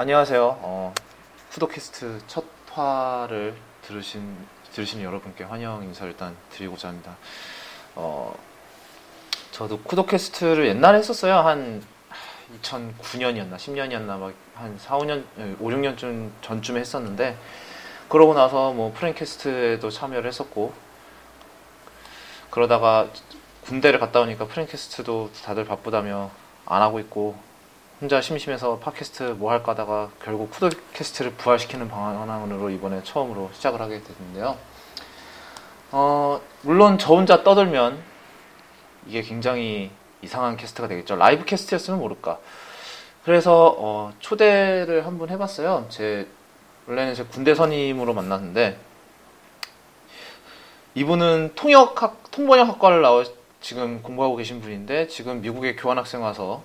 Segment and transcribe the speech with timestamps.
[0.00, 0.60] 안녕하세요.
[0.62, 0.94] 어,
[1.50, 4.34] 푸도캐스트 첫 화를 들으신
[4.72, 7.18] 들으신 여러분께 환영 인사를 일단 드리고자 합니다.
[7.96, 8.34] 어,
[9.50, 11.34] 저도 쿠도캐스트를 옛날에 했었어요.
[11.34, 11.84] 한
[12.62, 15.22] 2009년이었나 10년이었나 막 한 4, 5년,
[15.60, 17.36] 5, 6년쯤 전쯤에 했었는데
[18.08, 20.72] 그러고 나서 뭐 프랭캐스트에도 참여를 했었고
[22.48, 23.06] 그러다가
[23.66, 26.30] 군대를 갔다 오니까 프랭캐스트도 다들 바쁘다며
[26.64, 27.49] 안 하고 있고
[28.00, 34.56] 혼자 심심해서 팟캐스트 뭐 할까 하다가 결국 쿠도캐스트를 부활시키는 방안으로 이번에 처음으로 시작을 하게 됐는데요.
[35.90, 38.02] 어, 물론 저 혼자 떠들면
[39.06, 39.90] 이게 굉장히
[40.22, 41.16] 이상한 캐스트가 되겠죠.
[41.16, 42.38] 라이브 캐스트였으면 모를까.
[43.22, 45.84] 그래서 어, 초대를 한번 해봤어요.
[45.90, 46.26] 제
[46.86, 48.78] 원래는 제 군대 선임으로 만났는데
[50.94, 53.24] 이분은 통역학 통번역학과를 나와
[53.60, 56.62] 지금 공부하고 계신 분인데 지금 미국에 교환학생 와서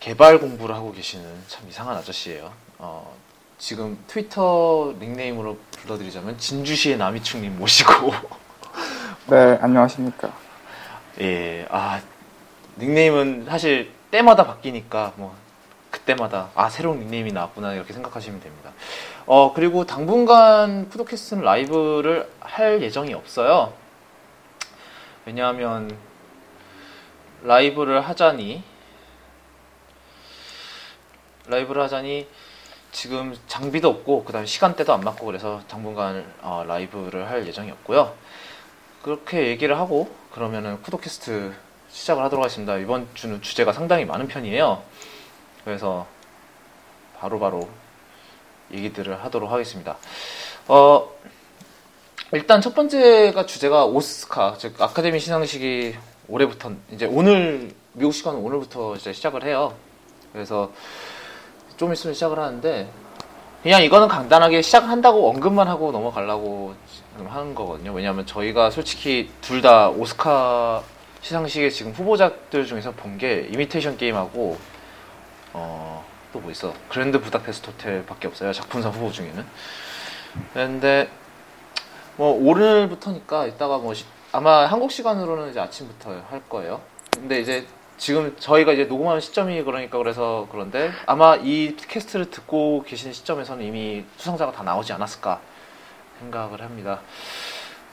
[0.00, 2.52] 개발 공부를 하고 계시는 참 이상한 아저씨예요.
[2.78, 3.16] 어,
[3.58, 8.12] 지금 트위터 닉네임으로 불러드리자면 진주시의 남이충님 모시고
[9.26, 10.32] 네 안녕하십니까.
[11.20, 12.00] 예, 아
[12.78, 15.34] 닉네임은 사실 때마다 바뀌니까 뭐
[15.90, 18.70] 그때마다 아 새로운 닉네임이 나왔구나 이렇게 생각하시면 됩니다.
[19.26, 23.72] 어 그리고 당분간 푸드캐스트는 라이브를 할 예정이 없어요.
[25.26, 25.94] 왜냐하면
[27.42, 28.62] 라이브를 하자니
[31.48, 32.28] 라이브를 하자니
[32.92, 38.14] 지금 장비도 없고 그다음 에 시간대도 안 맞고 그래서 당분간 어, 라이브를 할 예정이 없고요.
[39.02, 41.54] 그렇게 얘기를 하고 그러면은 쿠도캐스트
[41.90, 42.76] 시작을 하도록 하겠습니다.
[42.78, 44.82] 이번 주는 주제가 상당히 많은 편이에요.
[45.64, 46.06] 그래서
[47.18, 47.70] 바로바로 바로
[48.72, 49.96] 얘기들을 하도록 하겠습니다.
[50.66, 51.10] 어,
[52.32, 55.96] 일단 첫 번째가 주제가 오스카, 즉 아카데미 시상식이
[56.28, 59.74] 올해부터 이제 오늘 미국 시간은 오늘부터 이제 시작을 해요.
[60.32, 60.70] 그래서
[61.78, 62.90] 좀 있으면 시작을 하는데
[63.62, 66.74] 그냥 이거는 간단하게 시작한다고 언급만 하고 넘어가려고
[67.26, 67.92] 하는 거거든요.
[67.92, 70.82] 왜냐하면 저희가 솔직히 둘 다 오스카
[71.20, 74.56] 시상식에 지금 후보작들 중에서 본 게 이미테이션 게임하고
[75.54, 76.72] 어, 또 뭐 있어?
[76.88, 78.52] 그랜드 부다페스트 호텔밖에 없어요.
[78.52, 79.44] 작품상 후보 중에는.
[80.52, 81.08] 그런데
[82.16, 86.80] 뭐 오늘부터니까 이따가 뭐 시, 아마 한국 시간으로는 이제 아침부터 할 거예요.
[87.14, 87.66] 근데 이제
[87.98, 94.04] 지금 저희가 이제 녹음하는 시점이 그러니까 그래서 그런데 아마 이 캐스트를 듣고 계신 시점에서는 이미
[94.16, 95.40] 수상자가 다 나오지 않았을까
[96.20, 97.00] 생각을 합니다.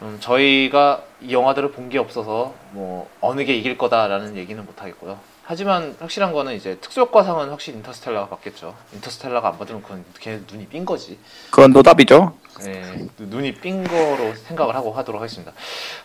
[0.01, 5.19] 음, 저희가 이 영화들을 본 게 없어서 뭐 어느 게 이길 거다라는 얘기는 못 하겠고요.
[5.43, 8.75] 하지만 확실한 거는 이제 특수효과상은 확실히 인터스텔라가 받겠죠.
[8.93, 11.17] 인터스텔라가 안 받으면 그건 걔 눈이 삔 거지.
[11.49, 12.35] 그건 노답이죠.
[12.63, 15.51] 네, 눈이 삔 거로 생각을 하고 하도록 하겠습니다.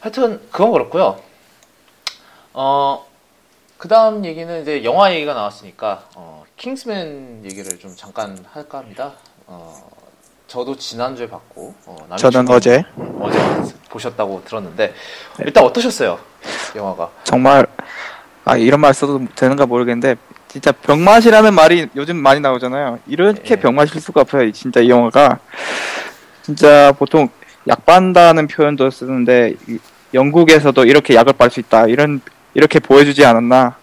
[0.00, 1.20] 하여튼 그건 그렇고요.
[2.52, 3.06] 어,
[3.80, 9.12] 그 다음 얘기는 이제 영화 얘기가 나왔으니까 어, 킹스맨 얘기를 좀 잠깐 할까 합니다.
[9.46, 9.74] 어,
[10.46, 12.84] 저도 지난주에 봤고 어, 저는 어제
[13.18, 13.38] 어제
[13.88, 15.44] 보셨다고 들었는데 네.
[15.46, 16.18] 일단 어떠셨어요?
[16.76, 17.66] 영화가 정말
[18.44, 20.16] 아 이런 말 써도 되는가 모르겠는데
[20.48, 22.98] 진짜 병맛이라는 말이 요즘 많이 나오잖아요.
[23.06, 23.56] 이렇게 네.
[23.56, 24.52] 병맛일 수가 없어요.
[24.52, 25.38] 진짜 이 영화가
[26.42, 27.30] 진짜 보통
[27.66, 29.54] 약 빤다는 표현도 쓰는데
[30.12, 32.20] 영국에서도 이렇게 약을 빨 수 있다 이런
[32.54, 33.76] 이렇게 보여주지 않았나.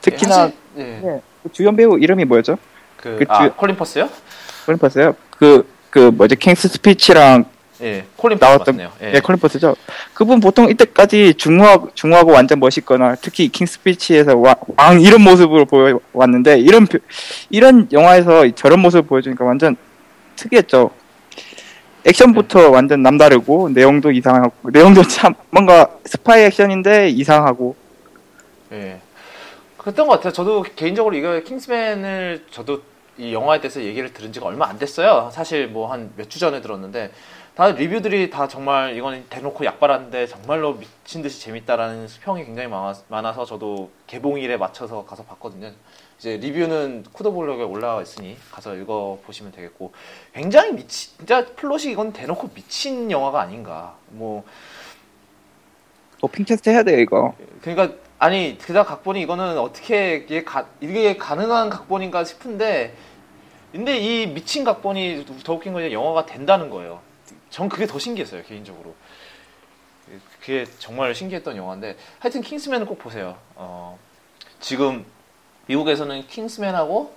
[0.00, 1.00] 특히나 네, 사실, 네.
[1.02, 1.20] 네.
[1.42, 2.56] 그 주연 배우 이름이 뭐였죠?
[2.96, 3.54] 그, 그 아, 주...
[3.54, 4.08] 콜린 퍼스요?
[4.66, 5.14] 콜린 퍼스요?
[5.38, 7.44] 그 그 뭐지 킹스 스피치랑
[7.80, 9.14] 예, 콜린 나왔던 예.
[9.14, 9.76] 예, 콜린 퍼스죠.
[10.12, 16.58] 그분 보통 이때까지 중후하고 중후하고 완전 멋있거나 특히 킹 스피치에서 왕, 왕 이런 모습으로 보여왔는데
[16.58, 16.86] 이런
[17.50, 19.76] 이런 영화에서 저런 모습을 보여주니까 완전
[20.34, 20.90] 특이했죠.
[22.04, 22.66] 액션부터 네.
[22.66, 27.76] 완전 남다르고 내용도 이상하고 내용도 참 뭔가 스파이 액션인데 이상하고.
[28.72, 29.00] 예.
[29.76, 30.32] 그랬던 것 같아요.
[30.32, 32.82] 저도 개인적으로 이거 킹스맨을 저도
[33.16, 35.30] 이 영화에 대해서 얘기를 들은 지가 얼마 안 됐어요.
[35.32, 37.10] 사실 뭐 한 몇 주 전에 들었는데
[37.54, 43.44] 다 리뷰들이 다 정말 이건 대놓고 약발하는데 정말로 미친 듯이 재밌다라는 수평이 굉장히 많아, 서
[43.44, 45.72] 저도 개봉일에 맞춰서 가서 봤거든요.
[46.18, 49.92] 이제 리뷰는 쿠더블로그에 올라와 있으니 가서 읽어 보시면 되겠고
[50.34, 53.96] 굉장히 미친 진짜 플롯이 이건 대놓고 미친 영화가 아닌가.
[54.08, 54.44] 뭐
[56.20, 57.34] 도핑 테스트 해야 돼 이거.
[57.62, 62.94] 그러니까 아니 그다 각본이 이거는 어떻게 이게, 가, 이게 가능한 각본인가 싶은데
[63.70, 67.00] 근데 이 미친 각본이 더 웃긴 건 영화가 된다는 거예요.
[67.50, 68.94] 전 그게 더 신기했어요 개인적으로.
[70.40, 73.36] 그게 정말 신기했던 영화인데 하여튼 킹스맨은 꼭 보세요.
[73.54, 73.98] 어,
[74.58, 75.04] 지금
[75.66, 77.14] 미국에서는 킹스맨하고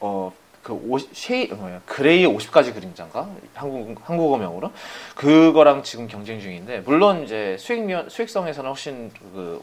[0.00, 4.72] 어그 쉐이 뭐야 그레이의 50가지 그림자인가 한국 한국어 명으로
[5.14, 9.62] 그거랑 지금 경쟁 중인데 물론 이제 수익 수익성에서는 훨씬 그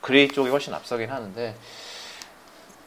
[0.00, 1.54] 그레이 쪽이 훨씬 앞서긴 하는데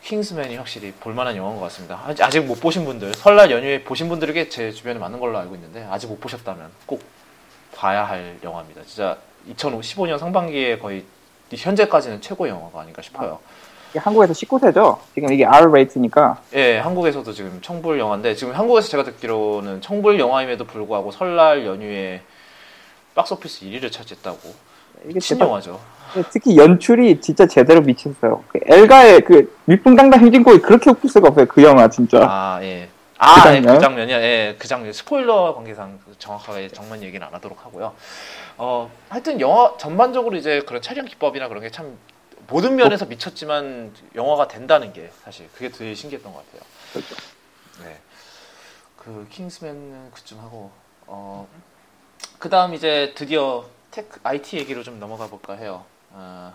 [0.04, 2.02] 킹스맨이 확실히 볼만한 영화인 것 같습니다.
[2.06, 6.08] 아직- 못 보신 분들, 설날 연휴에 보신 분들에게 제 주변에 많은 걸로 알고 있는데 아직
[6.08, 7.02] 못 보셨다면 꼭
[7.76, 8.82] 봐야 할 영화입니다.
[8.86, 9.18] 진짜
[9.50, 11.06] 2015년 상반기에 거의
[11.56, 13.40] 현재까지는 최고 영화가 아닌가 싶어요.
[13.92, 15.00] 이게 한국에서 19세죠?
[15.14, 20.66] 지금 이게 R 레이트니까 예, 한국에서도 지금 청불 영화인데 지금 한국에서 제가 듣기로는 청불 영화임에도
[20.66, 22.22] 불구하고 설날 연휴에
[23.16, 24.54] 박스오피스 1위를 차지했다고
[25.06, 25.80] 이게 미친 대박- 영화죠.
[26.32, 28.44] 특히 연출이 진짜 제대로 미쳤어요.
[28.48, 31.46] 그 엘가의 그 밑붕당당 행진곡이 그렇게 웃길 수가 없어요.
[31.48, 32.20] 그 영화 진짜.
[32.22, 32.88] 아, 예.
[33.18, 33.76] 아, 그 예, 장면?
[33.76, 34.22] 그 장면이야.
[34.22, 34.94] 예, 그 장면.
[34.94, 37.94] 스포일러 관계상 정확하게 정면 얘기는 안 하도록 하고요.
[38.58, 41.98] 어, 하여튼 영화 전반적으로 이제 그런 촬영 기법이나 그런 게 참
[42.48, 46.62] 모든 면에서 미쳤지만 영화가 된다는 게 사실 그게 되게 신기했던 것 같아요.
[46.92, 47.16] 그렇죠.
[47.84, 47.98] 네.
[48.98, 50.70] 그 킹스맨은 그쯤 하고
[51.08, 51.48] 어
[52.40, 55.86] 그다음 이제 드디어 tech IT 얘기로 좀 넘어가 볼까 해요.
[56.14, 56.54] 아,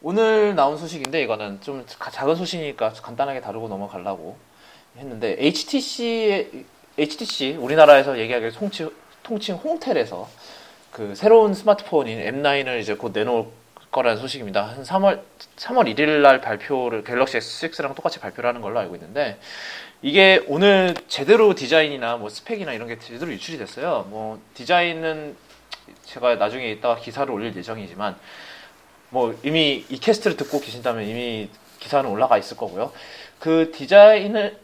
[0.00, 4.38] 오늘 나온 소식인데 이거는 좀 가- 작은 소식이니까 간단하게 다루고 넘어가려고
[4.96, 6.64] 했는데 HTC
[6.96, 8.90] HTC 우리나라에서 얘기하기를 통칭,
[9.22, 10.26] 통칭 홍텔에서
[10.90, 13.44] 그 새로운 스마트폰인 M9을 이제 곧 내놓을
[13.90, 14.62] 거라는 소식입니다.
[14.62, 15.20] 한 3월
[15.56, 19.38] 3월 1일 날 발표를 갤럭시 S6랑 똑같이 발표를 하는 걸로 알고 있는데
[20.00, 24.06] 이게 오늘 제대로 디자인이나 뭐 스펙이나 이런 게 제대로 유출이 됐어요.
[24.08, 25.36] 뭐 디자인은
[26.04, 28.16] 제가 나중에 이따가 기사를 올릴 예정이지만
[29.10, 32.92] 뭐 이미 이 캐스트를 듣고 계신다면 이미 기사는 올라가 있을 거고요.
[33.38, 34.58] 그 디자인을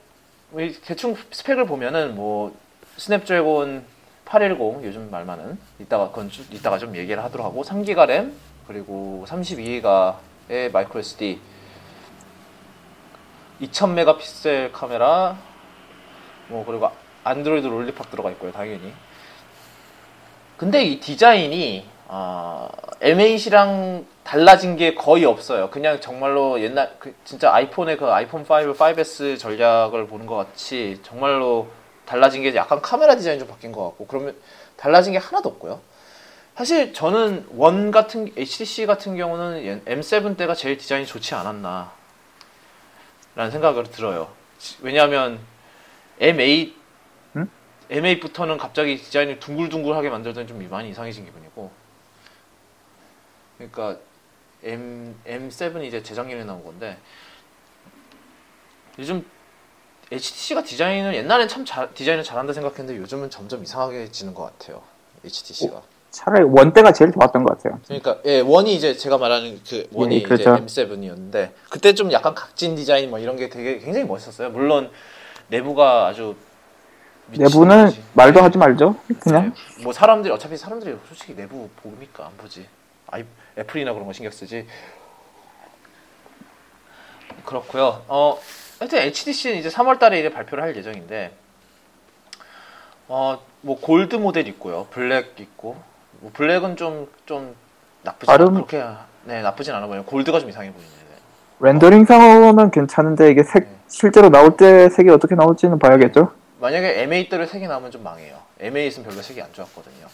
[0.58, 2.54] 이 대충 스펙을 보면은 뭐
[2.96, 3.84] 스냅드래곤
[4.24, 8.34] 810 요즘 말 많은 이따가 그건 좀, 이따가 좀 얘기를 하도록 하고 3기가 램
[8.66, 11.40] 그리고 32기가의 micro SD
[13.60, 15.38] 2000 메가픽셀 카메라
[16.48, 16.90] 뭐 그리고
[17.24, 18.92] 안드로이드 롤리팝 들어가 있고요 당연히
[20.62, 22.68] 근데 이 디자인이 아,
[23.00, 25.70] M8이랑 달라진 게 거의 없어요.
[25.70, 31.66] 그냥 정말로 옛날 그 진짜 아이폰의 그 아이폰 5, 5S 전략을 보는 것 같이 정말로
[32.06, 34.36] 달라진 게 약간 카메라 디자인 좀 바뀐 것 같고 그러면
[34.76, 35.80] 달라진 게 하나도 없고요.
[36.54, 41.90] 사실 저는 원 같은 HTC 같은 경우는 M7 때가 제일 디자인이 좋지 않았나
[43.34, 44.28] 라는 생각을 들어요.
[44.80, 45.40] 왜냐하면
[46.20, 46.81] M8 응?
[47.92, 51.70] M8부터는 갑자기 디자인을 둥글둥글하게 만들더니 좀 많이 이상해진 기분이고
[53.58, 53.98] 그러니까
[54.64, 56.96] M M7이 이제 재작년에 나온 건데
[58.98, 59.24] 요즘
[60.10, 64.82] HTC가 디자인을 옛날엔 참 잘, 디자인을 잘한다 생각했는데 요즘은 점점 이상하게지는 것 같아요.
[65.24, 65.82] HTC가.
[66.10, 67.80] 차라리 원 때가 제일 좋았던 것 같아요.
[67.86, 70.56] 그러니까 예 원이 이제 제가 말하는 그 원이 예, 그렇죠.
[70.62, 74.50] 이제 M7이었는데 그때 좀 약간 각진 디자인 뭐 이런 게 되게 굉장히 멋있었어요.
[74.50, 74.90] 물론
[75.48, 76.36] 내부가 아주
[77.38, 78.02] 내부는 듯이.
[78.14, 78.96] 말도 하지 말죠.
[79.20, 82.66] 그냥 네, 뭐 사람들이 어차피 사람들이 솔직히 내부 보니까 안 보지.
[83.08, 83.24] 아이
[83.58, 84.66] 애플이나 그런 거 신경 쓰지.
[87.44, 88.02] 그렇고요.
[88.08, 88.38] 어
[88.78, 91.32] 하여튼 HTC는 이제 3월달에 이제 발표를 할 예정인데
[93.08, 95.76] 어뭐 골드 모델 있고요, 블랙 있고
[96.20, 97.54] 뭐 블랙은 좀좀
[98.02, 98.84] 나쁘지 않아 그렇게
[99.24, 100.04] 네 나쁘진 않아 보여요.
[100.04, 100.88] 골드가 좀 이상해 보이네.
[100.88, 101.16] 네.
[101.60, 103.76] 렌더링상으로는 괜찮은데 이게 색 네.
[103.88, 106.32] 실제로 나올 때 색이 어떻게 나올지는 봐야겠죠.
[106.62, 108.38] 만약에 M8대로 색이 나오면 좀 망해요.
[108.60, 110.06] M8은 별로 색이 안 좋았거든요.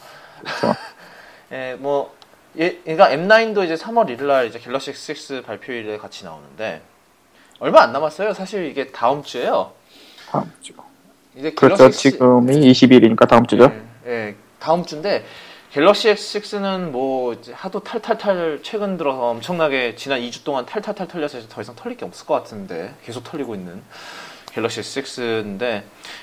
[1.53, 2.15] 예, 뭐,
[2.57, 6.81] 예, 그러니까 M9도 이제 3월 1일 날 이제 갤럭시 S6 발표일에 같이 나오는데
[7.59, 8.33] 얼마 안 남았어요.
[8.33, 9.73] 사실 이게 다음 주에요.
[10.31, 10.73] 다음 주.
[11.37, 11.77] 이제 그렇죠.
[11.77, 13.71] 갤럭시 지금이 20일이니까 다음 주죠.
[14.07, 15.27] 예, 예, 다음 주인데
[15.71, 21.77] 갤럭시 S6는 뭐 하도 탈탈탈 최근 들어서 엄청나게 지난 2주 동안 탈탈탈 털려서 더 이상
[21.77, 23.83] 털릴 게 없을 것 같은데 계속 털리고 있는
[24.53, 25.83] 갤럭시 S6인데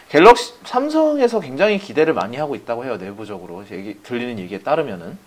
[0.10, 5.18] 갤럭시 삼성에서 굉장히 기대를 많이 하고 있다고 해요 내부적으로 얘기 들리는 얘기에 따르면은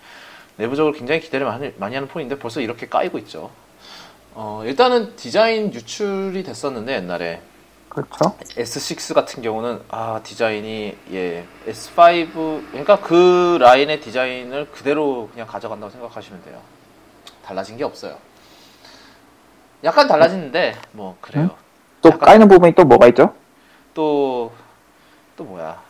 [0.57, 3.50] 내부적으로 굉장히 기대를 많이, 많이 하는 폰인데 벌써 이렇게 까이고 있죠.
[4.35, 7.40] 어, 일단은 디자인 유출이 됐었는데 옛날에
[7.88, 8.37] 그렇죠.
[8.57, 16.45] S6 같은 경우는 아 디자인이 예 S5 그러니까 그 라인의 디자인을 그대로 그냥 가져간다고 생각하시면
[16.45, 16.61] 돼요.
[17.45, 18.19] 달라진 게 없어요.
[19.85, 21.57] 약간 달라지는데 뭐 그래요.
[22.02, 23.35] 또 약간- 까이는 부분이 또 뭐가 있죠?
[23.95, 24.50] 또
[25.37, 25.81] 또 뭐야?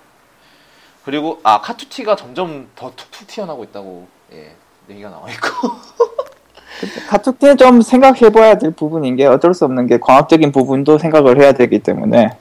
[1.06, 4.52] 그리고 아 카투티가 점점 더 툭툭 튀어나오고 있다고 예
[4.90, 5.48] 얘기가 나와 있고
[7.08, 11.78] 카투티는 좀 생각해봐야 될 부분인 게 어쩔 수 없는 게 과학적인 부분도 생각을 해야 되기
[11.78, 12.36] 때문에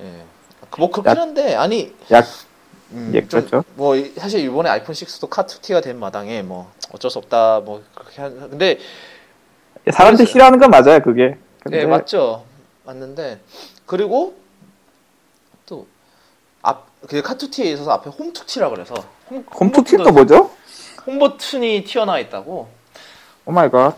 [0.00, 0.22] 예.
[0.78, 2.24] 뭐 그렇긴 약- 한데 아니 약
[2.92, 3.64] 음, 예, 좀 그렇죠.
[3.74, 8.22] 뭐 이- 사실 이번에 아이폰 6도 카투티가 된 마당에 뭐 어쩔 수 없다 뭐 그렇게
[8.22, 8.78] 한 근데
[9.92, 11.00] 사람들이 싫어하는 건 맞아요.
[11.00, 11.36] 그게.
[11.62, 12.44] 근데 예 맞죠
[12.88, 13.40] 맞는데
[13.86, 14.40] 그리고
[15.66, 15.86] 또
[16.62, 18.94] 앞 그 카툭튀에 있어서 앞에 홈툭튀라 그래서
[19.30, 20.50] 홈, 또 뭐죠?
[21.06, 22.68] 홈버튼이 튀어나와 있다고
[23.46, 23.96] oh my god.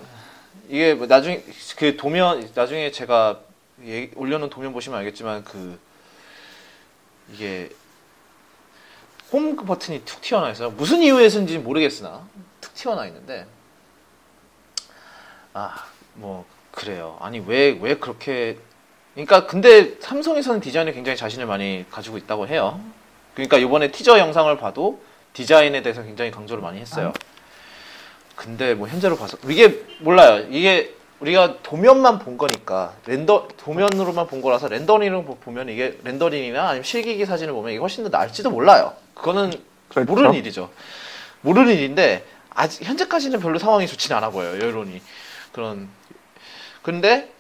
[0.69, 1.43] 이게 뭐 나중에
[1.79, 3.41] 그 도면 나중에 제가
[3.87, 5.79] 예, 올려놓은 도면 보시면 알겠지만 그
[7.33, 7.71] 이게
[9.33, 10.71] 홈 버튼이 툭 튀어나와 있어요.
[10.71, 12.29] 무슨 이유에서인지 모르겠으나
[12.61, 13.47] 툭 튀어나와 있는데
[15.55, 17.17] 아 뭐 그래요.
[17.21, 18.59] 아니 왜 왜 그렇게
[19.15, 22.81] 그러니까 근데 삼성에서는 디자인에 굉장히 자신을 많이 가지고 있다고 해요.
[23.35, 25.03] 그러니까 이번에 티저 영상을 봐도
[25.33, 27.13] 디자인에 대해서 굉장히 강조를 많이 했어요.
[28.37, 30.47] 근데 뭐 현재로 봐서 이게 몰라요.
[30.51, 36.83] 이게 우리가 도면만 본 거니까 렌더 도면으로만 본 거라서 렌더링을 보- 보면 이게 렌더링이나 아니면
[36.83, 38.95] 실기기 사진을 보면 이게 훨씬 더 나을지도 몰라요.
[39.15, 39.53] 그거는
[39.89, 40.11] 그렇죠.
[40.11, 40.71] 모르는 일이죠.
[41.43, 42.25] 모르는 일인데
[42.55, 44.59] 아직 현재까지는 별로 상황이 좋지는 않아 보여요.
[44.67, 45.03] 여론이
[45.53, 45.89] 그런
[46.81, 47.31] 근데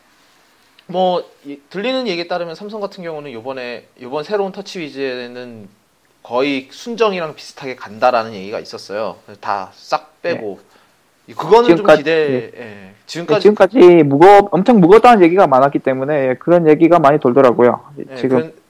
[0.90, 5.68] 뭐 이- 들리는 얘기에 따르면 삼성 같은 경우는 요번에 요번 새로운 터치 위즈에는
[6.23, 9.16] 거의 순정이랑 비슷하게 간다라는 얘기가 있었어요.
[9.40, 10.61] 다 싹 빼고
[11.37, 12.11] 그거는 좀 지금까지- 기대.
[12.11, 12.59] 예.
[12.59, 17.80] 네, 지금까지 지금까지 무거 엄청 무겁다는 얘기가 많았기 때문에 예, 그런 얘기가 많이 돌더라고요.
[17.99, 18.61] 예, 지금 그,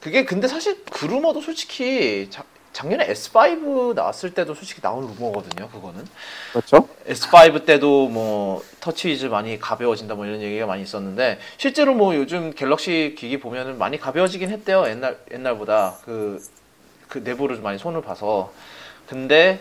[0.00, 5.68] 그게 근데 사실 그 루머도 솔직히 자- 작년에 S5 나왔을 때도 솔직히 나온 루머거든요.
[5.68, 6.04] 그거는
[6.52, 6.88] 그렇죠.
[7.08, 13.14] S5 때도 뭐 터치위즈 많이 가벼워진다 뭐 이런 얘기가 많이 있었는데 실제로 뭐 요즘 갤럭시
[13.16, 14.86] 기기 보면은 많이 가벼워지긴 했대요.
[14.88, 16.42] 옛날 옛날보다 그,
[17.08, 18.52] 그 내부를 좀 많이 손을 봐서
[19.06, 19.60] 근데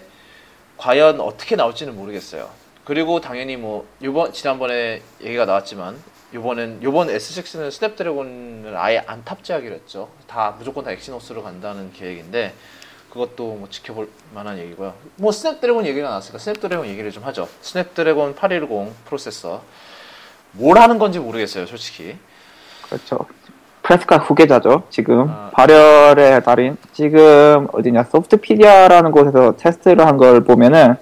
[0.77, 2.49] 과연 어떻게 나올지는 모르겠어요.
[2.83, 6.01] 그리고 당연히 뭐 요번 지난번에 얘기가 나왔지만
[6.33, 10.09] 요번엔 요번 S6는 스냅드래곤을 아예 안 탑재하기로 했죠.
[10.25, 12.55] 다 무조건 다 엑시노스로 간다는 계획인데
[13.17, 14.95] 그것도 뭐 지켜볼 만한 얘기고요.
[15.17, 17.47] 뭐 스냅드래곤 얘기가 나왔으니까 스냅드래곤 얘기를 좀 하죠.
[17.61, 19.61] 스냅드래곤 810 프로세서
[20.53, 22.17] 뭘 하는 건지 모르겠어요, 솔직히.
[22.81, 23.19] 그렇죠.
[23.83, 24.83] 프레스캇 후계자죠.
[24.89, 25.51] 지금 아.
[25.53, 30.95] 발열의 달인 지금 어디냐 Softpedia라는 곳에서 테스트를 한 걸 보면은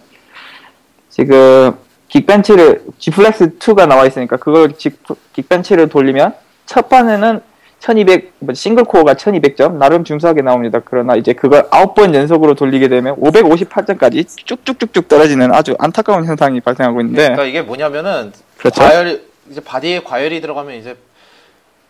[1.09, 1.77] 지금
[2.09, 5.01] 긱벤치를 G플렉스 2가 나와 있으니까 그걸 직-
[5.33, 7.39] Geekbench를 돌리면 첫 판에는
[7.85, 10.79] 1200 뭐, single core가 1200점 나름 준수하게 나옵니다.
[10.85, 17.23] 그러나 이제 그걸 9번 연속으로 돌리게 되면 558점까지 쭉쭉쭉쭉 떨어지는 아주 안타까운 현상이 발생하고 있는데
[17.23, 18.81] 그러니까 이게 뭐냐면은 그렇죠.
[18.81, 20.95] 과열 이제 바디에 과열이 들어가면 이제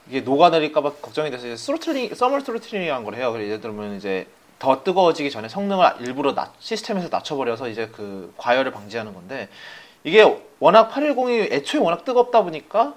[0.10, 3.32] 이게 녹아내릴까봐 걱정이 돼서 이제 throttling, thermal throttling이라는 걸 해요.
[3.34, 4.26] 그래서 예를 들면 이제
[4.60, 9.50] 더 뜨거워지기 전에 성능을 일부러 낮- 시스템에서 낮춰버려서 이제 그 과열을 방지하는 건데
[10.06, 10.26] 이게
[10.60, 12.94] 워낙 810이 애초에 워낙 뜨겁다 보니까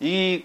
[0.00, 0.44] 이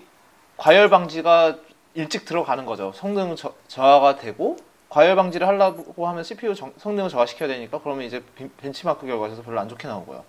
[0.57, 1.55] 과열 방지가
[1.95, 2.91] 일찍 들어가는 거죠.
[2.93, 4.57] 성능 저, 저하가 되고
[4.89, 9.59] 과열 방지를 하려고 하면 CPU 정- 성능을 저하시켜야 되니까 그러면 이제 벤- 벤치마크 결과에서 별로
[9.59, 10.23] 안 좋게 나오고요.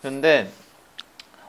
[0.00, 0.48] 그런데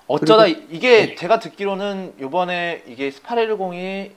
[0.08, 4.12] 어쩌다 이- 이게 제가 듣기로는 요번에 이게 810이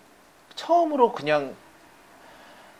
[0.54, 1.54] 처음으로 그냥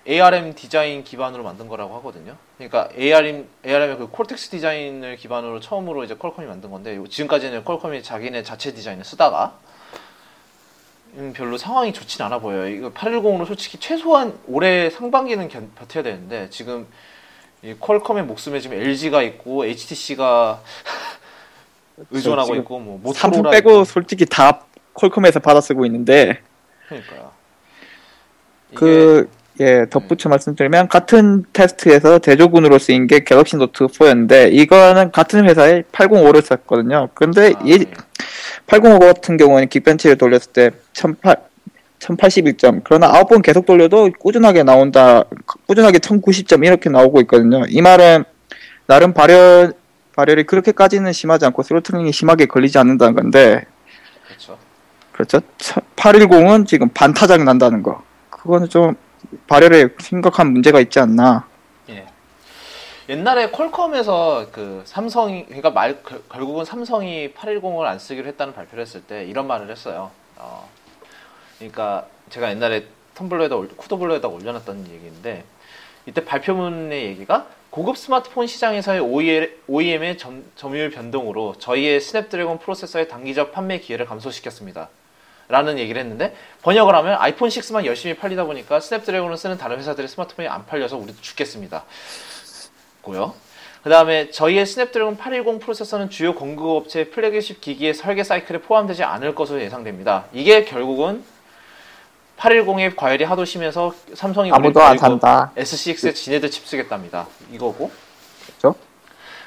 [0.09, 2.37] ARM 디자인 기반으로 만든 거라고 하거든요.
[2.57, 8.03] 그러니까 ARM ARM의 그 Cortex 디자인을 기반으로 처음으로 이제 퀄컴이 만든 건데 요- 지금까지는 퀄컴이
[8.03, 9.59] 자기네 자체 디자인을 쓰다가
[11.15, 12.69] 음, 별로 상황이 좋진 않아 보여요.
[12.69, 16.87] 이거 810으로 솔직히 최소한 올해 상반기는 견, 버텨야 되는데 지금
[17.63, 20.63] 이 퀄컴의 목숨에 지금 LG가 있고 HTC가
[22.11, 23.85] 의존하고 지금 있고 뭐 모토로라 빼고 있고.
[23.85, 24.65] 솔직히 다
[24.95, 26.41] 퀄컴에서 받아 쓰고 있는데
[26.89, 27.43] 그러니까요.
[28.75, 29.29] 그,
[29.61, 36.43] 예, 덧붙여 말씀드리면, 같은 테스트에서 대조군으로 쓰인 게 갤럭시 노트 4였는데, 이거는 같은 회사에 805를
[36.43, 37.09] 썼거든요.
[37.15, 37.85] 근데, 아, 이 예.
[38.73, 41.37] 805 같은 경우에는 Geekbench를 돌렸을 때, 1008,
[41.99, 42.81] 1081점.
[42.85, 45.25] 그러나 9번 계속 돌려도 꾸준하게 나온다,
[45.67, 47.65] 꾸준하게 1090점 이렇게 나오고 있거든요.
[47.69, 48.25] 이 말은,
[48.87, 49.75] 나름 발열,
[50.17, 53.67] 발열이 그렇게까지는 심하지 않고, 스로틀링이 심하게 걸리지 않는다는 건데,
[54.27, 54.57] 그렇죠.
[55.13, 55.41] 그렇죠.
[55.97, 58.03] 810은 지금 반타작 난다는 거.
[58.31, 58.95] 그거는 좀
[59.49, 61.47] 발열에 심각한 문제가 있지 않나.
[63.13, 63.17] 예.
[63.17, 69.03] 옛날에 퀄컴에서 그 삼성이 그러니까 말 결- 결국은 삼성이 810을 안 쓰기로 했다는 발표를 했을
[69.03, 70.11] 때 이런 말을 했어요.
[70.37, 70.69] 어,
[71.59, 75.45] 그러니까 제가 옛날에 텀블러에다 올- 쿠더블러에다 올려놨던 얘기인데
[76.07, 79.01] 이때 발표문의 얘기가 고급 스마트폰 시장에서의
[79.67, 84.89] OEM의 점, 점유율 변동으로 저희의 스냅드래곤 프로세서의 단기적 판매 기회를 감소시켰습니다.
[85.49, 90.49] 라는 얘기를 했는데 번역을 하면 아이폰 6만 열심히 팔리다 보니까 스냅드래곤을 쓰는 다른 회사들의 스마트폰이
[90.49, 91.85] 안 팔려서 우리도 죽겠습니다.
[93.03, 93.35] 고요.
[93.83, 99.61] 그 다음에 저희의 스냅드래곤 810 프로세서는 주요 공급업체 플래그십 기기의 설계 사이클에 포함되지 않을 것으로
[99.61, 100.27] 예상됩니다.
[100.33, 101.25] 이게 결국은
[102.39, 105.53] 810의 과열이 하도 심해서 삼성이 아무도 안 산다.
[105.57, 107.27] S6에 지네들 칩 쓰겠답니다.
[107.53, 107.91] 이거고.
[108.47, 108.77] 그렇죠?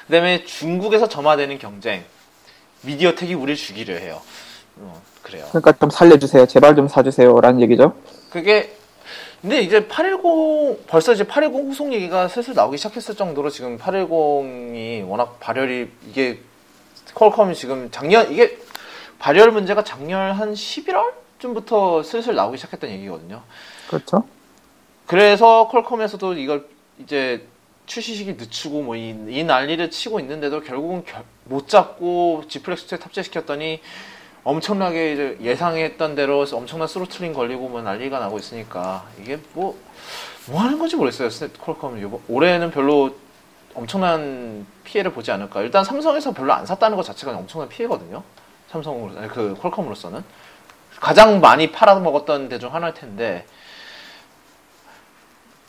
[0.06, 2.04] 그다음에 중국에서 점화되는 경쟁.
[2.82, 4.20] 미디어텍이 우리를 죽이려 해요.
[4.76, 5.46] 어, 그래요.
[5.48, 6.46] 그러니까 좀 살려주세요.
[6.46, 7.94] 제발 좀 사주세요라는 얘기죠.
[8.30, 8.75] 그게
[9.42, 15.38] 근데 이제 810 벌써 이제 810 후속 얘기가 슬슬 나오기 시작했을 정도로 지금 810이 워낙
[15.40, 16.40] 발열이 이게
[17.14, 18.58] 퀄컴이 지금 작년 이게
[19.18, 23.42] 발열 문제가 작년 한 11월쯤부터 슬슬 나오기 시작했던 얘기거든요.
[23.88, 24.24] 그렇죠.
[25.06, 26.66] 그래서 퀄컴에서도 이걸
[26.98, 27.46] 이제
[27.86, 33.80] 출시 시기 늦추고 뭐 이 난리를 치고 있는데도 결국은 결- 못 잡고 G 플렉스에 탑재시켰더니
[34.46, 39.76] 엄청나게 이제 예상했던 대로 엄청난 throttling 걸리고 뭐 난리가 나고 있으니까 이게 뭐,
[40.46, 41.28] 뭐 하는 건지 모르겠어요.
[41.30, 43.10] 스냅 퀄컴은 요번- 올해는 별로
[43.74, 45.62] 엄청난 피해를 보지 않을까.
[45.62, 48.22] 일단 삼성에서 별로 안 샀다는 것 자체가 엄청난 피해거든요.
[48.70, 50.22] 삼성으로, 아니, 그 퀄컴으로서는.
[51.00, 53.44] 가장 많이 팔아먹었던 데중 하나일 텐데,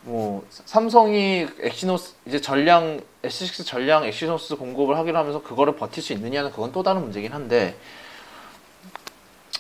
[0.04, 6.52] 뭐 삼성이 엑시노스 이제 전량 S6 전량 엑시노스 공급을 하기로 하면서 그거를 버틸 수 있느냐는
[6.52, 7.76] 그건 또 다른 문제긴 한데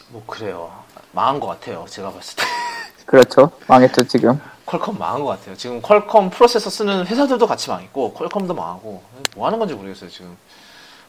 [0.09, 0.71] 뭐 그래요
[1.11, 2.43] 망한 것 같아요 제가 봤을 때
[3.05, 3.51] 그렇죠.
[3.67, 4.39] 망했죠, 지금.
[4.65, 9.01] 퀄컴 망한 것 같아요 지금 퀄컴 프로세서 쓰는 회사들도 같이 망했고 퀄컴도 망하고
[9.35, 10.37] 뭐 하는 건지 모르겠어요 지금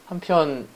[0.06, 0.68] 한편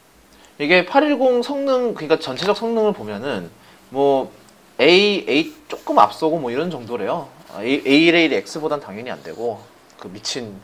[0.58, 3.50] 이게 810 성능 그러니까 전체적 성능을 보면은
[3.90, 4.32] 뭐
[4.80, 7.28] A8 조금 앞서고 뭐 이런 정도래요.
[7.58, 9.60] A8X보단 당연히 안 되고
[9.98, 10.54] 그 미친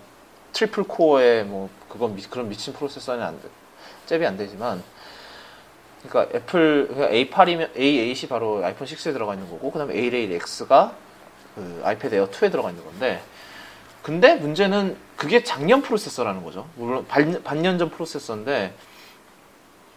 [0.52, 3.48] triple core의 뭐 그건 미- 그런 미친 프로세서는 안 돼.
[4.06, 4.82] 잽이 안 되지만
[6.06, 10.92] 그러니까 애플 A8이면 A8이 바로 아이폰 6에 들어가 있는 거고 그다음에 A8X가
[11.54, 13.20] 그 아이패드 에어 2에 들어가 있는 건데
[14.02, 16.68] 근데 문제는 그게 작년 프로세서라는 거죠.
[16.76, 18.72] 물론 반, 반년 전 프로세서인데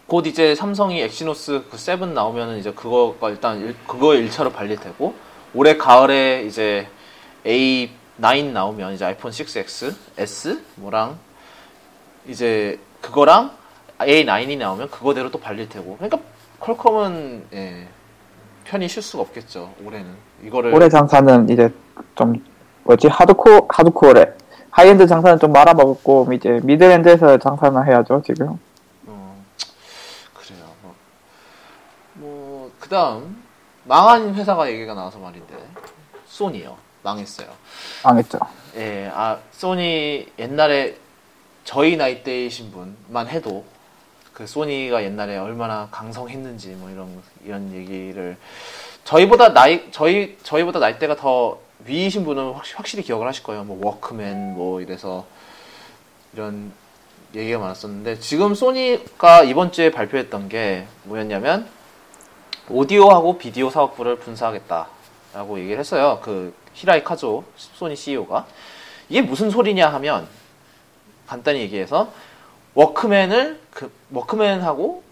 [0.06, 5.14] 곧 이제 삼성이 엑시노스 그 seven 나오면은 이제 그거가 일단 일, 그거 일차로 발릴 테고
[5.54, 6.88] 올해 가을에 이제
[7.46, 11.18] A9 나오면 이제 아이폰 6X, S 뭐랑
[12.26, 13.56] 이제 그거랑
[14.06, 16.18] A9이 나오면 그거대로 또 발릴 테고 그러니까
[16.60, 17.88] 퀄컴은 예,
[18.64, 20.10] 편히 쉴 수가 없겠죠 올해는
[20.44, 21.72] 이거를 올해 장사는 이제
[22.14, 22.44] 좀,
[22.84, 24.34] 뭐지, 하드코어, 하드코어래.
[24.70, 28.58] 하이엔드 장사는 좀 말아먹었고, 이제 mid-end에서 장사는 해야죠, 지금.
[29.06, 29.44] 어,
[30.34, 30.64] 그래요.
[30.82, 30.94] 뭐,
[32.14, 33.42] 뭐 그다음
[33.84, 35.54] 망한 회사가 얘기가 나와서 말인데
[36.26, 36.76] 소니요.
[37.02, 37.48] 망했어요.
[38.04, 38.38] 망했죠.
[38.76, 40.96] 예, 아 소니 옛날에
[41.64, 43.64] 저희 나이대이신 분만 해도
[44.32, 48.36] 그 소니가 옛날에 얼마나 강성했는지 뭐 이런 이런 얘기를
[49.04, 53.64] 저희보다 나이 저희 저희보다 나이대가 더 위이신 분은 확, 확실히 기억을 하실 거예요.
[53.64, 55.26] 뭐 워크맨 뭐 이래서
[56.32, 56.72] 이런
[57.34, 61.68] 얘기가 많았었는데 지금 소니가 이번 주에 발표했던 게 뭐였냐면
[62.68, 66.20] 오디오하고 비디오 사업부를 분사하겠다라고 얘기를 했어요.
[66.22, 68.46] 그 히라이 카조 소니 CEO가
[69.08, 70.26] 이게 무슨 소리냐 하면
[71.26, 72.12] 간단히 얘기해서
[72.74, 75.02] 워크맨을 그 워크맨하고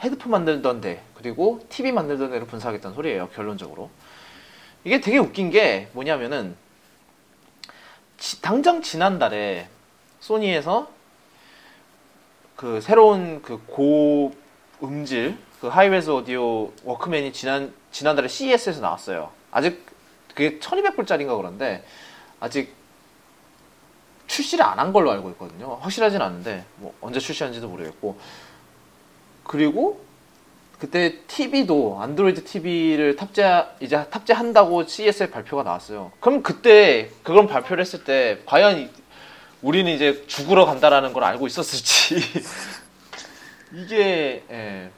[0.00, 3.28] 헤드폰 만들던 데 그리고 TV 만들던 데를 분사하겠다는 소리예요.
[3.30, 3.90] 결론적으로
[4.84, 6.56] 이게 되게 웃긴 게 뭐냐면은
[8.18, 9.68] 지- 당장 지난달에
[10.20, 10.88] 소니에서
[12.54, 13.60] 그 새로운 그
[14.80, 19.30] 고음질 그 하이레즈 오디오 워크맨이 지난 지난달에 CES에서 나왔어요.
[19.50, 19.84] 아직
[20.28, 21.84] 그게 1,200불짜리인가 그런데
[22.40, 22.74] 아직
[24.26, 25.78] 출시를 안 한 걸로 알고 있거든요.
[25.80, 28.18] 확실하진 않은데 뭐 언제 출시한지도 모르겠고
[29.44, 30.04] 그리고
[30.78, 36.12] 그때 TV도 안드로이드 TV를 탑재 이제 탑재한다고 CES에 발표가 나왔어요.
[36.20, 38.90] 그럼 그때 그런 발표를 했을 때 과연 이-
[39.62, 42.16] 우리는 이제 죽으러 간다라는 걸 알고 있었을지
[43.72, 44.90] 이게 예.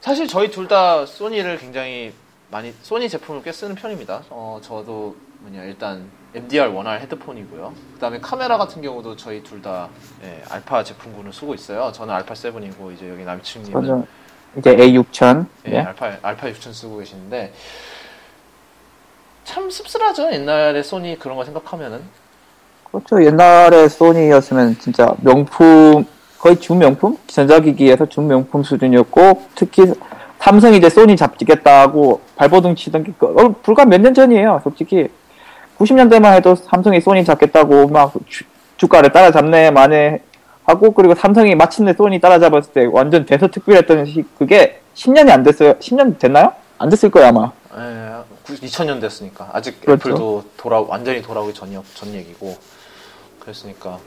[0.00, 2.12] 사실 저희 둘 다 소니를 굉장히
[2.50, 4.22] 많이 소니 제품을 꽤 쓰는 편입니다.
[4.28, 7.72] 어 저도 뭐냐 일단 MDR 원R 헤드폰이고요.
[7.94, 9.88] 그 다음에 카메라 같은 경우도 저희 둘다
[10.24, 11.92] 예, 알파 제품군을 쓰고 있어요.
[11.92, 14.04] 저는 알파 7이고 이제 여기 남친님은
[14.58, 15.46] 이제 A6000.
[15.68, 15.78] 예, 예.
[15.80, 17.52] 알파 알파 6000 쓰고 계시는데
[19.44, 20.32] 참 씁쓸하죠.
[20.32, 22.00] 옛날에 소니 그런 거 생각하면은
[22.90, 23.24] 그렇죠.
[23.24, 26.04] 옛날에 소니였으면 진짜 명품,
[26.38, 27.18] 거의 준명품?
[27.26, 29.82] 전자기기에서 준명품 수준이었고, 특히
[30.38, 35.08] 삼성이 이제 소니 잡겠다고 발버둥 치던 게, 그- 어, 불과 몇 년 전이에요, 솔직히.
[35.88, 38.44] 90년대만 해도 삼성이 소니 잡겠다고 막 주,
[38.76, 40.20] 주가를 따라잡네, 만에
[40.64, 45.74] 하고, 그리고 삼성이 마침내 소니 따라잡았을 때 완전 대서특필했던 시, 그게 10년이 안 됐어요.
[45.74, 46.52] 10년 됐나요?
[46.78, 47.52] 안 됐을 거예요, 아마.
[47.76, 48.14] 예,
[48.46, 50.08] 2000년 됐으니까 아직 그렇죠.
[50.10, 52.56] 애플도 돌아 완전히 돌아오기 전이 전 얘기고
[53.40, 53.98] 그랬으니까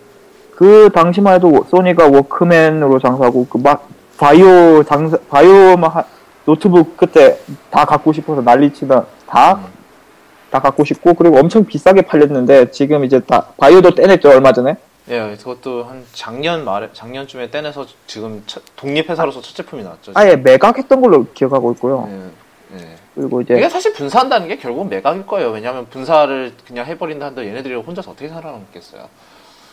[0.56, 3.88] 그 당시만 해도 소니가 워크맨으로 장사하고 그 막
[4.18, 6.04] 바이오 장사 바이오 막 하-
[6.46, 7.38] 노트북 그때
[7.70, 9.60] 다 갖고 싶어서 난리치던 다
[10.58, 10.62] 다 음.
[10.64, 14.76] 갖고 싶고 그리고 엄청 비싸게 팔렸는데 지금 이제 다 바이오도 떼냈죠 얼마 전에
[15.10, 20.12] 예, 그것도 한 작년 말에 작년쯤에 떼내서 지금 첫- 독립 회사로서 첫 제품이 나왔죠.
[20.16, 22.96] 아예 매각했던 걸로 기억하고 있고요 예, 예.
[23.16, 25.50] 그리고 이게 이제 사실 분사한다는 게 결국은 매각일 거예요.
[25.52, 29.08] 왜냐하면 분사를 그냥 해버린다 한들 얘네들이 혼자서 어떻게 살아남겠어요.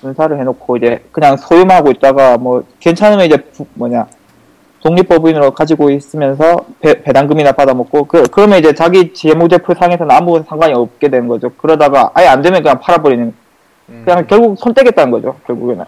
[0.02, 4.06] 분사를 해놓고 이제 그냥 소유만 하고 있다가 뭐 괜찮으면 이제 부- 뭐냐
[4.84, 11.08] 독립법인으로 가지고 있으면서 배, 배당금이나 받아먹고 그 그러면 이제 자기 재무제표 상에서는 아무 상관이 없게
[11.08, 11.50] 되는 거죠.
[11.56, 13.34] 그러다가 아예 안 되면 그냥 팔아버리는
[13.88, 14.02] 음.
[14.04, 15.36] 그냥 결국 손 떼겠다는 거죠.
[15.46, 15.86] 결국에는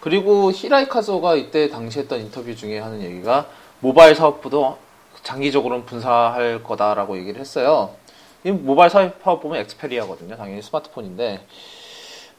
[0.00, 3.46] 그리고 히라이카조가 이때 당시 했던 인터뷰 중에 하는 얘기가
[3.78, 4.76] 모바일 사업부도
[5.22, 7.90] 장기적으로는 분사할 거다라고 얘기를 했어요.
[8.42, 10.36] 이 모바일 사업 보면 엑스페리아거든요.
[10.36, 11.42] 당연히 스마트폰인데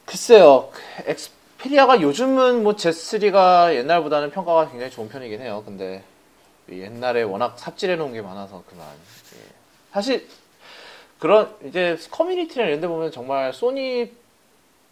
[0.04, 0.68] 글쎄요.
[1.06, 5.62] 엑스페리아가 요즘은 뭐 Z3가 옛날보다는 평가가 굉장히 좋은 편이긴 해요.
[5.64, 6.04] 근데
[6.70, 8.86] 옛날에 워낙 삽질해 놓은 게 많아서 그만.
[8.86, 9.40] 예.
[9.90, 10.28] 사실
[11.18, 14.12] 그런 이제 커뮤니티나 이런 데 보면 정말 소니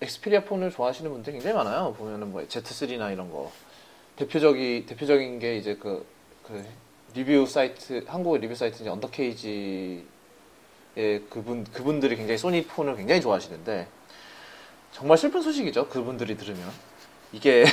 [0.01, 1.93] 엑스페리아 폰을 좋아하시는 분들 굉장히 많아요.
[1.93, 3.53] 보면은 뭐 Z3나 이런 거
[4.17, 6.07] 대표적이 대표적인 게 이제 그,
[6.43, 6.65] 그
[7.15, 10.05] 리뷰 사이트 한국 리뷰 사이트 이제 언더케이지의
[11.29, 13.89] 그분 그분들이 굉장히 소니 폰을 굉장히 좋아하시는데
[14.93, 15.89] 정말 슬픈 소식이죠.
[15.89, 16.61] 그분들이 들으면
[17.33, 17.65] 이게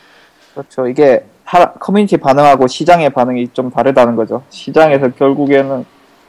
[0.54, 0.86] 그렇죠.
[0.88, 4.42] 이게 사- 커뮤니티 반응하고 시장의 반응이 좀 다르다는 거죠.
[4.50, 5.84] 시장에서 결국에는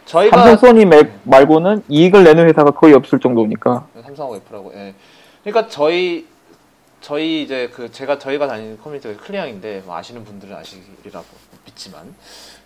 [0.05, 4.95] 저희가 삼성 소니 맥 말고는 이익을 내는 회사가 거의 없을 정도니까 삼성하고 애플하고 예.
[5.43, 6.27] 그러니까 저희
[7.01, 11.25] 저희 이제 그 제가 저희가 다니는 커뮤니티가 클리앙인데 뭐 아시는 분들은 아시리라고
[11.65, 12.13] 믿지만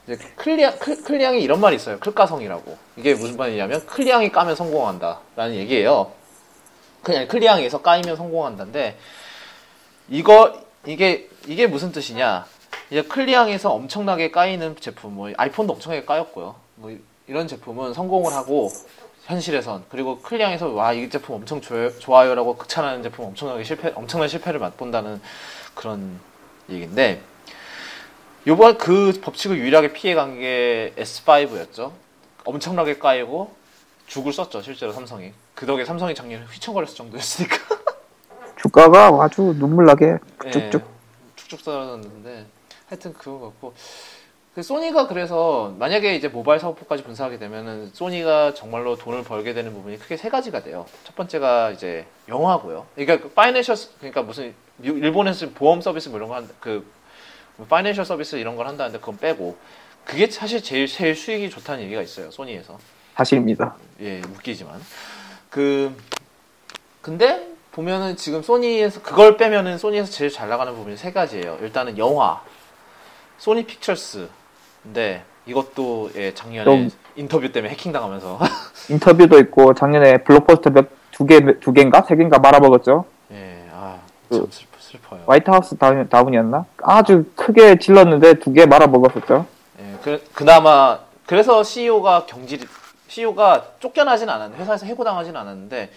[0.07, 1.99] 이제 클리앙 클, 클리앙이 이런 말이 있어요.
[1.99, 6.11] 클가성이라고 이게 무슨 말이냐면 클리앙이 까면 성공한다라는 얘기예요.
[7.03, 8.97] 그냥 클리앙에서 까이면 성공한다인데
[10.09, 12.45] 이거 이게 이게 무슨 뜻이냐?
[12.89, 16.55] 이제 클리앙에서 엄청나게 까이는 제품, 뭐 아이폰도 엄청나게 까였고요.
[16.75, 18.71] 뭐 이- 이런 제품은 성공을 하고
[19.25, 24.59] 현실에선 그리고 클리앙에서 와 이 제품 엄청 좋아요, 좋아요라고 극찬하는 제품 엄청나게 실패 엄청난 실패를
[24.59, 25.21] 맛본다는
[25.73, 26.19] 그런
[26.69, 27.21] 얘기인데
[28.45, 31.91] 요번 그 법칙을 유일하게 피해간 게 S5였죠.
[32.43, 33.53] 엄청나게 까이고
[34.07, 37.57] 죽을 썼죠 실제로 삼성이 그 덕에 삼성이 작년에 휘청거렸을 정도였으니까
[38.61, 40.17] 주가가 아주 눈물 나게
[40.51, 42.45] 쭉쭉 예, 쭉쭉 떨어졌는데
[42.87, 43.73] 하여튼 그거 같고
[44.55, 49.97] 그 소니가 그래서 만약에 이제 모바일 사업부까지 분사하게 되면은 소니가 정말로 돈을 벌게 되는 부분이
[49.97, 50.85] 크게 세 가지가 돼요.
[51.03, 52.85] 첫 번째가 이제 영화고요.
[52.95, 56.85] 그러니까 파이낸셜 그러니까 무슨 미- 일본에서 보험 서비스 뭐 이런 거 한다 그
[57.67, 59.57] financial service 이런 걸 한다는데 그건 빼고
[60.05, 62.29] 그게 사실 제일 제일 수익이 좋다는 얘기가 있어요.
[62.29, 62.77] 소니에서.
[63.15, 63.75] 사실입니다.
[64.01, 64.79] 예, 웃기지만.
[65.53, 65.95] 그,
[67.03, 71.59] 근데 보면은 지금 소니에서, 그걸 빼면은 소니에서 제일 잘 나가는 부분이 세 가지예요.
[71.61, 72.41] 일단은 영화,
[73.37, 74.27] 소니 픽처스.
[74.81, 78.39] 근데 이것도 예, 작년에 좀- 인터뷰 때문에 해킹 당하면서.
[78.89, 83.05] 인터뷰도 있고 작년에 블록버스터 몇두 개, 두 개인가 세 개인가 말아먹었죠.
[83.31, 85.21] 예, 아, 그- 참 슬퍼, 슬퍼요.
[85.27, 86.65] 화이트하우스 다운, 다운이었나?
[86.81, 89.45] 아주 크게 질렀는데 두 개 말아먹었었죠.
[89.79, 92.61] 예, 그, 그나마, 그래서 CEO가 경질,
[93.13, 95.91] CEO가 쫓겨나진 않았는데, 회사에서 해고당하진 않았는데,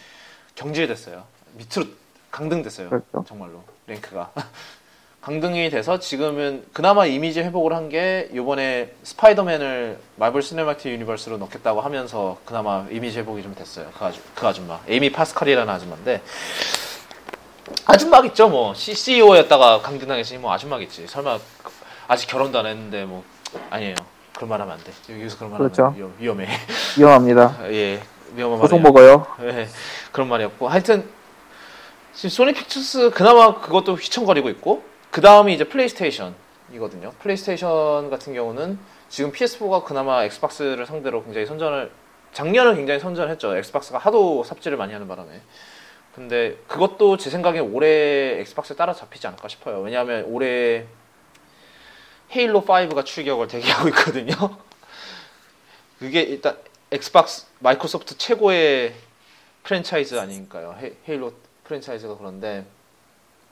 [0.55, 1.25] 경질됐어요.
[1.55, 1.91] 밑으로
[2.31, 2.91] 강등됐어요.
[2.91, 3.25] 그렇죠.
[3.27, 3.63] 정말로.
[3.87, 4.33] 랭크가.
[5.23, 12.87] 강등이 돼서 지금은 그나마 이미지 회복을 한게 요번에 스파이더맨을 마블 시네마틱 유니버스로 넣겠다고 하면서 그나마
[12.91, 13.91] 이미지 회복이 좀 됐어요.
[13.99, 14.79] 그, 아주, 그 아줌마.
[14.87, 16.23] 에이미 파스칼이라는 아줌마인데
[17.87, 21.09] 아줌마겠죠 뭐 CEO였다가 강등당했으니 뭐 아줌마겠지.
[21.09, 21.41] 설마
[22.07, 23.25] 아직 결혼도 안 했는데 뭐
[23.71, 23.97] 아니에요.
[24.37, 24.93] 그런 말 하면 안 돼.
[25.13, 25.87] 여기서 그런 말 그렇죠.
[25.87, 26.49] 하면 위험, 위험해.
[26.99, 27.59] 위험합니다.
[27.73, 28.01] 예.
[28.35, 28.81] 위험한 고속.
[28.81, 29.27] 먹어요.
[29.43, 29.67] 예,
[30.13, 31.09] 그런 말이었고 하여튼
[32.13, 37.13] 지금 소니 픽처스 그나마 그것도 휘청거리고 있고 그 다음이 이제 플레이스테이션이거든요.
[37.21, 41.91] 플레이스테이션 같은 경우는 지금 PS4가 그나마 엑스박스를 상대로 굉장히 선전을
[42.35, 43.57] 작년은 굉장히 선전했죠.
[43.57, 45.41] 엑스박스가 하도 삽질을 많이 하는 바람에.
[46.15, 49.81] 근데 그것도 제 생각에 올해 엑스박스에 따라잡히지 않을까 싶어요.
[49.81, 50.85] 왜냐하면 올해
[52.35, 54.35] 헤일로 5가 출격을 대기하고 있거든요.
[55.99, 56.57] 그게 일단
[56.91, 58.95] 엑스박스 마이크로소프트 최고의
[59.63, 60.77] 프랜차이즈 아닌가요?
[60.81, 61.33] 헤, 헤일로
[61.65, 62.65] 프랜차이즈가 그런데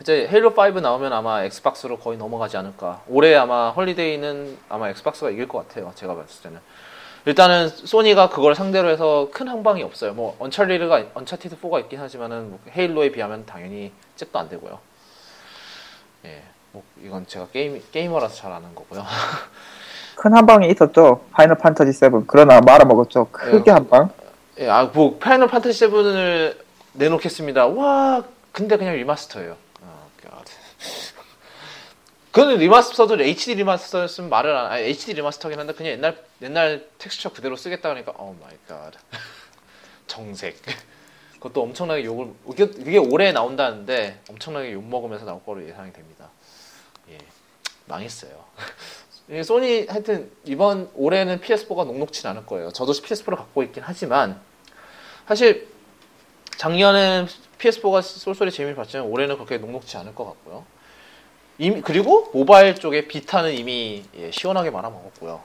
[0.01, 3.03] 이제 헤일로 5 나오면 아마 엑스박스로 거의 넘어가지 않을까.
[3.09, 5.93] 올해 아마 holiday는 아마 엑스박스가 이길 것 같아요.
[5.95, 6.61] 제가 봤을 때는.
[7.27, 10.13] 일단은 소니가 그걸 상대로 해서 큰 한 방이 없어요.
[10.13, 14.79] 뭐 언차리드가 언차티드 4가 있긴 하지만은 뭐 헤일로에 비하면 당연히 잽도 안 되고요.
[16.27, 16.43] 예.
[16.75, 19.05] 뭐 이건 제가 게임 게이머라서 잘 아는 거고요.
[20.17, 21.25] 큰 한 방이 있었죠.
[21.31, 22.11] 파이널 판타지 7.
[22.27, 23.29] 그러나 말아먹었죠.
[23.31, 23.73] 크게 예.
[23.73, 24.11] 한 방.
[24.59, 26.57] 예, 아, 뭐, 파이널 판타지 7을
[26.95, 27.67] 내놓겠습니다.
[27.67, 29.57] 와, 근데 그냥 remaster예요.
[29.83, 30.45] oh, God.
[32.31, 37.55] 그는 리마스터도 HD 리마스터였으면 말을 안, 아니, HD 리마스터긴 한데 그냥 옛날, 옛날 텍스처 그대로
[37.57, 38.93] 쓰겠다 그러니까, oh my God.
[40.07, 40.57] 정색.
[41.35, 46.29] 그것도 엄청나게 욕을, 그게 올해 나온다는데 엄청나게 욕먹으면서 나올 거로 예상이 됩니다.
[47.87, 47.91] 예.
[47.91, 48.45] 망했어요.
[49.31, 52.71] 이 소니 하여튼 이번 올해는 PS4가 녹록진 않을 거예요.
[52.71, 54.41] 저도 PS4를 갖고 있긴 하지만
[55.27, 55.69] 사실
[56.59, 57.27] 작년엔
[57.59, 60.65] PS4가 쏠쏠이 재미를 봤지만 올해는 그렇게 녹록지 않을 것 같고요.
[61.59, 65.41] 이미, 그리고 모바일 쪽에 비타는 이미 예, 시원하게 말아먹었고요.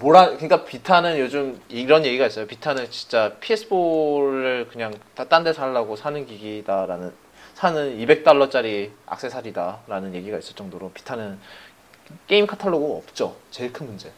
[0.00, 2.46] 뭐라 그러니까 비타는 요즘 이런 얘기가 있어요.
[2.46, 7.21] 비타는 진짜 PS4를 그냥 딴데 살라고 사는 기기다라는
[7.62, 11.38] 사는 200달러짜리 악세사리다라는 얘기가 있을 정도로 비타는
[12.26, 13.36] 게임 카탈로그 없죠.
[13.52, 14.10] 제일 큰 문제.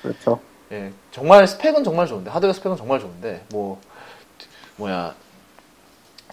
[0.00, 0.38] 그렇죠.
[0.70, 3.80] 예, 정말 스펙은 정말 좋은데 하드웨어 스펙은 정말 좋은데 뭐
[4.76, 5.16] 뭐야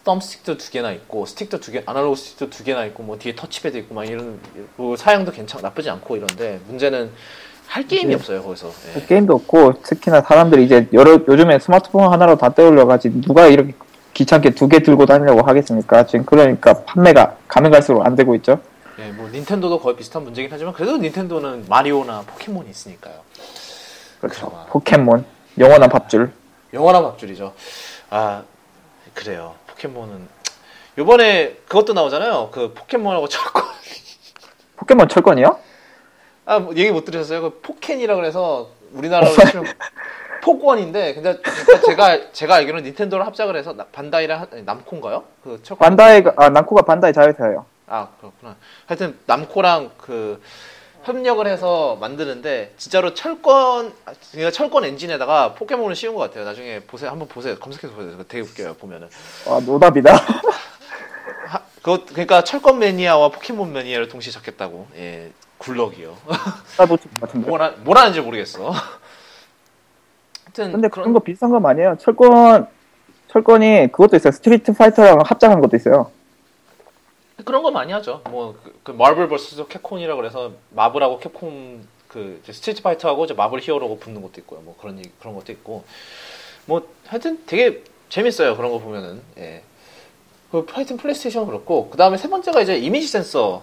[0.04, 3.76] 덤스틱도 두 개나 있고 스틱도 두 개, 아날로그 스틱도 두 개나 있고 뭐 뒤에 터치패드
[3.78, 4.40] 있고 막 이런
[4.76, 7.10] 뭐 사양도 괜찮 나쁘지 않고 이런데 문제는
[7.66, 8.14] 할 게임이 네.
[8.14, 8.72] 없어요 거기서.
[8.96, 9.06] 예.
[9.08, 13.74] 게임도 없고 특히나 사람들이 이제 여러 요즘에 스마트폰 하나로 다 때우려가지고 누가 이렇게
[14.20, 16.06] 귀찮게 두 개 들고 다니려고 하겠습니까?
[16.06, 18.60] 지금 그러니까 판매가 가면 갈수록 안 되고 있죠.
[19.00, 23.16] 예, 뭐 닌텐도도 거의 비슷한 문제긴 하지만 그래도 닌텐도는 마리오나 포켓몬이 있으니까요.
[24.20, 24.48] 그렇죠.
[24.50, 24.66] 그나마.
[24.66, 25.26] 포켓몬
[25.58, 26.34] 영원한 밥줄.
[26.74, 27.54] 영원한 밥줄이죠.
[28.10, 28.44] 아
[29.14, 29.56] 그래요.
[29.68, 30.28] 포켓몬은
[30.98, 32.50] 요번에 그것도 나오잖아요.
[32.52, 33.64] 그 포켓몬하고 철권.
[34.76, 35.58] 포켓몬 철권이요?
[36.46, 37.42] 아, 뭐 얘기 못 들으셨어요?
[37.42, 39.64] 그 포켄이라 그래서 우리나라로 치면
[40.58, 41.38] 폭원인데, 근데
[41.86, 45.24] 제가 제가 알기로는 닌텐도를 합작을 해서 나- 반다이랑 하- 남코인가요?
[45.44, 45.78] 그 철권.
[45.88, 47.66] 반다이가 아 남코가 반다이 자회사예요.
[47.88, 48.56] 아 그렇구나.
[48.88, 50.42] 하여튼 남코랑 그
[51.04, 53.94] 협력을 해서 만드는데 진짜로 철권
[54.32, 56.46] 그러니까 철권 엔진에다가 포켓몬을 씌운 것 같아요.
[56.46, 57.10] 나중에 보세요.
[57.12, 57.58] 한번 보세요.
[57.60, 58.12] 검색해서 보세요.
[58.12, 58.74] 그거 되게 웃겨요.
[58.76, 59.08] 보면은.
[59.48, 60.14] 아 노답이다.
[61.48, 64.88] 하, 그것 그러니까 철권 매니아와 포켓몬 매니아를 동시에 잡겠다고.
[64.98, 65.32] 예.
[65.60, 66.16] good luck이요.
[66.78, 67.50] 사보트 같은데.
[67.50, 68.72] 뭘 하는지 모르겠어.
[70.64, 71.96] 하여튼 근데 그런 그런 거 비슷한 거 아니에요?
[72.00, 72.68] 철권
[73.30, 74.32] 철권이 그것도 있어요.
[74.32, 76.12] 스트리트 파이터랑 합작한 것도 있어요.
[77.46, 78.22] 그런 거 많이 하죠.
[78.30, 84.22] 뭐 그 마블 vs 캡콤이라 그래서 마블하고 캡콤 그 스트리트 파이터하고 이제 마블 hero가 붙는
[84.22, 84.62] 것도 있고요.
[84.62, 85.84] 뭐 그런 얘기- 그런 것도 있고
[86.66, 88.58] 뭐 하여튼 되게 재밌어요.
[88.58, 89.62] 그런 거 보면은 예.
[90.52, 93.62] 그 하여튼 플레이스테이션 그렇고 그 다음에 세 번째가 이제 이미지 센서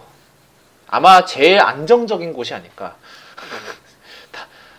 [0.87, 2.95] 아마 제일 안정적인 곳이 아닐까.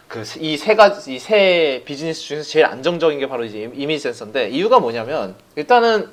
[0.08, 4.48] 그 이 세 가지 이 세 비즈니스 중에서 제일 안정적인 게 바로 이제 이미지 센서인데
[4.50, 6.08] 이유가 뭐냐면 일단은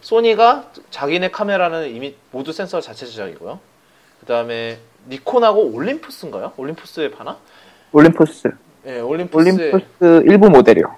[0.00, 3.58] 소니가 자기네 카메라는 이미 모두 센서 자체 제작이고요.
[4.20, 6.52] 그 다음에 니콘하고 올림푸스인가요?
[6.56, 7.38] 올림푸스에 파나?
[7.92, 8.48] 올림푸스.
[8.86, 10.94] 예, 올림푸스의 올림푸스 일부 모델이요.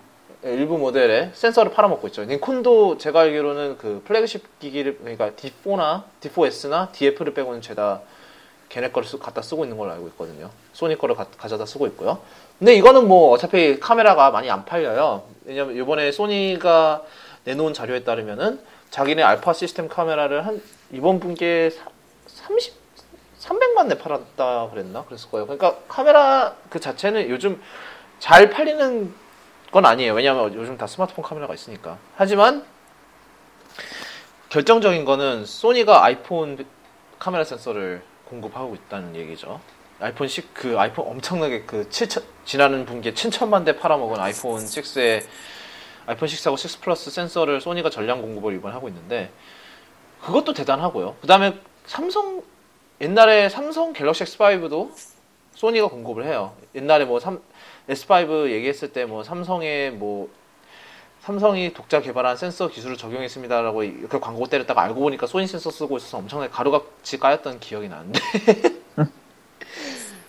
[0.46, 2.24] 예, 일부 모델에 센서를 팔아먹고 있죠.
[2.24, 8.00] 니콘도 제가 알기로는 그 플래그십 기기를 그러니까 D4나 D4S나 DF를 빼고는 죄다
[8.76, 10.50] 걔네 거를 쓰, 갖다 쓰고 있는 걸로 알고 있거든요.
[10.74, 12.20] 소니 거를 가, 가져다 쓰고 있고요.
[12.58, 15.22] 근데 이거는 뭐 어차피 카메라가 많이 안 팔려요.
[15.46, 17.02] 왜냐면 이번에 소니가
[17.44, 18.60] 내놓은 자료에 따르면은
[18.90, 20.60] 자기네 알파 시스템 카메라를 한
[20.92, 21.70] 이번 분기에
[22.26, 22.74] 30
[23.40, 25.46] 300만 대 팔았다 그랬나 그랬을 거예요.
[25.46, 27.62] 그러니까 카메라 그 자체는 요즘
[28.18, 29.14] 잘 팔리는
[29.70, 30.12] 건 아니에요.
[30.12, 31.96] 왜냐하면 요즘 다 스마트폰 카메라가 있으니까.
[32.16, 32.62] 하지만
[34.50, 36.66] 결정적인 거는 소니가 아이폰
[37.18, 39.60] 카메라 센서를 공급하고 있다는 얘기죠.
[40.00, 45.24] 아이폰 6, 그 아이폰 엄청나게 그 7천, 지나는 분기에 7천만 대 팔아먹은 아이폰 6에
[46.06, 49.30] 아이폰 6하고 6 플러스 센서를 소니가 전량 공급을 이번에 하고 있는데
[50.22, 51.16] 그것도 대단하고요.
[51.20, 52.42] 그 다음에 삼성,
[53.00, 54.90] 옛날에 삼성 갤럭시 X5도
[55.54, 56.54] 소니가 공급을 해요.
[56.74, 57.40] 옛날에 뭐 삼,
[57.88, 60.28] S5 얘기했을 때 뭐 삼성의 뭐
[61.30, 66.18] 삼성이 독자 개발한 센서 기술을 적용했습니다라고 이렇게 광고 때렸다가 알고 보니까 소니 센서 쓰고 있어서
[66.18, 68.20] 엄청나게 가루같이 까였던 기억이 나는데.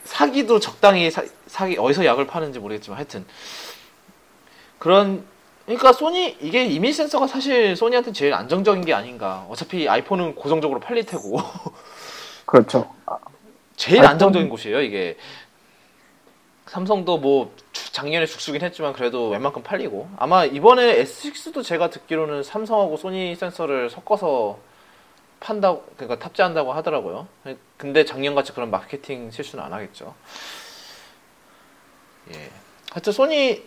[0.04, 3.28] 사기도 적당히 사, 사기 어디서 약을 파는지 모르겠지만 하여튼.
[4.80, 5.24] 그런
[5.68, 9.46] 그러니까 소니 이게 이미지 센서가 사실 소니한테 제일 안정적인 게 아닌가.
[9.50, 11.40] 어차피 아이폰은 고정적으로 팔릴 테고.
[12.48, 12.92] 그렇죠.
[13.76, 15.16] 제일 아이폰- 안정적인 곳이에요 이게.
[16.66, 22.98] 삼성도 뭐 주- 작년에 죽수긴 했지만 그래도 웬만큼 팔리고 아마 이번에 S6도 제가 듣기로는 삼성하고
[22.98, 24.60] 소니 센서를 섞어서
[25.40, 27.28] 판다고 그러니까 탑재한다고 하더라고요.
[27.78, 30.16] 근데 작년같이 그런 마케팅 실수는 안 하겠죠.
[32.34, 32.50] 예.
[32.92, 33.64] 하여튼 소니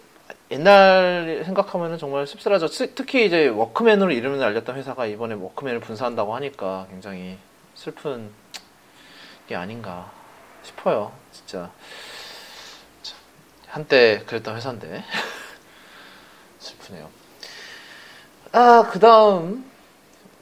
[0.51, 2.67] 옛날 생각하면은 정말 씁쓸하죠.
[2.69, 7.39] 스- 특히 이제 워크맨으로 이름을 알렸던 회사가 이번에 워크맨을 분사한다고 하니까 굉장히
[7.75, 8.31] 슬픈
[9.49, 10.11] 게 아닌가
[10.63, 11.13] 싶어요.
[11.33, 11.71] 진짜.
[13.71, 15.03] 참, 한때 그랬던 회사인데.
[16.59, 17.09] 슬프네요.
[18.53, 19.65] 아, 그 다음,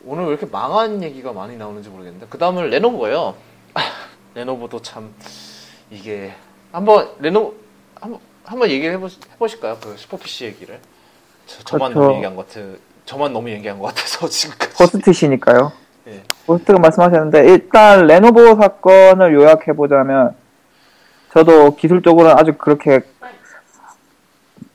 [0.04, 3.34] 오늘 왜 이렇게 망한 얘기가 많이 나오는지 모르겠는데, 그 다음은 레노버예요.
[4.34, 5.14] 레노버도 참,
[5.90, 6.32] 이게,
[6.72, 7.54] 한번, 레노,
[8.00, 9.78] 한번, 한번 얘기를 해보, 해보실까요?
[9.80, 10.80] 그 슈퍼피시 얘기를.
[11.46, 12.00] 저, 저만 그렇죠.
[12.06, 12.60] 너무 얘기한 것 같아,
[13.04, 14.82] 저만 너무 얘기한 것 같아서 지금까지.
[14.82, 15.72] 호스트시니까요.
[16.08, 16.22] 예.
[16.46, 20.34] 호스트가 말씀하셨는데 일단 레노버 사건을 요약해 보자면
[21.32, 23.00] 저도 기술적으로는 아주 그렇게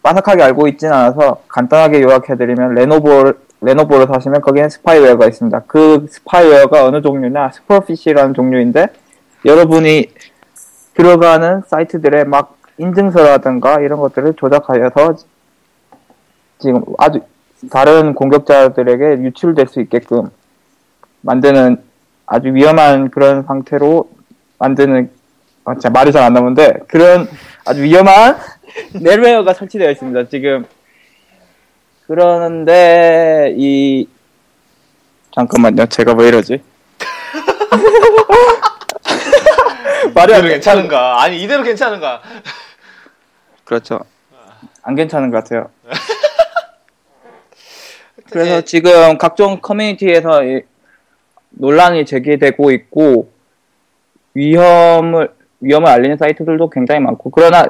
[0.01, 5.61] 빠삭하게 알고 있지는 않아서 간단하게 요약해드리면 레노버 레노버를 사시면 거기엔 spyware가 있습니다.
[5.67, 8.87] 그 spyware가 어느 종류냐 슈퍼피시라는 종류인데
[9.45, 10.07] 여러분이
[10.95, 15.15] 들어가는 사이트들의 막 인증서라든가 이런 것들을 조작하여서
[16.59, 17.21] 지금 아주
[17.71, 20.29] 다른 공격자들에게 유출될 수 있게끔
[21.21, 21.81] 만드는
[22.25, 24.09] 아주 위험한 그런 상태로
[24.59, 25.09] 만드는
[25.65, 27.27] 아, 진짜 말이 잘 안 나오는데 그런
[27.65, 28.37] 아주 위험한
[29.01, 30.27] 넬웨어가 설치되어 있습니다.
[30.29, 30.65] 지금
[32.07, 34.07] 그러는데 이
[35.31, 35.85] 잠깐만요.
[35.87, 36.61] 제가 왜 이러지?
[40.13, 41.21] 말이 안 괜찮은가?
[41.23, 42.21] 아니 이대로 괜찮은가?
[43.63, 43.99] 그렇죠.
[44.83, 45.69] 안 괜찮은 것 같아요.
[48.29, 50.41] 그래서 지금 각종 커뮤니티에서
[51.51, 53.31] 논란이 제기되고 있고
[54.33, 55.31] 위험을
[55.63, 57.65] 위험을 알리는 사이트들도 굉장히 많고 그러나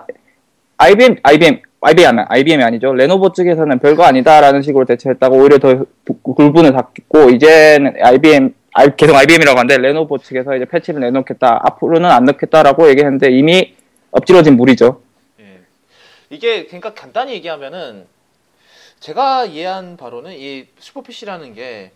[0.77, 5.85] IBM IBM IBM IBM이 아니죠 레노버 측에서는 별거 아니다라는 식으로 대처했다고 오히려 더
[6.23, 8.53] 공분을 샀고 이제는 IBM
[8.97, 13.75] 계속 IBM이라고 하는데 레노버 측에서 이제 패치를 내놓겠다 앞으로는 안 넣겠다라고 얘기했는데 이미
[14.11, 15.01] 엎질러진 물이죠.
[15.39, 15.59] 예.
[16.29, 18.05] 이게 그러니까 간단히 얘기하면은
[18.99, 21.91] 제가 이해한 바로는 이 슈퍼피시라는 게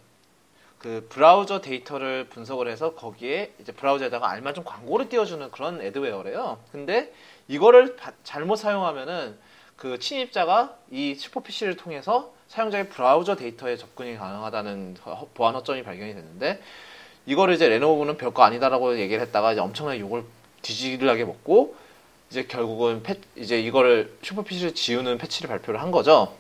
[0.88, 6.60] 그 브라우저 데이터를 분석을 해서 거기에 이제 브라우저에다가 알맞은 광고를 띄워주는 그런 adware래요.
[6.72, 7.12] 근데
[7.50, 9.38] 이거를 바, 잘못 사용하면은
[9.76, 14.96] 그 침입자가 이 슈퍼피시를 통해서 사용자의 브라우저 데이터에 접근이 가능하다는
[15.34, 16.62] 보안 허점이 발견이 됐는데
[17.26, 20.24] 이거를 이제 레노버는 별거 아니다라고 얘기를 했다가 이제 엄청나게 욕을
[20.62, 21.76] 뒤질하게 먹고
[22.32, 26.34] 이제 결국은 패, 이제 이거를 슈퍼피시를 지우는 패치를 발표를 한 거죠.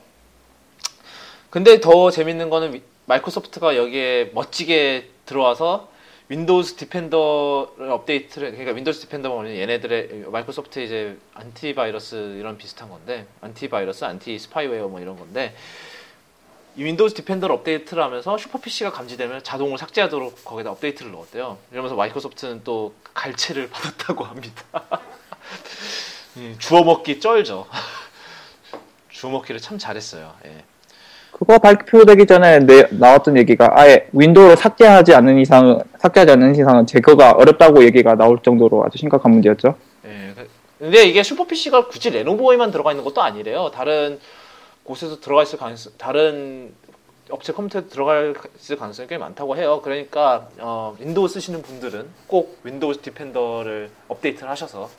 [1.49, 5.89] 근데 더 재밌는 거는 마이크로소프트가 여기에 멋지게 들어와서
[6.29, 14.37] 윈도우즈 디펜더를 업데이트를 그러니까 윈도우즈 디펜더는 얘네들의 마이크로소프트 이제 antivirus 이런 비슷한 건데 antivirus, anti
[14.37, 15.55] spyware 뭐 이런 건데
[16.75, 21.57] 이 Windows Defender를 업데이트를 하면서 Superfish가 감지되면 자동으로 삭제하도록 거기다 업데이트를 넣었대요.
[21.71, 24.63] 이러면서 마이크로소프트는 또 갈채를 받았다고 합니다.
[26.59, 27.67] 주워 먹기 쩔죠.
[29.09, 30.35] 주워 먹기를 참 잘했어요.
[30.45, 30.63] 예.
[31.39, 37.33] 그거 발표되기 전에 내, 나왔던 얘기가 아예 윈도우를 삭제하지 않는 이상은 삭제하지 않는 이상은 제거가
[37.33, 39.75] 어렵다고 얘기가 나올 정도로 아주 심각한 문제였죠.
[40.05, 40.33] 예.
[40.35, 43.69] 그, 근데 이게 Superfish가 굳이 레노버에만 들어가 있는 것도 아니래요.
[43.71, 44.19] 다른
[44.83, 46.73] 곳에서 들어가 있을 가능성, 다른
[47.29, 48.33] 업체 컴퓨터에 들어갈
[48.79, 49.81] 가능성이 꽤 많다고 해요.
[49.83, 54.89] 그러니까 어, 윈도우 쓰시는 분들은 꼭 윈도우 Defender를 업데이트를 하셔서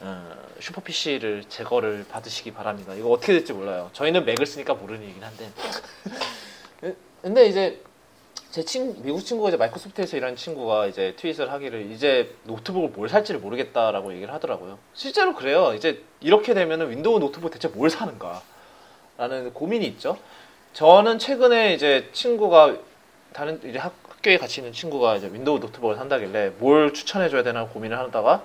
[0.00, 2.94] 어, 슈퍼 PC를 제거를 받으시기 바랍니다.
[2.94, 3.90] 이거 어떻게 될지 몰라요.
[3.92, 5.50] 저희는 맥을 쓰니까 모르는 얘기긴 한데.
[7.22, 7.80] 근데 이제
[8.50, 13.40] 제 친, 미국 친구가 이제 마이크로소프트에서 일하는 친구가 이제 트윗을 하기를 이제 노트북을 뭘 살지를
[13.40, 14.78] 모르겠다라고 얘기를 하더라고요.
[14.92, 15.74] 실제로 그래요.
[15.74, 18.42] 이제 이렇게 되면은 윈도우 노트북 대체 뭘 사는가?
[19.16, 20.18] 라는 고민이 있죠.
[20.72, 22.76] 저는 최근에 이제 친구가
[23.32, 27.98] 다른 이제 학, 교에 같이 있는 친구가 이제 윈도우 노트북을 산다길래 뭘 추천해줘야 되나 고민을
[27.98, 28.44] 하다가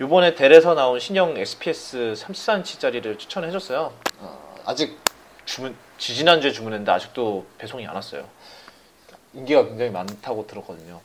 [0.00, 3.92] 요번에 델에서 나온 신형 XPS 34인치짜리를 추천해줬어요.
[4.18, 4.98] 어, 아직
[5.44, 8.26] 주문, 지지난주에 주문했는데 아직도 배송이 안 왔어요.
[9.34, 11.00] 인기가 굉장히 많다고 들었거든요.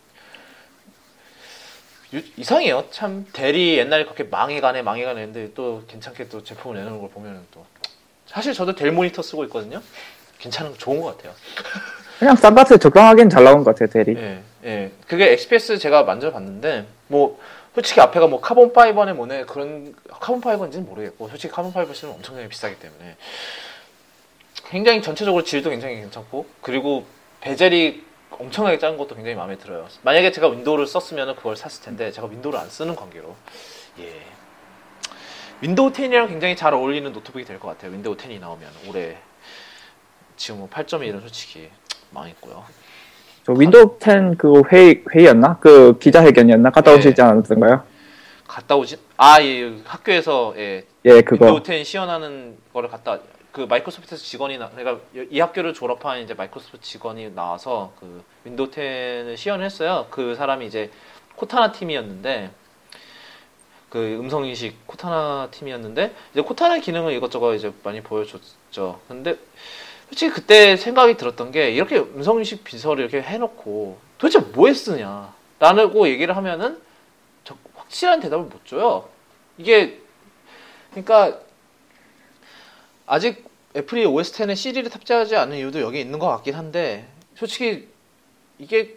[2.13, 2.85] 유, 이상해요.
[2.89, 7.65] 참, 델이 옛날에 그렇게 망해가네, 망해가네 했는데 또 괜찮게 또 제품을 내놓는 걸 보면 또.
[8.25, 9.81] 사실 저도 델 모니터 쓰고 있거든요.
[10.39, 11.33] 괜찮은, 좋은 것 같아요.
[12.17, 14.17] 그냥 싼 값에 적당하긴 잘 나온 것 같아요, 델이.
[14.17, 14.91] 예, 예.
[15.07, 17.39] 그게 XPS 제가 만져봤는데, 뭐,
[17.79, 22.49] 솔직히 앞에가 뭐 carbon fiber네 뭐네 그런 carbon fiber인지는 모르겠고 솔직히 carbon fiber 쓰면 엄청나게
[22.49, 23.15] 비싸기 때문에
[24.65, 27.05] 굉장히 전체적으로 질도 굉장히 괜찮고 그리고
[27.39, 29.87] 베젤이 엄청나게 작은 것도 굉장히 마음에 들어요.
[30.01, 33.33] 만약에 제가 윈도우를 썼으면 그걸 샀을 텐데 제가 윈도우를 안 쓰는 관계로
[33.99, 34.13] 예
[35.61, 37.91] 윈도우 10이랑 굉장히 잘 어울리는 노트북이 될 것 같아요.
[37.93, 39.17] 윈도우 10이 나오면 올해
[40.35, 41.69] 지금 뭐 8.1은 솔직히
[42.11, 42.65] 망했고요.
[43.49, 45.57] 저 윈도우 10그 회의 회의였나?
[45.57, 46.69] 그 기자회견이었나?
[46.69, 47.21] 갔다 오시지 네.
[47.23, 47.81] 않았던가요?
[48.47, 48.97] 갔다 오지?
[49.17, 53.17] 아, 예, 학교에서 예, 예 그거 윈도우 10 시연하는 거를 갔다
[53.51, 59.35] 그 마이크로소프트에서 직원이 나, 그러니까 이 학교를 졸업한 이제 마이크로소프트 직원이 나와서 그 윈도우 10을
[59.35, 60.05] 시연을 했어요.
[60.11, 60.91] 그 사람이 이제
[61.35, 62.51] 코타나 팀이었는데
[63.89, 68.99] 그 음성 인식 코타나 팀이었는데 이제 코타나 기능을 이것저것 이제 많이 보여줬죠.
[69.07, 69.39] 근데
[70.09, 76.07] 솔직히 그때 생각이 들었던 게 이렇게 음성 인식 비서를 이렇게 해놓고 도대체 뭐에 쓰냐 라고
[76.07, 76.79] 얘기를 하면은
[77.75, 79.09] 확실한 대답을 못 줘요.
[79.57, 79.99] 이게
[80.91, 81.39] 그러니까
[83.05, 83.45] 아직
[83.75, 87.87] 애플이 OS 10에 Siri를 탑재하지 않은 이유도 여기 있는 것 같긴 한데 솔직히
[88.57, 88.95] 이게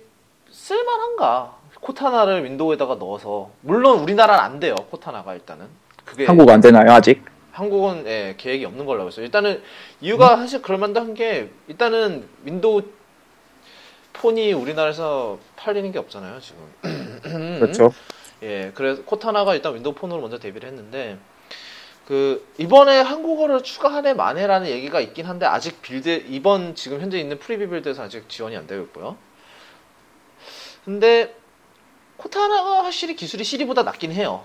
[0.51, 1.57] 쓸만한가?
[1.81, 5.67] 코타나를 윈도우에다가 넣어서 물론 우리나라는 안 돼요 코타나가 일단은
[6.05, 7.25] 그게 한국 안 되나요 아직?
[7.53, 9.24] 한국은 예, 계획이 없는 걸로 알고 있어요.
[9.24, 9.62] 일단은
[10.00, 12.82] 이유가 사실 그럴 만도 한게 일단은 윈도우
[14.14, 16.61] 폰이 우리나라에서 팔리는 게 없잖아요, 지금.
[17.61, 17.92] 그렇죠.
[18.42, 21.18] 예, 그래서 코타나가 일단 윈도우 폰으로 먼저 데뷔를 했는데
[22.07, 27.68] 그 이번에 한국어를 추가하네 마네라는 얘기가 있긴 한데 아직 build 이번 지금 현재 있는 preview
[27.70, 29.16] build에서 아직 지원이 안 되고 있고요.
[30.84, 31.34] 근데
[32.16, 34.44] 코타나가 확실히 기술이 시리보다 낫긴 해요.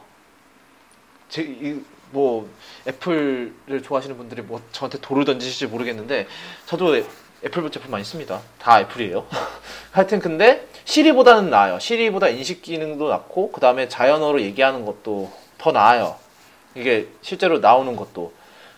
[1.29, 1.81] 제, 이,
[2.11, 2.49] 뭐,
[2.87, 6.27] 애플을 좋아하시는 분들이 뭐 저한테 돌을 던지실지 모르겠는데,
[6.65, 7.03] 저도 애-
[7.45, 8.41] 애플 제품 많이 씁니다.
[8.59, 9.25] 다 애플이에요.
[9.91, 11.79] 하여튼 근데 시리보다는 나아요.
[11.79, 16.15] 시리보다 인식 기능도 낫고, 그 다음에 자연어로 얘기하는 것도 더 나아요.
[16.75, 18.31] 이게 실제로 나오는 것도.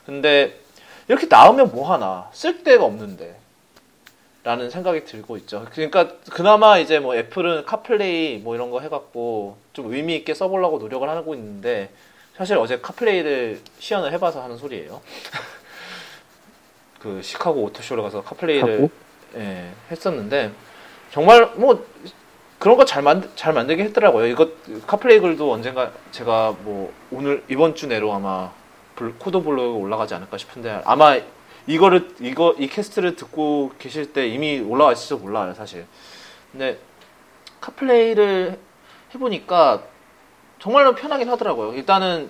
[0.05, 0.59] 근데
[1.07, 2.30] 이렇게 나오면 뭐 하나.
[2.34, 3.38] 쓸 데가 없는데.
[4.43, 5.65] 라는 생각이 들고 있죠.
[5.73, 11.07] 그러니까 그나마 이제 뭐 애플은 카플레이 뭐 이런 거 해갖고 좀 의미 있게 써보려고 노력을
[11.07, 11.89] 하고 있는데
[12.40, 15.02] 사실 어제 카플레이를 시연을 해봐서 하는 소리예요.
[17.02, 18.88] 그 시카고 오토쇼를 가서 카플레이를?
[19.36, 20.50] 예, 했었는데
[21.12, 21.86] 정말 뭐
[22.58, 24.26] 그런 거 잘 만, 잘 만들게 했더라고요.
[24.28, 24.52] 이거
[24.88, 28.52] 카플레이 글도 언젠가 제가 뭐 오늘 이번 주 내로 아마
[28.96, 31.18] 블- 코드 블로그 올라가지 않을까 싶은데 아마
[31.68, 35.86] 이거를 이거 이 캐스트를 듣고 계실 때 이미 올라와 있을지 몰라요 사실.
[36.54, 36.80] 근데
[37.60, 38.58] 카플레이를
[39.14, 39.84] 해보니까
[40.60, 41.74] 정말로 편하긴 하더라고요.
[41.74, 42.30] 일단은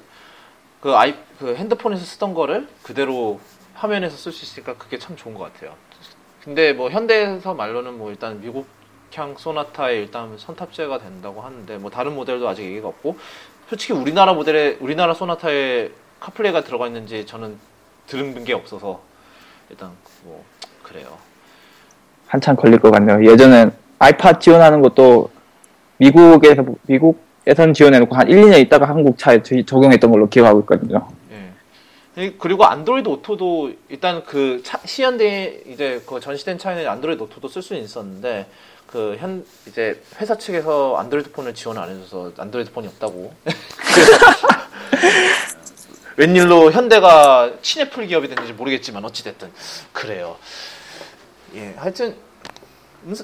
[0.82, 3.39] 그 아이 그 핸드폰에서 쓰던 거를 그대로
[3.73, 5.73] 화면에서 쓸 수 있으니까 그게 참 좋은 것 같아요.
[6.43, 12.47] 근데 뭐 현대에서 말로는 뭐 일단 미국향 소나타에 일단 선탑재가 된다고 하는데 뭐 다른 모델도
[12.47, 13.17] 아직 얘기가 없고
[13.67, 17.57] 솔직히 우리나라 모델에 우리나라 소나타에 카플레이가 들어가 있는지 저는
[18.07, 19.01] 들은 게 없어서
[19.69, 19.91] 일단
[20.23, 20.43] 뭐
[20.84, 21.17] 그래요.
[22.27, 23.30] 한참 걸릴 것 같네요.
[23.30, 25.32] 예전엔 아이팟 지원하는 것도
[25.97, 31.07] 미국에서 미국 에선 지원해놓고 한 1, 2년 있다가 한국 차에 저- 적용했던 걸로 기억하고 있거든요.
[31.31, 32.23] 예.
[32.25, 37.61] 이- 그리고 안드로이드 오토도 일단 그 차- 시연대 이제 그 전시된 차에는 안드로이드 오토도 쓸
[37.61, 38.47] 수 있었는데
[38.87, 43.33] 그 현 이제 회사 측에서 안드로이드 폰을 지원 안 해줘서 안드로이드 폰이 없다고.
[46.17, 49.49] 웬일로 현대가 친애플 기업이 됐는지 모르겠지만 어찌 됐든
[49.93, 50.35] 그래요.
[51.55, 52.15] 예, 하여튼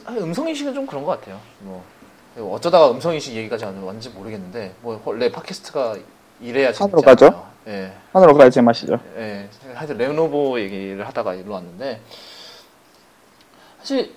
[0.10, 1.40] 음성 인식은 좀 그런 것 같아요.
[1.60, 1.84] 뭐
[2.38, 5.98] 어쩌다가 음성 인식 얘기까지 왔는지 모르겠는데 뭐 원래 팟캐스트가
[6.42, 7.46] 이래야 산으로 재밌지 가죠?
[7.68, 7.94] 예.
[8.14, 9.00] 하늘로 가야 제맛이죠.
[9.18, 12.02] 예, 하여튼 레노버 얘기를 하다가 일로 왔는데
[13.80, 14.14] 사실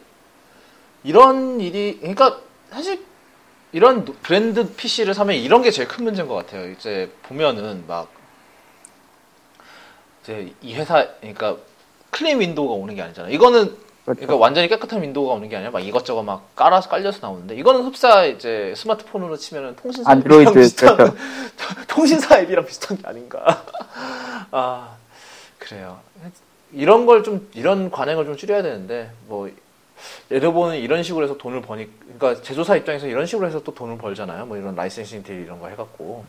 [1.04, 2.40] 이런 일이 그러니까
[2.70, 3.04] 사실
[3.72, 6.70] 이런 노- 브랜드 PC를 사면 이런 게 제일 큰 문제인 것 같아요.
[6.72, 8.08] 이제 보면은 막
[10.22, 11.56] 이제 이 회사 그러니까
[12.10, 13.32] clean 윈도우가 오는 게 아니잖아요.
[13.32, 13.76] 이거는
[14.08, 14.20] 그렇죠.
[14.26, 18.24] 그러니까 완전히 깨끗한 윈도우가 오는 게 아니라 막 이것저것 막 깔아서 깔려서 나오는데 이거는 흡사
[18.24, 21.16] 이제 스마트폰으로 치면은 통신사 안드로이드 앱이랑 비슷한 그렇죠.
[21.88, 23.64] 통신사 앱이랑 비슷한 게 아닌가.
[24.50, 24.96] 아
[25.58, 26.00] 그래요.
[26.72, 29.50] 이런 걸 좀 이런 관행을 좀 줄여야 되는데 뭐
[30.30, 34.46] 레노버는 이런 식으로 해서 돈을 버니 그러니까 제조사 입장에서 이런 식으로 해서 또 돈을 벌잖아요.
[34.46, 36.24] 뭐 이런 licensing deal 이런 거 해갖고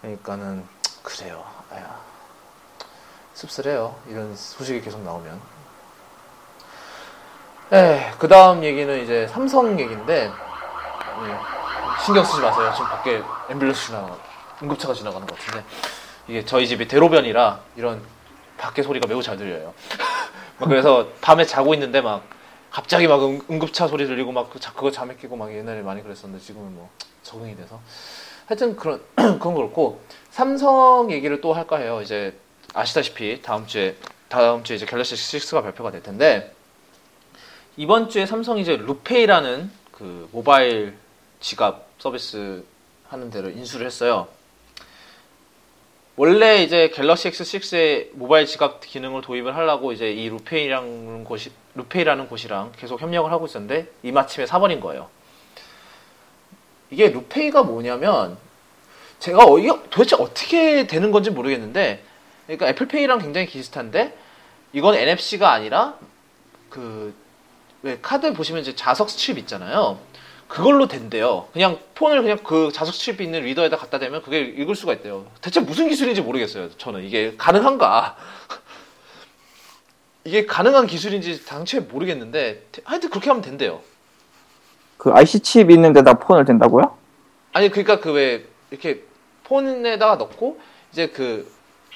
[0.00, 0.64] 그러니까는
[1.04, 1.44] 그래요.
[1.70, 2.00] 아야
[3.34, 3.94] 씁쓸해요.
[4.08, 5.55] 이런 소식이 계속 나오면.
[7.70, 12.70] 네, 그 다음 얘기는 이제 삼성 얘기인데, 예, 신경 쓰지 마세요.
[12.74, 14.16] 지금 밖에 앰뷸런스 지나가,
[14.62, 15.64] 응급차가 지나가는 것 같은데,
[16.28, 18.00] 이게 저희 집이 대로변이라 이런
[18.56, 19.74] 밖에 소리가 매우 잘 들려요.
[20.58, 22.22] 막 그래서 밤에 자고 있는데 막
[22.70, 26.42] 갑자기 막 응, 응급차 소리 들리고 막 그- 그거 잠에 끼고 막 옛날에 많이 그랬었는데
[26.44, 26.88] 지금은 뭐
[27.22, 27.80] 적응이 돼서.
[28.46, 30.00] 하여튼 그런, 그건 그렇고,
[30.30, 32.00] 삼성 얘기를 또 할까 해요.
[32.00, 32.38] 이제
[32.74, 33.96] 아시다시피 다음 주에,
[34.28, 36.54] 다음 주에 이제 갤럭시 6가 발표가 될 텐데,
[37.78, 40.96] 이번 주에 삼성이 이제 루페이라는 그 모바일
[41.40, 42.64] 지갑 서비스
[43.08, 44.28] 하는 데를 인수를 했어요.
[46.16, 52.72] 원래 이제 갤럭시 X6의 모바일 지갑 기능을 도입을 하려고 이제 이 루페이라는 곳이 루페이라는 곳이랑
[52.78, 55.10] 계속 협력을 하고 있었는데 이마침에 사버린 거예요.
[56.90, 58.38] 이게 루페이가 뭐냐면
[59.18, 62.02] 제가 어, 이게 도대체 어떻게 되는 건지 모르겠는데
[62.46, 64.16] 그러니까 애플페이랑 굉장히 비슷한데
[64.72, 65.98] 이건 NFC가 아니라
[66.70, 67.14] 그
[67.86, 69.98] 왜 카드 보시면 이제 자석 칩 있잖아요.
[70.48, 71.48] 그걸로 된대요.
[71.52, 75.26] 그냥 폰을 그냥 그 자석 칩이 있는 리더에다 갖다 대면 그게 읽을 수가 있대요.
[75.40, 76.70] 대체 무슨 기술인지 모르겠어요.
[76.76, 78.16] 저는 이게 가능한가?
[80.24, 83.80] 이게 가능한 기술인지 당최 모르겠는데 하여튼 그렇게 하면 된대요.
[84.96, 86.96] 그 IC 칩 있는 데다 폰을 댄다고요?
[87.52, 89.02] 아니 그러니까 그 왜 이렇게
[89.44, 90.60] 폰에다가 넣고
[90.92, 91.50] 이제 그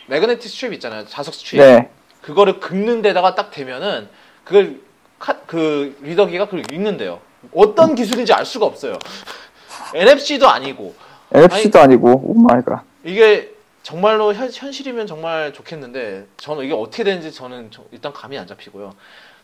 [0.06, 1.06] magnetic strip 있잖아요.
[1.06, 1.60] 자석 strip.
[1.60, 1.90] 네.
[2.22, 4.08] 그거를 긁는 데다가 딱 대면은
[4.44, 4.80] 그걸
[5.20, 7.20] 카, 그 리더기가 그걸 읽는데요.
[7.54, 8.98] 어떤 기술인지 알 수가 없어요.
[9.94, 10.94] NFC도 아니고
[11.32, 12.82] NFC도 아니 고 oh my God.
[13.04, 18.46] 이게 정말로 현, 현실이면 정말 좋겠는데 저는 이게 어떻게 되는지 저는 저- 일단 감이 안
[18.46, 18.94] 잡히고요.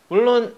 [0.09, 0.55] 물론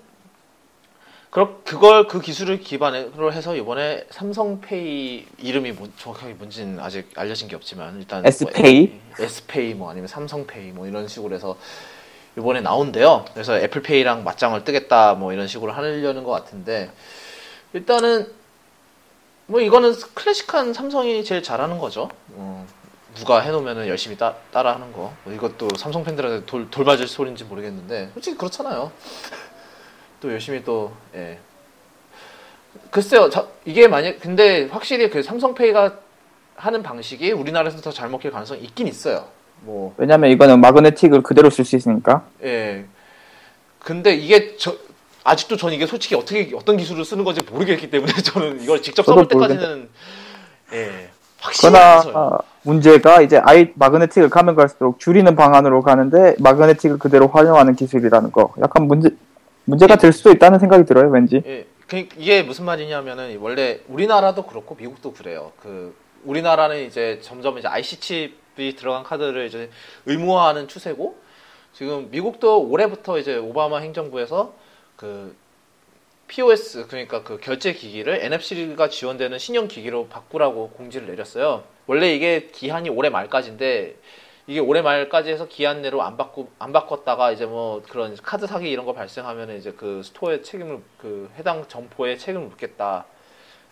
[1.29, 7.55] 그러, 그걸 그 기술을 기반으로 해서 이번에 삼성페이 이름이 뭐, 정확하게 뭔지는 아직 알려진 게
[7.55, 8.87] 없지만 일단 S페이?
[8.87, 11.55] 뭐, S페이 뭐 아니면 삼성페이 뭐 이런 식으로 해서
[12.39, 13.25] 이번에 나온대요.
[13.33, 16.89] 그래서 애플페이랑 맞짱을 뜨겠다 뭐 이런 식으로 하려는 것 같은데
[17.73, 18.31] 일단은
[19.45, 22.09] 뭐 이거는 클래식한 삼성이 제일 잘하는 거죠.
[22.33, 22.65] 어,
[23.15, 25.11] 누가 해놓으면 열심히 따, 따라 하는 거.
[25.25, 28.91] 뭐 이것도 삼성 팬들한테 돌, 돌 맞을 소리인지 모르겠는데 솔직히 그렇잖아요.
[30.21, 31.39] 또 열심히 또 예.
[32.91, 35.97] 글쎄요, 저- 이게 만약 근데 확실히 그 삼성페이가
[36.55, 39.27] 하는 방식이 우리나라에서 더 잘 먹힐 가능성이 있긴 있어요.
[39.61, 42.23] 뭐 왜냐면 이거는 마그네틱을 그대로 쓸 수 있으니까.
[42.43, 42.85] 예.
[43.79, 44.75] 근데 이게 저
[45.23, 49.27] 아직도 전 이게 솔직히 어떻게 어떤 기술을 쓰는 건지 모르겠기 때문에 저는 이걸 직접 써볼
[49.27, 49.89] 때까지는
[50.73, 51.09] 예
[51.59, 52.01] 그러나.
[52.13, 58.53] 아, 문제가 이제 아이 마그네틱을 가면 갈수록 줄이는 방안으로 가는데 마그네틱을 그대로 활용하는 기술이라는 거.
[58.61, 59.09] 약간 문제
[59.65, 61.43] 문제가 될 수도 있다는 생각이 들어요, 왠지.
[61.45, 65.51] 예, 그 이게 무슨 말이냐면은 원래 우리나라도 그렇고 미국도 그래요.
[65.61, 65.95] 그
[66.25, 69.69] 우리나라는 이제 점점 이제 IC 칩 이 들어간 카드를 이제
[70.05, 71.17] 의무화하는 추세고
[71.73, 74.53] 지금 미국도 올해부터 이제 오바마 행정부에서
[74.95, 75.35] 그
[76.27, 81.63] POS 그러니까 그 결제 기기를 NFC가 지원되는 신형 기기로 바꾸라고 공지를 내렸어요.
[81.87, 83.95] 원래 이게 기한이 올해 말까지인데
[84.47, 88.69] 이게 올해 말까지 해서 기한 내로 안 바꾸 안 바꿨다가 이제 뭐 그런 카드 사기
[88.69, 93.05] 이런 거 발생하면 이제 그 store의 책임을 그 해당 점포에 책임을 묻겠다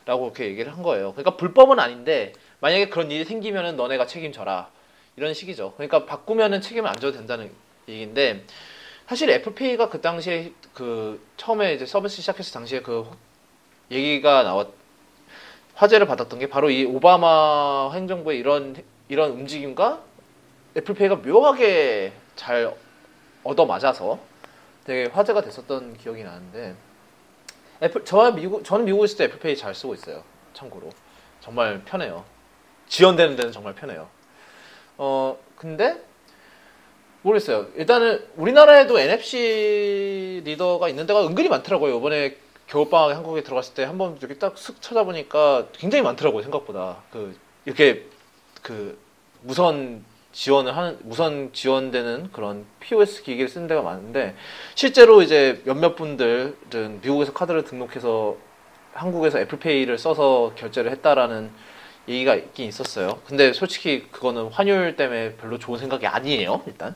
[0.06, 1.14] 라고 이렇게 얘기를 한 거예요.
[1.14, 4.70] 그러니까 불법은 아닌데 만약에 그런 일이 생기면은 너네가 책임져라
[5.18, 5.74] 이런 식이죠.
[5.74, 7.52] 그러니까 바꾸면은 책임을 안 져도 된다는
[7.88, 8.46] 얘기인데
[9.08, 13.10] 사실 애플페이가 그 당시에 그 처음에 이제 서비스 시작했을 당시에 그
[13.90, 14.68] 얘기가 나왔
[15.76, 18.76] 화제를 받았던 게 바로 이 오바마 행정부의 이런
[19.10, 20.04] 이런 움직임과
[20.78, 22.76] 애플페이가 묘하게 잘
[23.44, 24.20] 얻어 맞아서
[24.86, 26.76] 되게 화제가 됐었던 기억이 나는데
[27.82, 30.24] 애플 저와 미국 저는 미국에 있을 때 애플페이 잘 쓰고 있어요.
[30.54, 30.90] 참고로
[31.40, 32.24] 정말 편해요.
[32.88, 34.17] 지원되는 데는 정말 편해요.
[34.98, 36.02] 어 근데
[37.22, 37.68] 모르겠어요.
[37.76, 41.98] 일단은 우리나라에도 NFC 리더가 있는 데가 은근히 많더라고요.
[41.98, 42.38] 이번에
[42.68, 46.42] 겨울방학에 한국에 들어갔을 때 한번 이렇게 딱 쓱 찾아보니까 굉장히 많더라고요.
[46.44, 47.36] 생각보다 그
[47.66, 48.06] 이렇게
[48.62, 48.98] 그
[49.42, 54.36] 무선 지원을 하는 무선 지원되는 그런 POS 기기를 쓰는 데가 많은데
[54.76, 58.36] 실제로 이제 몇몇 분들은 미국에서 카드를 등록해서
[58.94, 61.52] 한국에서 애플페이를 써서 결제를 했다라는
[62.08, 63.20] 얘기가 있긴 있었어요.
[63.26, 66.64] 근데 솔직히 그거는 환율 때문에 별로 좋은 생각이 아니에요.
[66.66, 66.96] 일단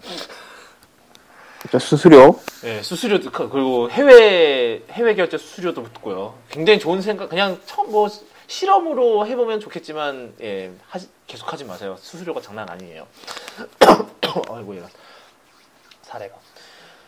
[1.80, 2.40] 수수료.
[2.64, 6.36] 예, 수수료도 크- 그리고 해외 해외 결제 수수료도 붙고요.
[6.50, 8.08] 굉장히 좋은 생각 그냥 처음 뭐
[8.48, 11.96] 실험으로 해보면 좋겠지만 예 하지, 계속 하지 마세요.
[12.00, 13.06] 수수료가 장난 아니에요.
[14.50, 14.88] 아이고 얘가
[16.04, 16.36] 사례가.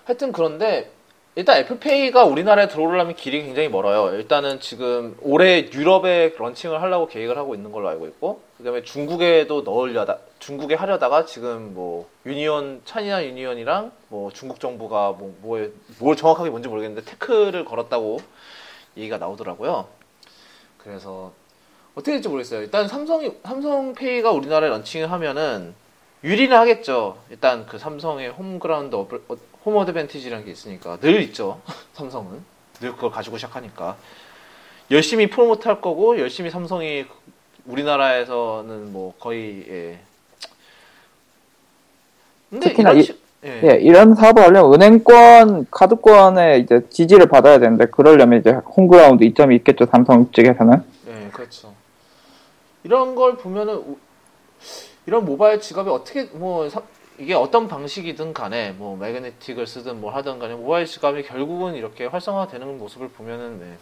[0.05, 0.91] 하여튼 그런데
[1.35, 4.15] 일단 애플페이가 우리나라에 들어오려면 길이 굉장히 멀어요.
[4.15, 10.19] 일단은 지금 올해 유럽에 런칭을 하려고 계획을 하고 있는 걸로 알고 있고, 그다음에 중국에도 넣으려다
[10.37, 16.69] 중국에 하려다가 지금 뭐 유니온 차이나 유니온이랑 뭐 중국 정부가 뭐 뭐에 뭘 정확하게 뭔지
[16.69, 18.19] 모르겠는데 태클을 걸었다고
[18.97, 19.87] 얘기가 나오더라고요.
[20.77, 21.31] 그래서
[21.95, 22.61] 어떻게 될지 모르겠어요.
[22.61, 25.73] 일단 삼성이 삼성페이가 우리나라에 launching을 하면은
[26.23, 27.17] 유리는 하겠죠.
[27.31, 31.61] 일단 그 삼성의 홈그라운드 어플- 어, home advantage라는 게 있으니까 늘 있죠.
[31.93, 32.41] 삼성은
[32.79, 33.95] 늘 그걸 가지고 시작하니까
[34.91, 37.05] 열심히 promote 할 거고 열심히 삼성이
[37.65, 39.99] 우리나라에서는 뭐 거의 예.
[42.49, 43.61] 근데 특히나 이런 이- 식- 예.
[43.63, 49.85] 예, 이런 사업을 하려면 은행권, 카드권에 이제 지지를 받아야 되는데, 그러려면 이제 홈그라운드 이점이 있겠죠,
[49.91, 50.81] 삼성 측에서는.
[51.07, 51.73] 네, 그렇죠.
[52.85, 53.97] 이런 걸 보면은 우-
[55.05, 56.81] 이런 모바일 지갑이 어떻게 뭐 사-
[57.19, 62.77] 이게 어떤 방식이든 간에 뭐 매그네틱을 쓰든 뭘 하든 간에 모바일 지갑이 결국은 이렇게 활성화되는
[62.79, 63.77] 모습을 보면은 네,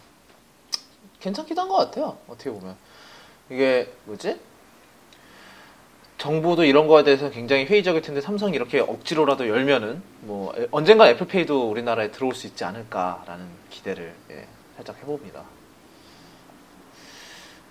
[1.19, 2.17] 괜찮기도 한 것 같아요.
[2.27, 2.75] 어떻게 보면
[3.49, 4.39] 이게 뭐지?
[6.17, 11.69] 정부도 이런 거에 대해서 굉장히 회의적일 텐데 삼성이 이렇게 억지로라도 열면은 뭐 에- 언젠가 애플페이도
[11.71, 15.43] 우리나라에 들어올 수 있지 않을까라는 기대를 예, 살짝 해봅니다.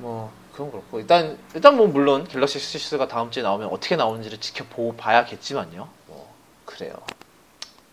[0.01, 4.97] 뭐 그건 그렇고 일단 일단 뭐 물론 갤럭시 S6가 다음 주에 나오면 어떻게 나오는지를 지켜보고
[4.97, 5.89] 봐야겠지만요.
[6.07, 6.35] 뭐
[6.65, 6.95] 그래요.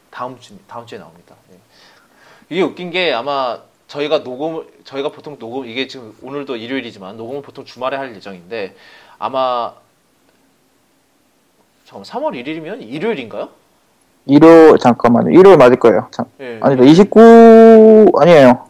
[0.10, 1.36] 다음 주 다음 주에 나옵니다.
[1.51, 1.60] 예.
[2.49, 7.66] 이게 웃긴 게 아마 저희가 녹음을 저희가 보통 녹음 이게 지금 오늘도 일요일이지만 녹음은 보통
[7.66, 8.76] 주말에 할 예정인데
[9.20, 9.74] 아마
[11.86, 13.49] 잠깐 3월 1일이면 일요일인가요?
[14.28, 15.30] 1호, 잠깐만요.
[15.39, 16.10] 1월 맞을 거예요.
[16.12, 16.60] 참, 예.
[16.62, 18.68] 아니다, 29, 아니에요.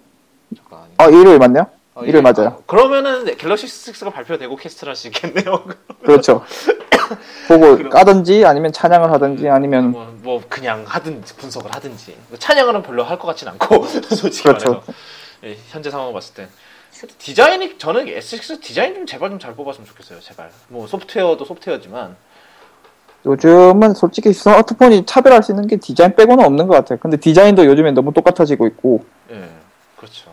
[0.56, 0.80] 잠깐.
[0.82, 0.94] 아니.
[0.98, 1.66] 아, 일요일 맞네요?
[1.98, 2.62] 어, 일요일 맞아요.
[2.68, 5.64] 그러면은 네, 갤럭시 S6가 발표되고 캐스트를 할 수 있겠네요.
[6.04, 6.44] 그렇죠.
[7.48, 12.84] 보고 그럼- 까든지 아니면 찬양을 하든지 아니면 뭐, 뭐 그냥 하든지 분석을 하든지 뭐 찬양은
[12.84, 14.70] 별로 할 것 같진 않고 솔직히 그렇죠.
[14.74, 14.94] 말해서
[15.46, 16.48] 예, 현재 상황을 봤을 때
[17.18, 22.16] 디자인이 저는 SX 디자인 좀 제발 좀 잘 뽑았으면 좋겠어요 제발 뭐 소프트웨어도 소프트웨어지만
[23.26, 27.00] 요즘은 솔직히 스마트폰이 차별할 수 있는 게 디자인 빼고는 없는 것 같아요.
[27.02, 29.48] 근데 디자인도 요즘엔 너무 똑같아지고 있고 예
[29.96, 30.32] 그렇죠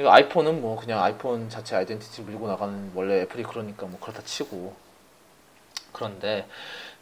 [0.00, 4.74] 그러니까 아이폰은 뭐 그냥 아이폰 자체 identity 밀고 나가는 원래 애플이 그러니까 뭐 그렇다 치고.
[5.92, 6.48] 그런데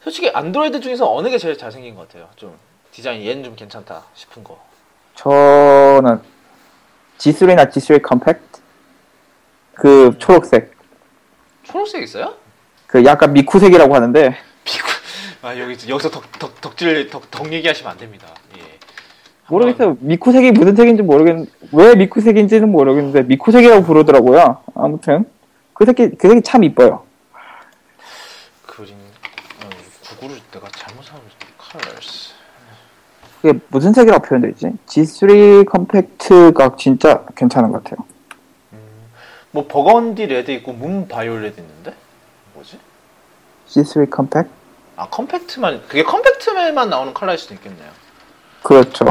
[0.02, 2.28] 솔직히 안드로이드 중에서 어느 게 제일 잘생긴 것 같아요?
[2.34, 2.58] 좀
[2.90, 4.58] 디자인 얘는 좀 괜찮다 싶은 거.
[5.14, 6.20] 저는
[7.18, 8.60] G3나 G3 Compact
[9.74, 10.76] 그 초록색.
[11.62, 12.34] 초록색 있어요?
[12.88, 14.36] 그 약간 미쿠색이라고 하는데.
[14.64, 14.88] 비구
[15.42, 18.26] 아 여기 여기서 덕, 덕, 덕질 덕, 덕 얘기하시면 안 됩니다.
[19.48, 19.54] 예.
[19.54, 19.96] 모르겠어요.
[20.00, 24.58] 미쿠색이 무슨 색인지 모르겠는데 왜 미쿠색인지는 모르겠는데 미쿠색이라고 부르더라고요.
[24.74, 25.24] 아무튼
[25.74, 27.02] 그 색이 그 색이 참 이뻐요.
[28.66, 29.68] 그림 어,
[30.08, 31.22] 구글을 내가 잘못하면
[31.56, 32.32] colors
[33.40, 34.72] 그게 무슨 색이라고 표현되어 있지?
[34.86, 38.04] G3 Compact가 진짜 괜찮은 것 같아요.
[39.50, 41.94] 뭐 burgundy red 있고 moon violet 있는데
[42.54, 42.78] 뭐지?
[43.68, 44.50] G3 Compact?
[44.96, 47.90] 아 Compact만 그게 Compact만 나오는 컬러일 수도 있겠네요.
[48.62, 49.06] 그렇죠.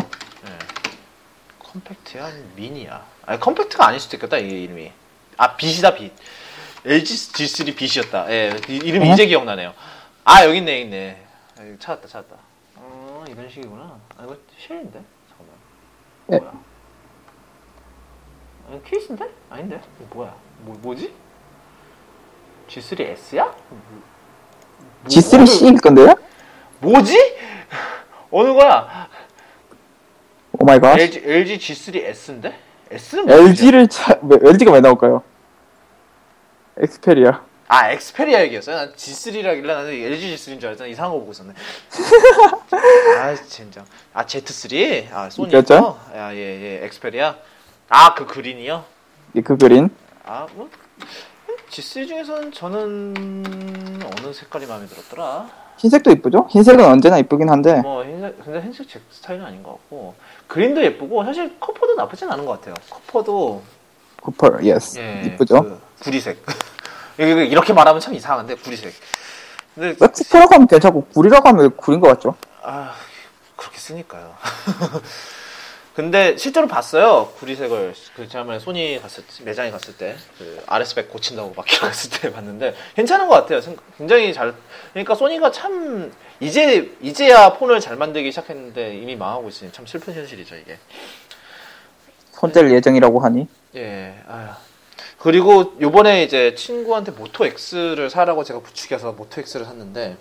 [1.77, 1.81] 예.
[1.83, 3.05] Compact야 아니면 미니야?
[3.25, 4.91] 아니 Compact가 아닐 수도 있겠다 이 이름이.
[5.37, 6.11] 아 Beat다 Beat.
[6.85, 8.31] LG G3 Beat였다.
[8.31, 9.13] 예 이- 이름이 어?
[9.13, 9.73] 이제 기억나네요.
[10.23, 11.25] 아 여기 있네 여기 있네.
[11.59, 12.35] 아, 여기 찾았다 찾았다.
[12.77, 13.99] 어 이런 식이구나.
[14.17, 14.37] 아 이거
[14.67, 15.55] shell인데 잠깐만.
[16.33, 16.37] 예.
[16.37, 16.53] 뭐야?
[18.69, 19.29] 아, 케이스인데?
[19.49, 19.81] 아닌데?
[20.01, 20.35] 이거 뭐야?
[20.59, 21.13] 뭐 뭐지?
[22.69, 23.53] G3S야?
[25.05, 26.15] G3C일 건데요?
[26.79, 27.15] 뭐지?
[28.31, 29.07] 어느 거야?
[30.59, 30.97] oh my god.
[30.99, 32.53] LG, LG G3S인데?
[32.91, 35.21] S는 LG를 차, 왜, LG가 왜 나올까요?
[36.77, 37.41] Xperia.
[37.69, 38.75] 아 Xperia 얘기였어요?
[38.77, 41.53] 난 G3라길래 나는 LG G3인 줄 알았더니 이상한 거 보고 있었네
[43.19, 43.83] 아 진짜
[44.13, 45.11] 아 Z3?
[45.11, 45.81] 아 소니 그렇죠?
[45.81, 45.99] 거?
[46.13, 47.35] 아예 예 Xperia
[47.89, 48.85] 아 그 green이요?
[49.35, 49.89] 예, 그 green.
[50.23, 50.69] 아 뭐,
[51.69, 53.13] G3 중에서는 저는
[54.03, 56.47] 어느 색깔이 마음에 들었더라 흰색도 이쁘죠?
[56.49, 60.15] 흰색은 언제나 이쁘긴 한데 뭐 흰색 근데 흰색 제 스타일은 아닌 것 같고
[60.47, 63.61] green도 예쁘고 사실 copper도 나쁘진 않은 것 같아요 copper도
[64.21, 64.99] copper, yes.
[64.99, 65.61] 예, 이쁘죠?
[65.61, 66.43] 그 구리색.
[67.17, 68.93] 이렇게 말하면 참 이상한데 구리색.
[69.73, 72.35] 근데 왜 쿠퍼라고 하면 괜찮고 구리라고 하면 왜 구린 것 같죠?
[72.61, 72.93] 아
[73.55, 74.35] 그렇게 쓰니까요.
[75.97, 81.55] 근데 실제로 봤어요 구리색을 그 지난번에 소니 갔을 때, 매장에 갔을 때 그 RS백 고친다고
[81.55, 83.61] 막 갔을 때 봤는데 괜찮은 것 같아요.
[83.61, 84.53] 생- 굉장히 잘
[84.93, 90.55] 그러니까 소니가 참 이제 이제야 폰을 잘 만들기 시작했는데 이미 망하고 있으니 참 슬픈 현실이죠
[90.57, 90.77] 이게.
[92.33, 93.47] 손댈 예정이라고 하니.
[93.75, 94.49] 예, 아휴.
[95.17, 100.15] 그리고 요번에 이제 친구한테 Moto X를 사라고 제가 부추겨서 Moto X를 샀는데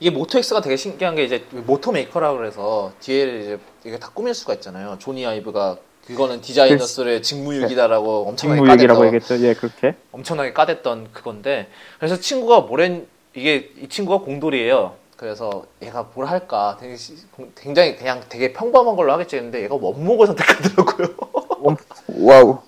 [0.00, 4.34] 이게 Moto X가 되게 신기한 게 이제 Moto Maker라고 그래서 뒤에 이제 이게 다 꾸밀
[4.34, 4.96] 수가 있잖아요.
[4.98, 9.46] 조니 아이브가 그거는 designers의 직무유기다라고 엄청나게 직무유기라고 까댔던, 얘기했죠.
[9.46, 9.94] 예, 그렇게.
[10.12, 11.68] 엄청나게 까댔던 그건데
[11.98, 14.94] 그래서 친구가 뭐랬 이게 이 친구가 공돌이에요.
[15.16, 16.94] 그래서 얘가 뭘 할까 되게
[17.56, 21.08] 굉장히 그냥 되게 평범한 걸로 하겠지 했는데 얘가 원목을 선택하더라고요.
[21.60, 21.76] 원,
[22.20, 22.58] 와우.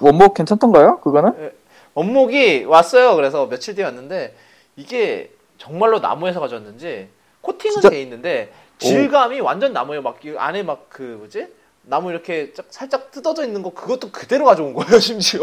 [0.00, 1.00] 원목 괜찮던가요?
[1.00, 1.52] 그거는?
[1.94, 3.16] 원목이 왔어요.
[3.16, 4.34] 그래서 며칠 뒤에 왔는데
[4.76, 5.30] 이게
[5.64, 7.08] 정말로 나무에서 가져왔는지
[7.40, 7.88] 코팅은 진짜?
[7.88, 10.02] 돼 있는데 질감이 완전 나무예요.
[10.02, 11.48] 막이 안에 막 그 뭐지?
[11.82, 14.98] 나무 이렇게 짝- 살짝 뜯어져 있는 거 그것도 그대로 가져온 거예요.
[15.00, 15.40] 심지어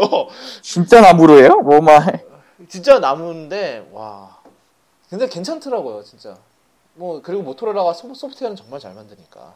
[0.60, 1.56] 진짜 나무로예요?
[1.62, 2.06] 뭐마.
[2.68, 4.40] 진짜 나무인데 와
[5.10, 6.04] 근데 괜찮더라고요.
[6.04, 6.36] 진짜
[6.94, 9.54] 뭐 그리고 모토로라가 소- 소프트웨어는 정말 잘 만드니까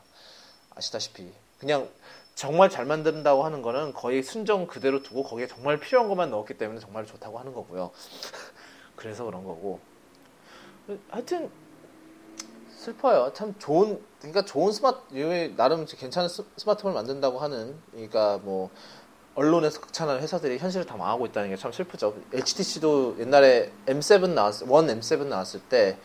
[0.74, 1.88] 아시다시피 그냥
[2.34, 6.80] 정말 잘 만든다고 하는 거는 거의 순정 그대로 두고 거기에 정말 필요한 것만 넣었기 때문에
[6.80, 7.92] 정말 좋다고 하는 거고요.
[8.96, 9.78] 그래서 그런 거고.
[11.10, 11.50] 하여튼
[12.76, 13.32] 슬퍼요.
[13.34, 18.70] 참 좋은 그러니까 좋은 스마트 나름 괜찮은 스- 스마트폰을 만든다고 하는 그러니까 뭐
[19.34, 22.14] 언론에서 극찬하는 회사들이 현실은 다 망하고 있다는 게 참 슬프죠.
[22.32, 25.98] HTC도 옛날에 M7 나왔 One M7 나왔을 때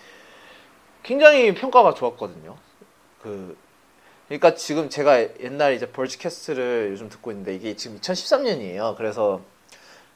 [1.03, 2.57] 굉장히 평가가 좋았거든요.
[3.21, 3.55] 그
[4.27, 8.95] 그러니까 지금 제가 옛날 이제 Vergecast를 요즘 듣고 있는데 이게 지금 2013년이에요.
[8.97, 9.50] 그래서 그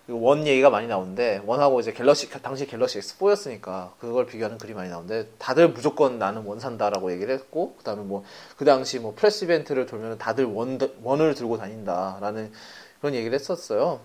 [0.08, 5.30] One 얘기가 많이 나오는데 One하고 이제 갤럭시 당시 갤럭시 S4였으니까 그걸 비교하는 글이 많이 나오는데
[5.40, 8.24] 다들 무조건 나는 One 산다라고 얘기를 했고 그다음에 뭐
[8.58, 12.52] 그 당시 뭐 press event를 돌면 다들 One One을 들고 다닌다라는
[13.00, 14.00] 그런 얘기를 했었어요.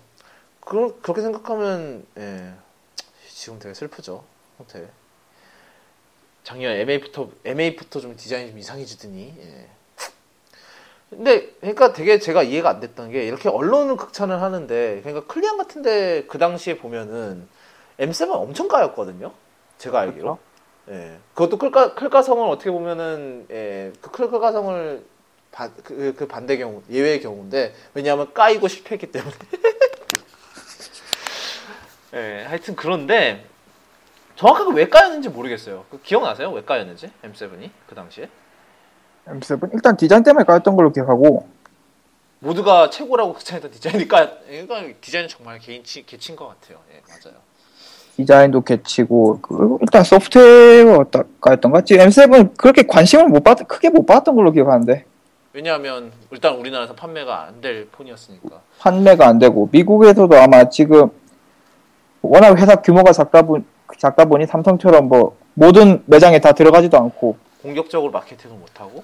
[0.60, 2.52] 그, 그렇게 생각하면 예,
[3.28, 4.24] 지금 되게 슬프죠.
[4.58, 4.90] 호텔.
[6.42, 9.68] 작년 MA부터 MA부터 좀 디자인이 좀 이상해지더니 예.
[11.10, 16.24] 근데 그러니까 되게 제가 이해가 안 됐던 게 이렇게 언론은 극찬을 하는데 그러니까 클리안 같은데
[16.28, 17.48] 그 당시에 보면은
[17.98, 19.32] M7 엄청 까였거든요.
[19.78, 20.38] 제가 알기로.
[20.90, 21.18] 예.
[21.34, 25.04] 그것도 클가, 클가성을 어떻게 보면은, 예, 그 클가성을
[25.52, 29.34] 바, 그, 그 반대 경우, 예외의 경우인데, 왜냐하면 까이고 실패했기 때문에.
[32.14, 33.44] 예, 하여튼 그런데,
[34.36, 35.84] 정확하게 왜 까였는지 모르겠어요.
[35.90, 36.50] 그 기억나세요?
[36.50, 37.10] 왜 까였는지?
[37.22, 37.70] M7이?
[37.86, 38.28] 그 당시에?
[39.30, 41.46] M7 일단 디자인 때문에 까였던 걸로 기억하고
[42.40, 46.78] 모두가 최고라고 극찬했던 디자인이니까, 그러니까 디자인은 정말 개인 치, 개친 것 같아요.
[46.94, 47.36] 예, 맞아요.
[48.16, 54.34] 디자인도 개치고 그리고 일단 소프트웨어가 까였던가 지금 M7 그렇게 관심을 못 받, 크게 못 받았던
[54.34, 55.04] 걸로 기억하는데
[55.52, 58.60] 왜냐하면, 일단 우리나라에서 판매가 안 될 폰이었으니까.
[58.78, 61.10] 판매가 안 되고 미국에서도 아마 지금
[62.22, 63.58] 워낙 회사 규모가 작다, 보,
[63.98, 69.02] 작다 보니 삼성처럼 뭐 모든 매장에 다 들어가지도 않고 공격적으로 마케팅을 못 하고.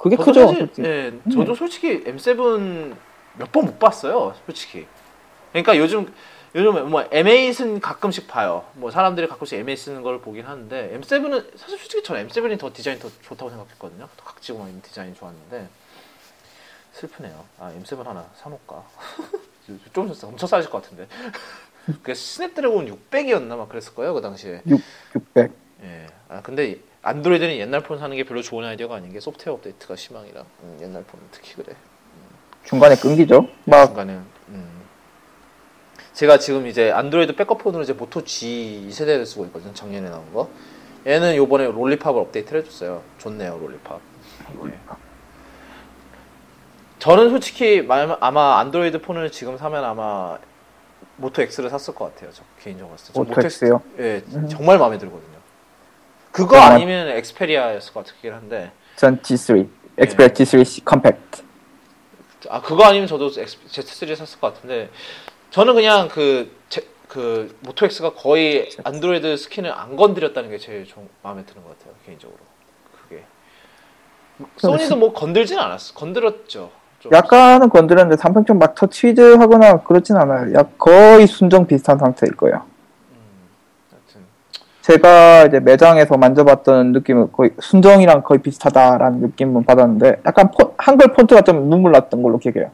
[0.00, 0.48] 그게 크죠.
[0.48, 0.68] 사실.
[0.80, 2.94] 예, 저도 솔직히 M7
[3.38, 4.86] 몇 번 못 봤어요, 솔직히.
[5.52, 6.12] 그러니까 요즘
[6.54, 8.64] 요즘 뭐 M8은 가끔씩 봐요.
[8.74, 12.98] 뭐 사람들이 가끔씩 M8 쓰는 걸 보긴 하는데 M7은 사실 솔직히 저는 M7이 더 디자인
[12.98, 14.08] 더 좋다고 생각했거든요.
[14.16, 15.68] 더 각지고 막 있는 디자인 좋았는데
[16.92, 17.44] 슬프네요.
[17.58, 18.82] 아 M7 하나 사놓을까?
[19.92, 21.06] 좀 있어 엄청 싸질 것 같은데.
[22.02, 24.62] 그 Snapdragon 600이었나 막 그랬을 거예요 그 당시에.
[24.66, 24.80] 6,
[25.14, 25.52] 600.
[25.84, 26.06] 예.
[26.28, 30.44] 아 근데 안드로이드는 옛날 폰 사는 게 별로 좋은 아이디어가 아닌 게 소프트웨어 업데이트가 심하기라.
[30.62, 31.74] 음, 옛날 폰은 특히 그래.
[32.64, 33.48] 중간에 끊기죠.
[33.64, 34.18] 막 중간에.
[34.48, 34.80] 음.
[36.12, 39.72] 제가 지금 이제 안드로이드 백업폰으로 이제 Moto G 2세대를 쓰고 있거든요.
[39.72, 40.50] 작년에 나온 거.
[41.06, 43.02] 얘는 요번에 Lollipop을 업데이트를 해줬어요.
[43.16, 44.00] 좋네요, Lollipop.
[44.66, 44.78] 예.
[46.98, 50.36] 저는 솔직히 말- 아마 안드로이드 폰을 지금 사면 아마
[51.16, 52.30] 모토 X를 샀을 것 같아요.
[52.34, 53.80] 저 개인적으로 모토 X요?
[53.98, 54.46] 예, 음.
[54.50, 55.29] 정말 마음에 들거든요.
[56.32, 59.68] 그거 정말- 아니면 엑스페리아였을 것 같긴 한데, 전 Z3,
[59.98, 61.42] 엑스페리아 Z3 Compact.
[62.48, 64.88] 아 그거 아니면 저도 X- Z3 샀을 것 같은데,
[65.50, 71.08] 저는 그냥 그, 제, 그 모토 X가 거의 안드로이드 스킨을 안 건드렸다는 게 제일 좀
[71.22, 72.38] 마음에 드는 것 같아요, 개인적으로.
[73.08, 73.24] 그게.
[74.58, 75.92] 소니도 뭐 건들진 않았어.
[75.94, 76.70] 건드렸죠.
[77.00, 77.12] 좀.
[77.12, 80.54] 약간은 건드렸는데 삼성처럼 막 터치드 하거나 그렇진 않아요.
[80.54, 82.62] 약 거의 순정 비슷한 상태일 거예요.
[84.80, 84.82] 음.
[84.82, 91.42] 제가 이제 매장에서 만져봤던 느낌은 거의 순정이랑 거의 비슷하다라는 느낌은 받았는데 약간 폰- 한글 폰트가
[91.42, 92.70] 좀 눈물 났던 걸로 기억해요.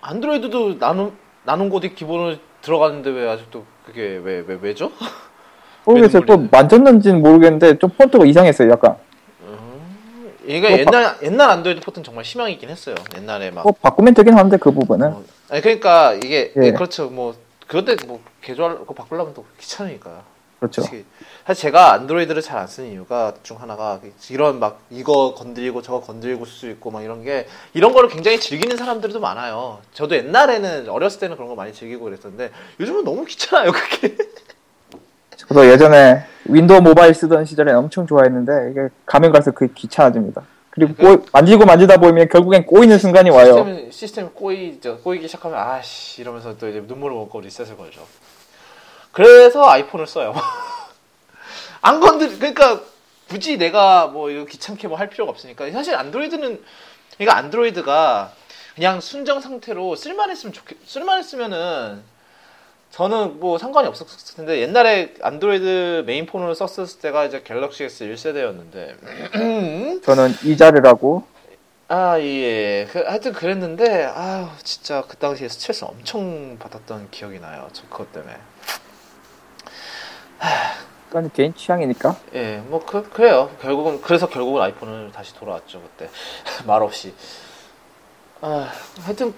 [0.00, 4.90] 안드로이드도 나눔, 나눔 코딩 기본으로 들어가는데 왜 아직도 그게 왜, 왜, 왜 죠?
[5.86, 6.24] 모르겠어요.
[6.26, 6.46] 또.
[6.50, 8.70] 만졌는지는 모르겠는데 좀 폰트가 이상했어요.
[8.70, 8.96] 약간
[10.46, 12.96] 얘가 뭐 옛날, 옛날 안드로이드 포트는 정말 있긴 했어요.
[13.16, 13.62] 옛날에 막.
[13.62, 16.62] 뭐 바꾸면 되긴 하는데 그 부분은 어, 아니 그러니까 이게 예.
[16.66, 17.34] 예, 그렇죠 뭐
[17.68, 20.22] 그런데 뭐 개조할 거 바꾸려면 또 귀찮으니까
[20.62, 20.82] 그렇죠.
[20.82, 21.04] 사실
[21.60, 24.00] 제가 안드로이드를 잘 안 쓰는 이유가 중 하나가
[24.30, 28.38] 이런 막 이거 건드리고 저거 건드리고 쓸 수 있고 막 이런 게 이런 거를 굉장히
[28.38, 33.72] 즐기는 사람들도 많아요 저도 옛날에는 어렸을 때는 그런 거 많이 즐기고 그랬었는데 요즘은 너무 귀찮아요
[33.72, 34.16] 그게
[35.36, 40.42] 저도 예전에 윈도우 모바일 쓰던 시절에 엄청 좋아했는데 이게 가면 갈수록 그게 귀찮아집니다.
[40.70, 43.56] 그리고 꼬- 만지고 만지다 보면 결국엔 꼬이는 순간이 와요.
[43.56, 48.00] 시스템 시스템 꼬이죠 꼬이기 시작하면 아씨 이러면서 또 이제 눈물을 먹고 리셋을 걸죠
[49.12, 50.34] 그래서 아이폰을 써요
[51.82, 52.80] 안 건드 그러니까
[53.28, 56.62] 굳이 내가 뭐 이거 귀찮게 뭐 할 필요가 없으니까 사실 안드로이드는
[57.18, 58.32] 그러니까 안드로이드가
[58.74, 62.02] 그냥 순정 상태로 쓸만했으면 좋겠 쓸만했으면은
[62.90, 70.34] 저는 뭐 상관이 없었을 텐데 옛날에 안드로이드 메인폰으로 썼을 때가 이제 갤럭시 S 1세대였는데 저는
[70.44, 71.24] 이자르라고
[71.88, 72.88] 아, 예.
[72.90, 77.68] 그, 하여튼 그랬는데, 아유, 진짜 그 당시에 스트레스 엄청 받았던 기억이 나요.
[77.74, 78.34] 저 그것 때문에.
[81.12, 83.54] 그건 개인 취향이니까 예, 뭐, 그, 그래요.
[83.60, 86.08] 결국은, 그래서 결국은 아이폰을 다시 돌아왔죠, 그때.
[86.66, 87.12] 말 없이.
[88.40, 88.72] 아,
[89.02, 89.34] 하여튼,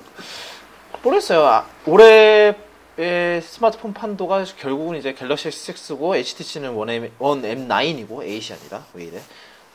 [1.02, 1.44] 모르겠어요.
[1.44, 9.20] 아, 올해의 스마트폰 판도가 결국은 이제 갤럭시 S6고, HTC는 1M, 1M9이고, 8이 아니라, 왜 이래?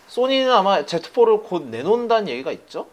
[0.08, 2.88] 소니는 아마 Z4를 곧 내놓는다는 얘기가 있죠?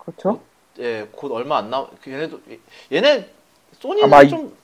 [0.00, 0.40] 그렇죠.
[0.80, 2.40] 예, 곧 얼마 안 남, 그 얘네도,
[2.90, 3.30] 얘네,
[3.78, 4.57] 소니는 아마 좀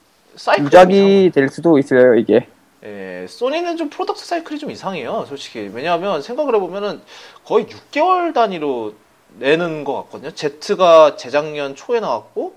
[0.59, 2.47] 유작이 될 수도 있어요 이게.
[2.83, 5.71] 예, 소니는 좀 product cycle이 좀 이상해요, 솔직히.
[5.73, 7.01] 왜냐하면 생각을 해보면은
[7.43, 8.93] 거의 6개월 단위로
[9.39, 10.31] 내는 것 같거든요.
[10.31, 12.55] Z가 재작년 초에 나왔고,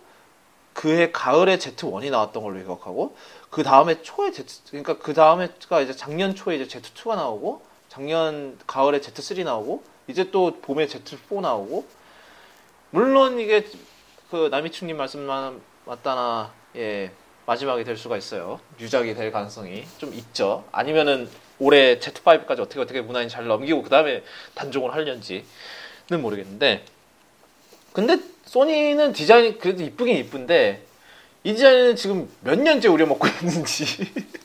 [0.75, 3.17] 그해 가을에 Z1이 나왔던 걸로 기억하고,
[3.49, 9.01] 그 다음에 초에 Z, 그러니까 그 다음에가 이제 작년 초에 이제 Z2가 나오고, 작년 가을에
[9.01, 11.87] Z3 나오고, 이제 또 봄에 Z4 나오고,
[12.91, 13.67] 물론 이게
[14.31, 17.11] 그 남이충님 말씀만 맞다나, 예,
[17.49, 18.61] 마지막이 될 수가 있어요.
[18.79, 20.65] 유작이 될 가능성이 좀 있죠.
[20.71, 21.27] 아니면은
[21.59, 24.23] 올해 Z5까지 어떻게 어떻게 무난히 잘 넘기고 그 다음에
[24.55, 25.43] 단종을 하려는지는
[26.21, 26.85] 모르겠는데.
[27.95, 30.83] 근데 소니는 디자인이 그래도 이쁘긴 이쁜데
[31.45, 33.87] 이 디자인은 지금 몇 년째 우려먹고 있는지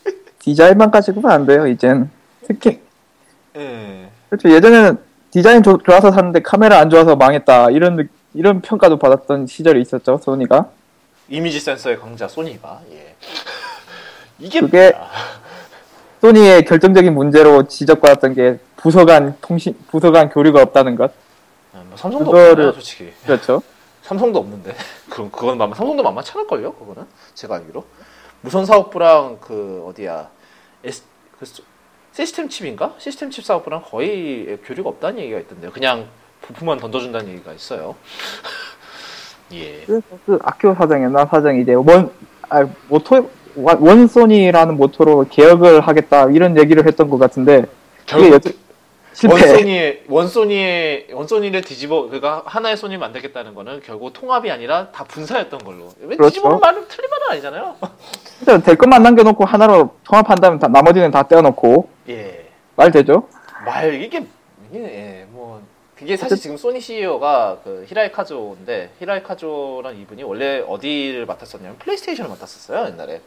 [0.40, 2.10] 디자인만 가지고는 안 돼요, 이젠.
[2.46, 2.80] 특히,
[3.56, 4.08] 예.
[4.30, 4.50] 그렇죠.
[4.50, 4.98] 예전에는
[5.30, 7.70] 디자인 좋, 좋아서 샀는데 카메라 안 좋아서 망했다.
[7.70, 10.70] 이런, 느- 이런 평가도 받았던 시절이 있었죠, 소니가.
[11.28, 13.14] 이미지 센서의 강자 소니가 예.
[14.38, 15.10] 이게 그게- 뭐야?
[16.20, 21.12] 소니의 결정적인 문제로 지적받았던 게 부서 간 통신, 부서 간 교류가 없다는 것.
[21.74, 23.12] 아, 뭐 삼성도 그거를- 없잖아요, 솔직히.
[23.24, 23.62] 그렇죠.
[24.02, 24.74] 삼성도 없는데.
[25.10, 27.84] 그럼 그건 만 삼성도 만만치 않을 걸요, 그거는 제가 알기로.
[28.40, 30.28] 무선 사업부랑 그 어디야
[30.82, 31.02] S,
[31.38, 31.62] 그 소-
[32.12, 32.94] 시스템 칩인가?
[32.98, 35.72] 시스템 칩 사업부랑 거의 교류가 없다는 얘기가 있던데요.
[35.72, 36.08] 그냥
[36.42, 37.96] 부품만 던져준다는 얘기가 있어요.
[39.52, 39.82] 예.
[39.86, 42.10] 그래서 그 아키오 사장이나 사장이 이제 One,
[42.48, 47.64] 아, 모토, One- One Sony라는 모토로 개혁을 하겠다 이런 얘기를 했던 것 같은데
[48.06, 48.42] 결국
[49.12, 49.34] 실패.
[49.34, 55.60] One Sony의 원소니의 원소니를 뒤집어 그가 하나의 소니 만들겠다는 거는 결국 통합이 아니라 다 분사였던
[55.60, 55.92] 걸로.
[56.00, 56.30] 왜 그렇죠.
[56.30, 57.76] 뒤집으면 말은 틀린 말은 아니잖아요.
[58.24, 62.48] 진짜 될 것만 남겨놓고 하나로 통합한다면 다, 나머지는 다 떼어놓고 예.
[62.74, 63.28] 말 되죠?
[63.64, 64.26] 말 이게
[64.72, 65.62] 이게 예, 뭐
[65.96, 72.30] 그게 사실 지금 소니 CEO가 그 히라이 카즈오인데 히라이 카즈오란 이분이 원래 어디를 맡았었냐면 플레이스테이션을
[72.30, 73.20] 맡았었어요 옛날에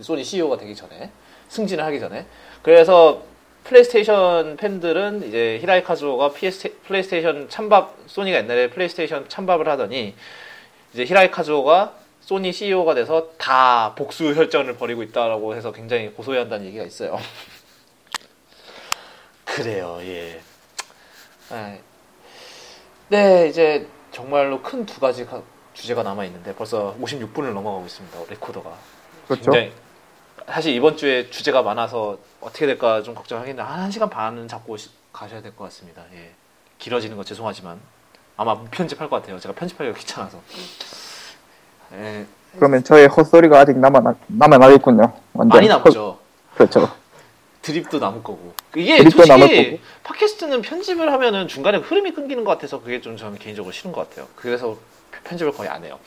[0.00, 1.10] 소니 CEO가 되기 전에
[1.48, 2.26] 승진을 하기 전에
[2.62, 3.22] 그래서
[3.64, 10.14] 플레이스테이션 팬들은 이제 히라이 카즈오가 PS, 플레이스테이션 찬밥 소니가 옛날에 플레이스테이션 찬밥을 하더니
[10.92, 16.84] 이제 히라이 카즈오가 소니 CEO가 돼서 다 복수 혈전을 벌이고 있다라고 해서 굉장히 고소해한다는 얘기가
[16.84, 17.18] 있어요.
[19.44, 20.40] 그래요, 예.
[21.50, 21.76] 아,
[23.12, 25.42] 네, 이제 정말로 큰 두 가지 가-
[25.74, 28.18] 주제가 남아 있는데 벌써 56분을 넘어가고 있습니다.
[28.30, 28.70] 레코더가.
[29.28, 29.50] 그렇죠.
[30.48, 35.42] 사실 이번 주에 주제가 많아서 어떻게 될까 좀 걱정하겠는데 한 1시간 반은 잡고 오시- 가셔야
[35.42, 36.00] 될 것 같습니다.
[36.14, 36.30] 예.
[36.78, 37.78] 길어지는 거 죄송하지만
[38.38, 39.38] 아마 무편집할 것 같아요.
[39.38, 40.38] 제가 편집하기가 귀찮아서.
[41.92, 42.24] 예,
[42.56, 45.12] 그러면 저의 헛소리가 아직 남아 남아 나겠군요.
[45.34, 46.12] 완전 많이 남죠.
[46.12, 46.90] 헛- 그렇죠.
[47.62, 48.52] 드립도 남을 거고.
[48.76, 49.80] 이게 솔직히.
[50.02, 54.28] 팟캐스트는 편집을 하면은 중간에 흐름이 끊기는 것 같아서 그게 좀 저는 개인적으로 싫은 것 같아요.
[54.36, 54.76] 그래서
[55.24, 55.98] 편집을 거의 안 해요.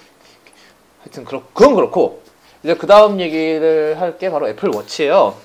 [1.00, 2.22] 하여튼 그렇 그건 그렇고
[2.62, 5.36] 이제 그 다음 얘기를 할 게 바로 애플 워치예요.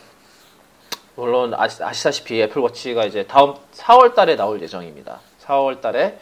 [1.16, 5.20] 물론 아시, 아시다시피 애플 워치가 이제 다음 4월 달에 나올 예정입니다.
[5.46, 6.18] 4월 달에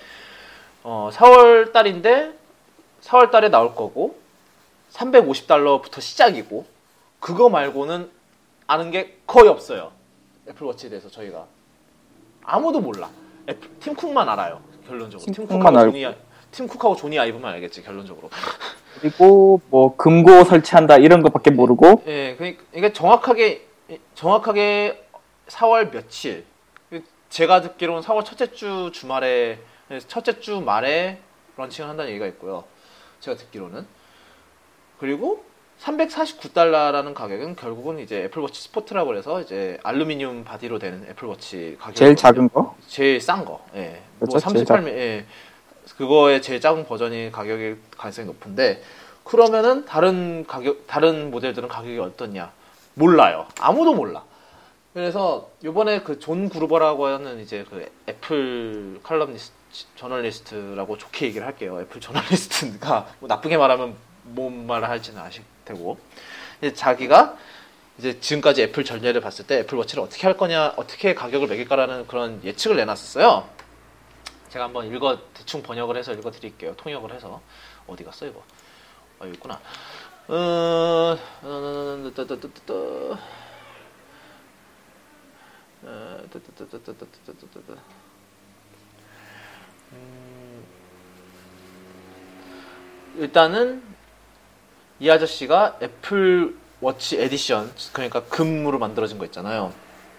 [0.84, 2.32] 어 4월 달인데
[3.04, 4.18] 4월 달에 나올 거고
[4.94, 6.66] 350달러부터 시작이고
[7.20, 8.10] 그거 말고는
[8.68, 9.92] 아는 게 거의 없어요.
[10.48, 11.46] 애플워치에 대해서 저희가
[12.44, 13.10] 아무도 몰라.
[13.50, 14.62] 애플, 팀 쿡만 알아요.
[14.88, 15.32] 결론적으로.
[15.34, 15.92] 팀 쿡만 알고.
[15.92, 16.16] 조니 아-
[16.52, 18.30] 팀 쿡하고 조니 아이브만 알겠지 결론적으로.
[19.02, 23.68] 그리고 뭐 금고 설치한다 이런 것밖에 모르고 예, 그러니까 정확하게
[24.16, 25.06] 정확하게
[25.48, 26.46] 4월 며칠.
[27.30, 29.60] 제가 듣기로는 4월 첫째 주 주말에
[30.08, 31.20] 첫째 주 말에
[31.58, 32.64] launching을 한다는 얘기가 있고요.
[33.20, 33.86] 제가 듣기로는
[34.98, 35.44] 그리고
[35.82, 42.50] 349달러라는 가격은 결국은 이제 애플워치 Sport라고 해서 이제 알루미늄 바디로 되는 애플워치 가격 제일 작은
[42.50, 43.64] 거 제일 싼 거.
[43.76, 44.02] 예.
[44.20, 45.26] 뭐 그렇죠, 제일 38미 예.
[45.98, 48.82] 그거의 제일 작은 버전이 가격이 가능성이 높은데
[49.24, 52.52] 그러면은 다른 가격 다른 모델들은 가격이 어떻냐?
[52.96, 53.46] 몰라요.
[53.60, 54.24] 아무도 몰라.
[54.94, 59.54] 그래서 요번에 그 존 그루버라고 하는 이제 그 애플 칼럼니스트
[59.96, 61.80] 저널리스트라고 좋게 얘기를 할게요.
[61.82, 66.00] 애플 저널리스트가 뭐 나쁘게 말하면 뭔 말을 할지는 아실 되고
[66.60, 67.38] 이제 자기가
[67.98, 72.78] 이제 지금까지 애플 전례를 봤을 때 애플워치를 어떻게 할 거냐, 어떻게 가격을 매길까라는 그런 예측을
[72.78, 73.50] 내놨었어요.
[74.50, 76.76] 제가 한번 읽어 대충 번역을 해서 읽어 드릴게요.
[76.78, 77.42] 통역을 해서
[77.88, 78.44] 어디 갔어 이거?
[79.20, 79.60] 아 여기 있구나.
[80.30, 81.18] 어,
[93.18, 93.97] 일단은
[95.00, 99.72] 이 아저씨가 애플 워치 에디션 그러니까 금으로 만들어진 거 있잖아요.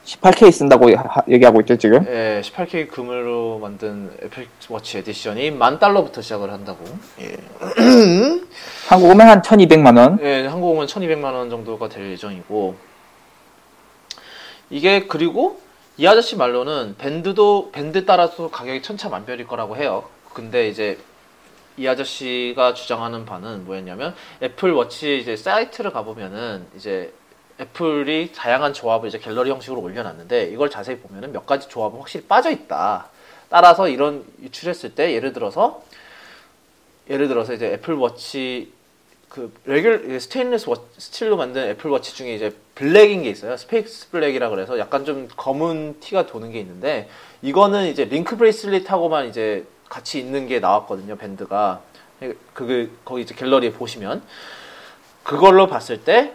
[0.04, 6.22] 18K 쓴다고 하- 얘기하고 있죠 지금 예, 18K 금으로 만든 애플 워치 Edition이 만 달러부터
[6.22, 6.84] 시작을 한다고.
[7.20, 7.36] 예.
[8.88, 12.76] 한국 오면 한 1200만 원 예, 한국 오면 1200만 원 정도가 될 예정이고.
[14.70, 15.60] 이게 그리고
[15.96, 20.04] 이 아저씨 말로는 밴드도 밴드 따라서 가격이 천차만별일 거라고 해요.
[20.32, 20.98] 근데 이제
[21.78, 27.12] 이 아저씨가 주장하는 바는 뭐였냐면 애플 워치 이제 사이트를 가보면은 이제
[27.60, 32.50] 애플이 다양한 조합을 이제 갤러리 형식으로 올려놨는데 이걸 자세히 보면은 몇 가지 조합은 확실히 빠져
[32.50, 33.08] 있다.
[33.48, 35.82] 따라서 이런 유추했을 때 예를 들어서
[37.08, 38.72] 예를 들어서 이제 애플 워치
[39.28, 43.56] 그 regul- 스테인리스 워- 스틸로 만든 애플 워치 중에 이제 블랙인 게 있어요.
[43.56, 47.08] space black이라 그래서 약간 좀 검은 티가 도는 게 있는데
[47.42, 51.16] 이거는 이제 link bracelet하고만 이제 같이 있는 게 나왔거든요.
[51.16, 51.82] 밴드가
[52.52, 54.22] 그게 거기 이제 갤러리에 보시면
[55.22, 56.34] 그걸로 봤을 때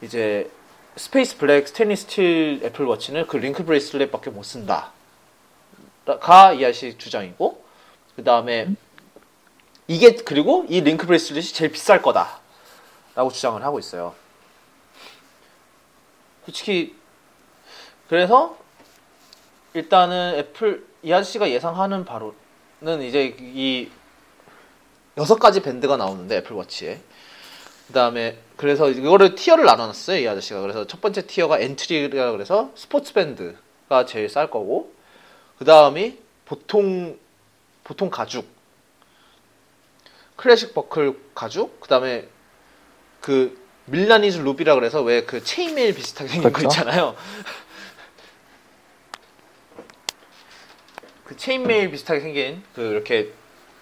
[0.00, 0.50] 이제
[0.96, 4.92] space black 스테인리스 스틸 애플 워치는 그 link bracelet밖에 못 쓴다.
[6.20, 7.64] 가 이 아저씨 주장이고
[8.16, 8.68] 그 다음에
[9.86, 12.40] 이게 그리고 이 link bracelet이 제일 비쌀 거다
[13.14, 14.14] 라고 주장을 하고 있어요.
[16.44, 16.96] 솔직히
[18.08, 18.58] 그래서
[19.74, 22.41] 일단은 애플 이 아저씨가 예상하는 바로는
[23.02, 23.88] 이제 이
[25.16, 27.00] 여섯 가지 밴드가 나오는데 애플 워치에.
[27.86, 30.60] 그 다음에 그래서 이거를 tier를 나눠놨어요 이 아저씨가.
[30.60, 34.92] 그래서 첫 번째 tier가 엔트리라 그래서 스포츠 밴드가 제일 쌀 거고
[35.58, 37.18] 그 다음이 보통
[37.84, 38.46] 보통 가죽.
[40.36, 41.78] classic buckle 가죽?
[41.80, 42.26] 그 다음에
[43.20, 46.68] 그 Milanese loop이라 그래서 왜 그 chainmail 비슷하게 생긴 그렇죠.
[46.68, 47.14] 거 있잖아요
[51.32, 53.32] 그 chainmail 비슷하게 생긴 그 이렇게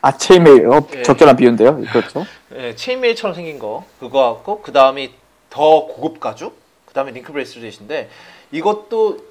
[0.02, 1.02] 아 chainmail 어, 예.
[1.02, 1.82] 적절한 비유인데요.
[1.92, 2.24] 그렇죠.
[2.54, 5.12] 예, chainmail처럼 생긴 거 그거 같고 그 다음이
[5.50, 8.08] 더 고급 가죽 그 다음에 link bracelet인데
[8.52, 9.30] 이것도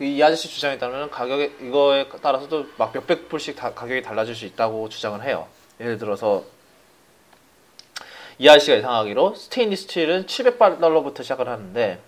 [0.00, 4.88] 이 아저씨 주장에 따르면 가격에 이거에 따라서도 막 몇백 불씩 다 가격이 달라질 수 있다고
[4.88, 5.48] 주장을 해요.
[5.80, 6.44] 예를 들어서
[8.38, 11.98] 이 아저씨가 예상하기로 스테인리스 스틸은 700달러부터 시작을 하는데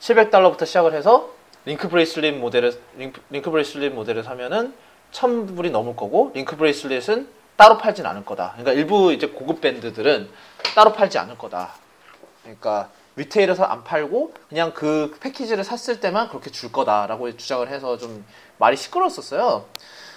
[0.00, 4.74] 700달러부터 시작을 해서 link bracelet 모델을 link, link bracelet 모델을 사면은
[5.12, 8.52] 1000불이 넘을 거고 link bracelet은 따로 팔진 않을 거다.
[8.52, 10.28] 그러니까 일부 이제 고급 밴드들은
[10.74, 11.74] 따로 팔지 않을 거다.
[12.42, 18.24] 그러니까 retail에서 안 팔고 그냥 그 패키지를 샀을 때만 그렇게 줄 거다라고 주장을 해서 좀
[18.58, 19.66] 말이 시끄러웠었어요.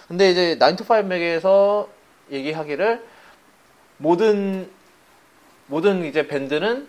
[0.07, 1.89] 근데 이제 9to5Mac에서
[2.31, 3.05] 얘기하기를
[3.97, 4.69] 모든
[5.67, 6.87] 모든 이제 밴드는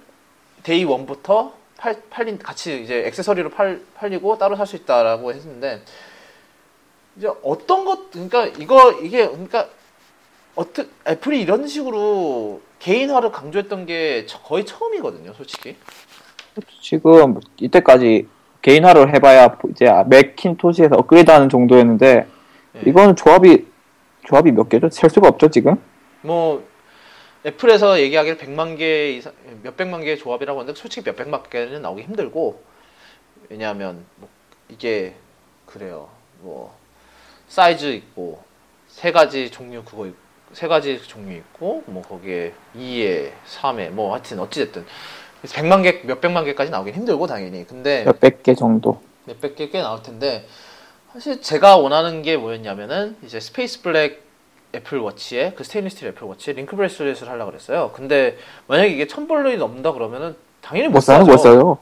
[0.62, 5.82] day one부터 팔, 팔린 같이 이제 액세서리로 팔, 팔리고 따로 살 수 있다라고 했는데
[7.16, 9.68] 이제 어떤 것 그러니까 이거 이게 그러니까
[10.54, 15.76] 어떻게 애플이 이런 식으로 개인화를 강조했던 게 처- 거의 처음이거든요, 솔직히.
[16.80, 18.26] 지금 이때까지
[18.62, 22.26] 개인화를 해봐야 이제 맥킨토시에서 업그레이드하는 정도였는데
[22.76, 22.80] 예.
[22.90, 23.66] 이거는 조합이
[24.26, 24.88] 조합이 몇 개죠?
[24.90, 25.76] 셀 수가 없죠 지금.
[26.22, 26.64] 뭐
[27.46, 29.32] 애플에서 얘기하기를 100만 개 이상
[29.62, 32.60] 몇백만 개의 조합이라고 하는데 솔직히 몇백만 개는 나오기 힘들고
[33.48, 34.28] 왜냐하면 뭐
[34.68, 35.14] 이게
[35.66, 36.08] 그래요.
[36.40, 36.76] 뭐
[37.48, 38.42] 사이즈 있고
[38.88, 40.14] 세 가지 종류 그거 있-
[40.52, 44.84] 세 가지 종류 있고 뭐 거기에 2에 3에 뭐 하여튼 어찌 됐든
[45.44, 47.64] 100만 개 몇백만 개까지 나오긴 힘들고 당연히.
[47.66, 49.00] 근데 몇백 개 정도.
[49.26, 50.46] 몇백 개 꽤 나올 텐데
[51.12, 54.25] 사실 제가 원하는 게 뭐였냐면은 이제 space black
[54.76, 57.92] 애플 워치에 그 스테인리스 스틸 애플 워치에 link bracelet을 하려고 그랬어요.
[57.94, 58.36] 근데
[58.68, 61.24] 만약에 이게 천 불이 넘는다 그러면은 당연히 못, 못 사죠.
[61.26, 61.78] 못 사요.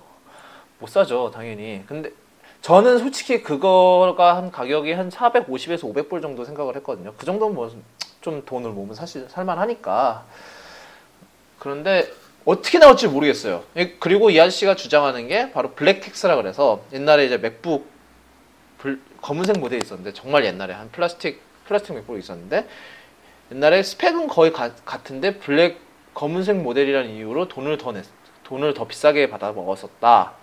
[0.79, 1.83] 못 사죠, 당연히.
[1.87, 2.11] 근데
[2.63, 7.13] 저는 솔직히 그거가 한 가격이 한 450에서 500불 정도 생각을 했거든요.
[7.19, 7.71] 그 정도면 뭐
[8.21, 10.25] 좀 돈을 모으면 사실 살만하니까.
[11.59, 12.11] 그런데
[12.47, 13.63] 어떻게 나올지 모르겠어요.
[13.77, 17.87] 예, 그리고 이 아저씨가 주장하는 게 바로 black tax라 그래서 옛날에 이제 맥북
[18.79, 22.69] 불- 검은색 모델이 있었는데 정말 옛날에 한 플라스틱 플라스틱 맥북이 있었는데
[23.53, 25.79] 옛날에 스펙은 거의 가- 같은데 블랙
[26.15, 28.05] 검은색 모델이라는 이유로 돈을 더 냈,
[28.45, 30.35] 돈을 더 비싸게 받아 먹었었다.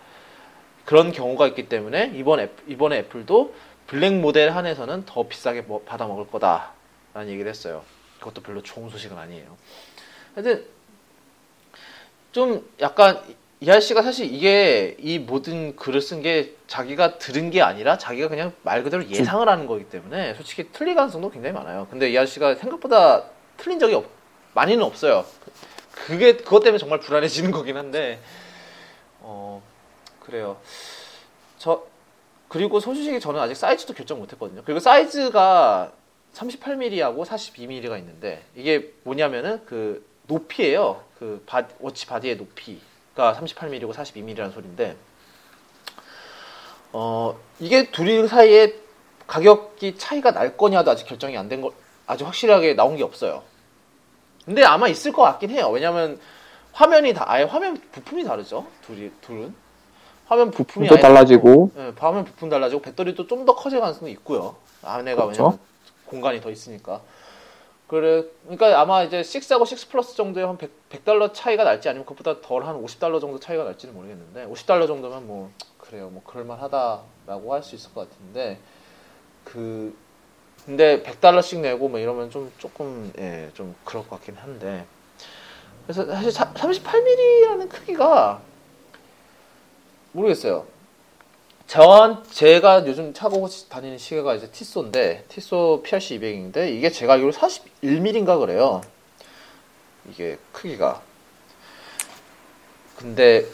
[0.86, 3.54] 그런 경우가 있기 때문에 이번 애, 이번에 애플도
[3.88, 7.84] 블랙 모델 한해서는 더 비싸게 뭐- 받아 먹을 거다라는 얘기를 했어요.
[8.20, 9.58] 그것도 별로 좋은 소식은 아니에요.
[10.36, 10.66] 하여튼
[12.32, 13.22] 좀 약간
[13.64, 18.54] 이 아저씨가 사실 이게 이 모든 글을 쓴 게 자기가 들은 게 아니라 자기가 그냥
[18.64, 21.86] 말 그대로 예상을 하는 거기 때문에 솔직히 틀릴 가능성도 굉장히 많아요.
[21.92, 23.26] 근데 이 아저씨가 생각보다
[23.58, 24.06] 틀린 적이 없,
[24.56, 25.26] 많이는 없어요.
[25.92, 28.20] 그게 그것 때문에 정말 불안해지는 거긴 한데
[29.20, 29.62] 어
[30.22, 30.58] 그래요.
[31.60, 31.86] 저
[32.48, 34.64] 그리고 소식이 저는 아직 사이즈도 결정 못했거든요.
[34.66, 35.92] 그리고 사이즈가
[36.34, 41.04] 38mm하고 42mm가 있는데 이게 뭐냐면은 그 높이예요.
[41.20, 44.96] 그 바, watch body의 높이가 38mm고 42mm라는 소리인데
[46.94, 48.76] 어 이게 둘이 사이에
[49.28, 51.72] 가격이 차이가 날 거냐도 아직 결정이 안 된 거
[52.08, 53.44] 아직 확실하게 나온 게 없어요.
[54.46, 55.70] 근데 아마 있을 것 같긴 해요.
[55.70, 56.20] 왜냐면
[56.74, 58.66] 화면이 다 아예 화면 부품이 다르죠.
[58.86, 59.54] 둘이 둘은
[60.26, 64.56] 화면 부품이 또 달라지고 네, 화면 부품 달라지고 배터리도 좀 더 커질 가능성도 있고요.
[64.84, 65.44] 안에가 그렇죠.
[65.44, 65.60] 왜냐면
[66.06, 67.02] 공간이 더 있으니까.
[67.92, 72.40] 그래, 그러니까 아마 이제 6하고 6 플러스 정도에 한 100, 달러 차이가 날지 아니면 그것보다
[72.40, 77.76] 덜 한 50달러 정도 차이가 날지는 모르겠는데 50달러 정도면 뭐 그래요, 뭐 그럴만하다라고 할 수
[77.76, 78.60] 있을 것 같은데
[79.44, 79.94] 그
[80.66, 84.86] 근데 100달러씩 내고 뭐 이러면 좀 조금 예, 좀 그럴 것 같긴 한데
[85.84, 88.42] 그래서 사실 38mm라는 크기가
[90.14, 90.66] 모르겠어요.
[91.72, 98.38] 전 제가 요즘 차고 다니는 시계가 이제 티소인데 티소 PRC 200인데 이게 제가 알기로 41mm인가
[98.42, 98.82] 그래요.
[100.10, 101.02] 이게 크기가.
[102.98, 103.46] 근데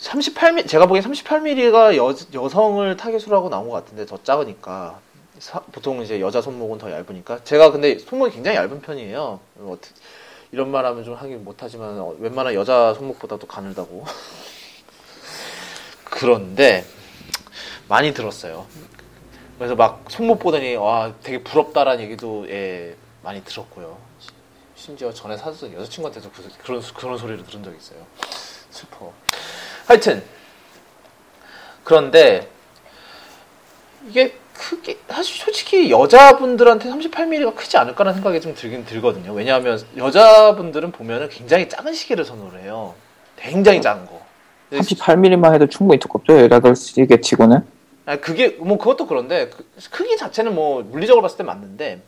[0.00, 4.98] 38mm 제가 보기엔 38mm가 여, 여성을 타겟으로 하고 나온 것 같은데 더 작으니까
[5.38, 9.38] 사- 보통 이제 여자 손목은 더 얇으니까 제가 근데 손목이 굉장히 얇은 편이에요.
[9.54, 9.78] 뭐
[10.50, 14.04] 이런 말하면 좀 하긴 못하지만 어, 웬만한 여자 손목보다도 가늘다고.
[16.10, 16.84] 그런데
[17.88, 18.66] 많이 들었어요.
[19.58, 23.98] 그래서 막 손목 보더니 와 되게 부럽다라는 얘기도 예, 많이 들었고요.
[24.20, 24.30] 시-
[24.74, 28.06] 심지어 전에 사귀었던 여자친구한테도 그, 그런 그런 소리를 들은 적이 있어요.
[28.70, 29.12] 슬퍼.
[29.86, 30.22] 하여튼
[31.84, 32.48] 그런데
[34.08, 39.32] 이게 크게 사실 솔직히 여자분들한테 38mm가 크지 않을까라는 생각이 좀 들긴 들거든요.
[39.32, 42.94] 왜냐하면 여자분들은 보면은 굉장히 작은 시계를 선호를 해요.
[43.36, 44.25] 굉장히 작은 거.
[44.80, 46.38] 38mm만 해도 충분히 두껍죠?
[46.40, 47.60] 여자들 시계 치고는?
[48.06, 52.00] 아 그게 뭐 그것도 그런데 그 크기 자체는 뭐 물리적으로 봤을 때 맞는데.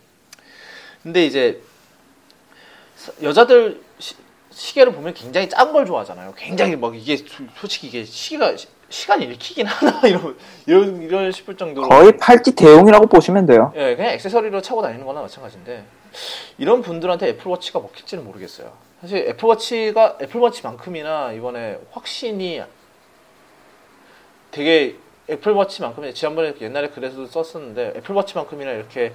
[1.02, 1.60] 근데 이제
[2.96, 6.34] 서- 여자들 시, 계를 보면 굉장히 작은 걸 좋아하잖아요.
[6.36, 7.24] 굉장히 막 이게 소-
[7.60, 10.00] 솔직히 이게 시계가 시- 시간이 읽히긴 하나?
[10.08, 11.88] 이런 이런 이런 싶을 정도로.
[11.88, 13.72] 거의 팔찌 대용이라고 보시면 돼요.
[13.76, 15.84] 예 그냥 액세서리로 차고 다니는 거나 마찬가지인데.
[16.58, 18.72] 이런 분들한테 애플워치가 먹힐지는 모르겠어요.
[19.00, 22.60] 사실 애플워치가 애플워치만큼이나 이번에 확신이
[24.50, 24.96] 되게
[25.30, 29.12] 애플워치만큼이나 지난번에 옛날에 글에서도 썼었는데 애플워치만큼이나 이렇게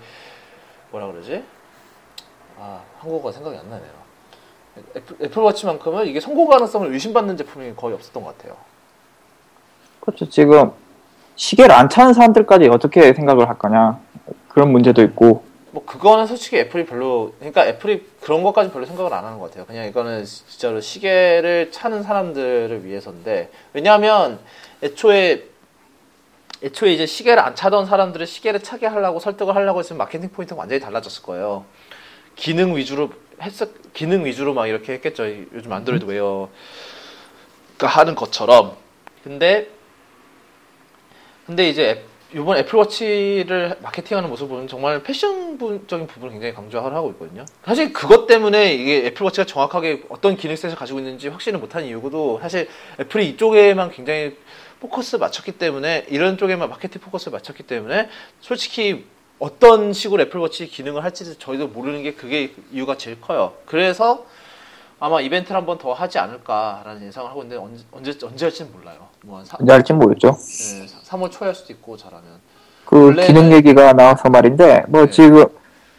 [0.91, 1.43] 뭐라 그러지?
[2.59, 4.03] 아 한국어가 생각이 안 나네요.
[4.95, 8.55] 애플, 애플워치만큼은 이게 성공 가능성을 의심받는 제품이 거의 없었던 것 같아요.
[9.99, 10.71] 그렇죠 지금
[11.35, 13.99] 시계를 안 차는 사람들까지 어떻게 생각을 할 거냐
[14.49, 15.43] 그런 문제도 있고
[15.73, 19.65] 뭐 그거는 솔직히 애플이 별로 그러니까 애플이 그런 것까지 별로 생각을 안 하는 것 같아요.
[19.65, 24.39] 그냥 이거는 진짜로 시계를 차는 사람들을 위해서인데 왜냐하면
[24.83, 25.45] 애초에
[26.61, 30.79] 애초에 이제 시계를 안 차던 사람들을 시계를 차게 하려고 설득을 하려고 했으면 마케팅 포인트가 완전히
[30.79, 31.65] 달라졌을 거예요.
[32.35, 33.09] 기능 위주로
[33.41, 35.25] 했었 기능 위주로 막 이렇게 했겠죠.
[35.25, 36.49] 이- 요즘 안드로이드 웨어가
[37.79, 38.77] 하는 것처럼.
[39.23, 39.69] 근데
[41.47, 47.45] 근데 이제 앱- 이번 애플워치를 마케팅하는 보면 정말 패션적인 부분을 굉장히 강조를 하고 있거든요.
[47.63, 52.67] 사실 그것 때문에 이게 애플워치가 정확하게 어떤 기능셋을 가지고 있는지 확신을 못한 이유도 사실
[52.99, 54.35] 애플이 이쪽에만 굉장히
[54.79, 58.09] 포커스 맞췄기 때문에 이런 쪽에만 마케팅 포커스를 맞췄기 때문에
[58.41, 59.05] 솔직히
[59.37, 63.53] 어떤 식으로 애플워치 기능을 할지 저희도 모르는 게 그게 이유가 제일 커요.
[63.65, 64.25] 그래서
[65.03, 68.95] 아마 이벤트를 한 번 더 하지 않을까라는 예상을 하고 있는데 언제 언제, 언제 할지는 몰라요.
[69.25, 72.23] 뭐한 언제 할지 모르죠 네, 3월 초에 할 수도 있고 잘하면.
[72.85, 75.11] 그 원래는- 기능 얘기가 나와서 말인데 뭐 네.
[75.11, 75.43] 지금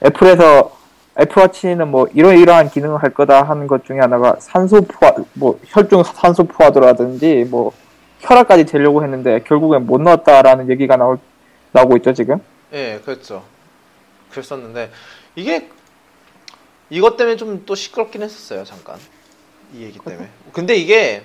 [0.02, 0.74] 애플에서
[1.20, 6.44] 애플워치는 뭐 이러이러한 기능을 할 거다 하는 것 중에 하나가 산소 포화 뭐 혈중 산소
[6.44, 7.72] 포화도라든지 뭐
[8.20, 11.18] 혈압까지 재려고 했는데 결국엔 못 넣었다라는 얘기가 나올
[11.72, 12.38] 나오고 있죠 지금
[12.72, 13.42] 예, 그랬죠.
[14.30, 14.90] 그랬었는데
[15.36, 15.68] 이게
[16.94, 18.98] 이것 때문에 좀 또 시끄럽긴 했었어요 잠깐
[19.74, 20.28] 이 얘기 때문에.
[20.52, 21.24] 근데 이게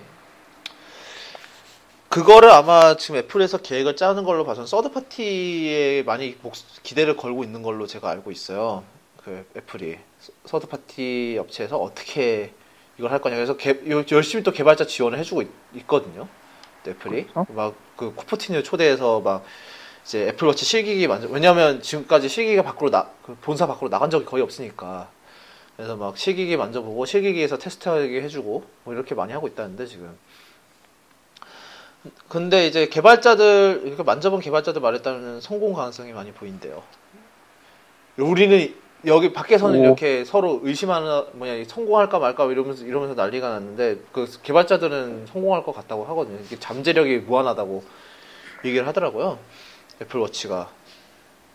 [2.09, 7.61] 그거를 아마 지금 애플에서 계획을 짜는 걸로 봐서는 서드 파티에 많이 목- 기대를 걸고 있는
[7.61, 8.83] 걸로 제가 알고 있어요.
[9.23, 9.97] 그 애플이
[10.45, 12.51] third party 업체에서 어떻게
[12.97, 13.35] 이걸 할 거냐.
[13.35, 16.27] 그래서 개- 요- 열심히 또 개발자 지원을 해주고 있, 거든요
[16.87, 17.53] 애플이 그렇죠.
[17.53, 19.43] 막그 쿠퍼티뉴 초대해서 막
[20.03, 24.41] 이제 애플워치 실기기 만져 왜냐하면 지금까지 실기기가 밖으로 나, 그 본사 밖으로 나간 적이 거의
[24.41, 25.09] 없으니까
[25.79, 30.13] 그래서 막 실기기 만져보고 실기기에서 테스트하게 해주고 뭐 이렇게 많이 하고 있다는데 지금
[32.27, 36.83] 근데 이제 개발자들 이렇게 만져본 개발자들 따르면 성공 가능성이 많이 보인대요.
[38.17, 38.75] 우리는
[39.05, 39.83] 여기 밖에서는 오.
[39.85, 46.03] 이렇게 서로 의심하는 뭐냐 성공할까 말까 이러면서 이러면서 난리가 났는데 그 개발자들은 성공할 것 같다고
[46.07, 46.39] 하거든요.
[46.43, 47.83] 이게 잠재력이 무한하다고
[48.65, 49.39] 얘기를 하더라고요.
[50.01, 50.69] 애플워치가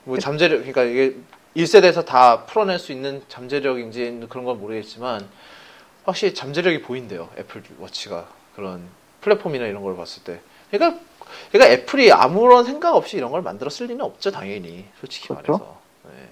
[0.04, 1.14] 뭐 잠재력 그러니까 이게
[1.56, 5.26] 1세대에서 다 풀어낼 수 있는 잠재력인지 그런 건 모르겠지만
[6.04, 7.28] 확실히 잠재력이 보인대요.
[7.38, 8.26] 애플 워치가
[8.56, 8.82] 그런
[9.20, 10.40] 플랫폼이나 이런 걸 봤을 때.
[10.70, 11.00] 그러니까
[11.50, 14.84] 그러니까 애플이 아무런 생각 없이 이런 걸 만들었을 리는 없죠, 당연히.
[15.00, 15.52] 솔직히 그렇죠.
[15.52, 15.80] 말해서.
[16.04, 16.28] 네.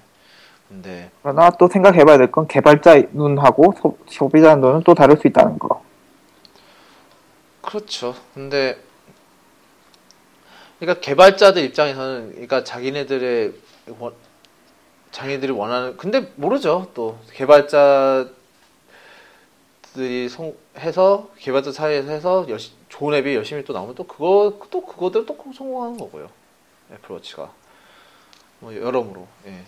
[0.69, 5.59] 근데 그러나 또 생각해봐야 될 건 개발자 눈하고 소, 소비자 눈은 또 다를 수 있다는
[5.59, 5.83] 거
[7.63, 8.15] 그렇죠.
[8.35, 8.79] 근데
[10.79, 13.53] 그러니까 개발자들 입장에서는 그러니까 자기네들의
[15.13, 16.91] 원, 자기네들이 원하는 근데 모르죠.
[16.95, 18.29] 또 개발자들이
[20.29, 25.27] 성, 해서 개발자 사이에서 해서 열시, 좋은 앱이 열심히 또 나오면 또 그거 또 그거대로
[25.27, 26.29] 또 성공하는 거고요.
[26.93, 27.51] 애플워치가
[28.61, 29.27] 뭐 여러모로.
[29.47, 29.63] 예.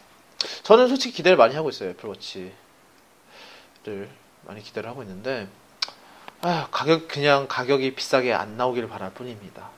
[0.63, 1.91] 저는 솔직히 기대를 많이 하고 있어요.
[1.91, 2.53] 애플워치를
[4.47, 5.49] 많이 기대를 하고 있는데
[6.43, 9.71] 아, 가격 그냥 가격이 비싸게 안 나오길 바랄 뿐입니다.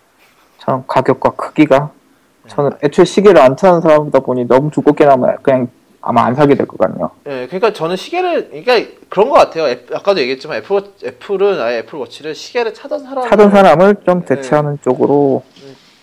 [0.58, 2.05] 참 가격과 크기가 네.
[2.48, 5.68] 저는 애초에 시계를 안 차는 사람이다 보니 너무 두껍게 나면 그냥
[6.00, 7.10] 아마 안 사게 될 것 같네요.
[7.26, 9.66] 예, 그러니까 저는 시계를, 그러니까 그런 것 같아요.
[9.68, 14.26] 애, 아까도 얘기했지만 애플, 애플은 아예 애플워치를 시계를 차던 사람 차던 사람을 좀 네.
[14.36, 15.42] 대체하는 쪽으로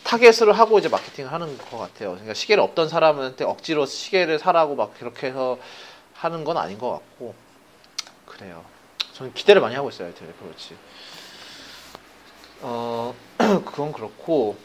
[0.03, 2.11] 타겟을 하고 이제 마케팅을 하는 것 같아요.
[2.11, 5.57] 그러니까 시계를 없던 사람한테 억지로 시계를 사라고 막 그렇게 해서
[6.15, 7.33] 하는 건 아닌 것 같고
[8.25, 8.61] 그래요.
[9.13, 10.75] 저는 기대를 많이 하고 있어요, 애플워치.
[12.61, 14.55] 어, 그건 그렇고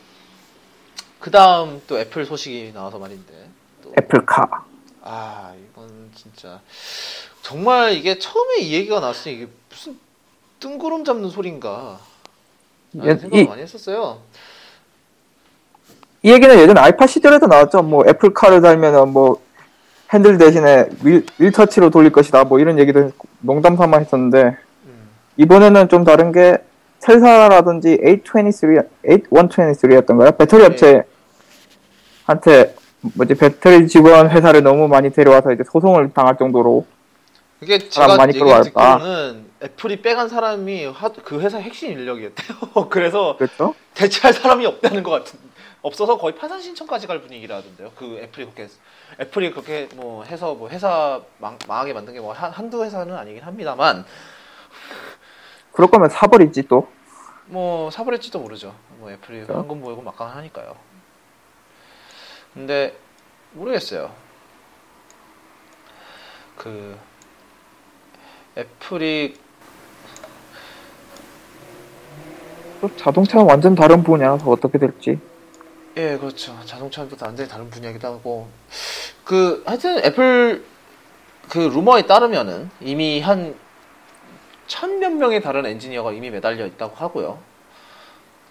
[1.20, 3.32] 그 다음 또 애플 소식이 나와서 말인데
[3.82, 4.64] 또 애플카.
[5.02, 6.60] 아 이건 진짜
[7.42, 9.98] 정말 이게 처음에 이 얘기가 나왔을 때 이게 무슨
[10.60, 11.98] 뜬구름 잡는 소린가
[12.92, 14.20] 라는 예, 생각을 이, 많이 했었어요.
[16.22, 17.82] 이 얘기는 예전 아이팟 시절에도 나왔죠.
[17.82, 19.40] 뭐 애플카를 달면은 뭐
[20.12, 22.44] 핸들 대신에 윌, 윌터치로 돌릴 것이다.
[22.44, 25.08] 뭐 이런 얘기도 농담 삼아 했었는데 음.
[25.36, 26.58] 이번에는 좀 다른 게
[27.18, 30.36] 텔사라든지 823, 8123였던가요?
[30.36, 30.66] 배터리 네.
[32.26, 36.84] 업체한테 뭐지 배터리 직원 회사를 너무 많이 데려와서 이제 소송을 당할 정도로
[37.60, 39.00] 그게 사람 제가 많이 끌어왔다.
[39.64, 42.58] 애플이 빼간 사람이 하- 그 회사 핵심 인력이었대요.
[42.90, 43.74] 그래서 그렇죠?
[43.94, 45.38] 대체할 사람이 없다는 것 같은
[45.82, 47.90] 없어서 거의 파산 신청까지 갈 분위기라던데요.
[47.96, 48.68] 그 애플이 그렇게
[49.20, 54.04] 애플이 그렇게 뭐 해서 뭐 회사 망, 망하게 만든 게 뭐 한두 회사는 아니긴 합니다만
[55.72, 56.86] 그럴 거면 사버리지 또.
[57.48, 58.74] 뭐 사버릴지도 모르죠.
[58.98, 59.54] 뭐 애플이 그렇죠.
[59.58, 60.76] 황금 보이고 막강 하니까요.
[62.54, 62.96] 근데
[63.52, 64.10] 모르겠어요.
[66.56, 66.98] 그
[68.56, 69.36] 애플이
[72.80, 75.18] 또 자동차는 완전 다른 분야라서 어떻게 될지.
[75.96, 76.56] 예, 그렇죠.
[76.64, 78.48] 자동차는 또 완전히 다른 분야이기도 하고.
[79.24, 80.64] 그, 하여튼, 애플,
[81.48, 83.56] 그, 루머에 따르면은, 이미 한,
[84.72, 87.38] 천몇 명의 다른 엔지니어가 이미 매달려 있다고 하고요.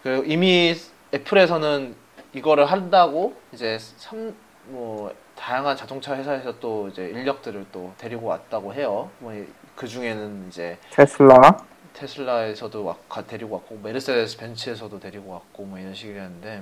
[0.04, 0.76] 그리고 이미
[1.14, 1.96] 애플에서는
[2.34, 4.36] 이거를 한다고, 이제, 삼,
[4.66, 9.10] 뭐, 다양한 자동차 회사에서 또 이제 인력들을 또 데리고 왔다고 해요.
[9.20, 9.34] 뭐,
[9.76, 11.58] 그 중에는 이제, 테슬라.
[11.94, 16.62] 테슬라에서도 왔- 가- 데리고 왔고 메르세데스 벤츠에서도 데리고 왔고 뭐 이런 식이었는데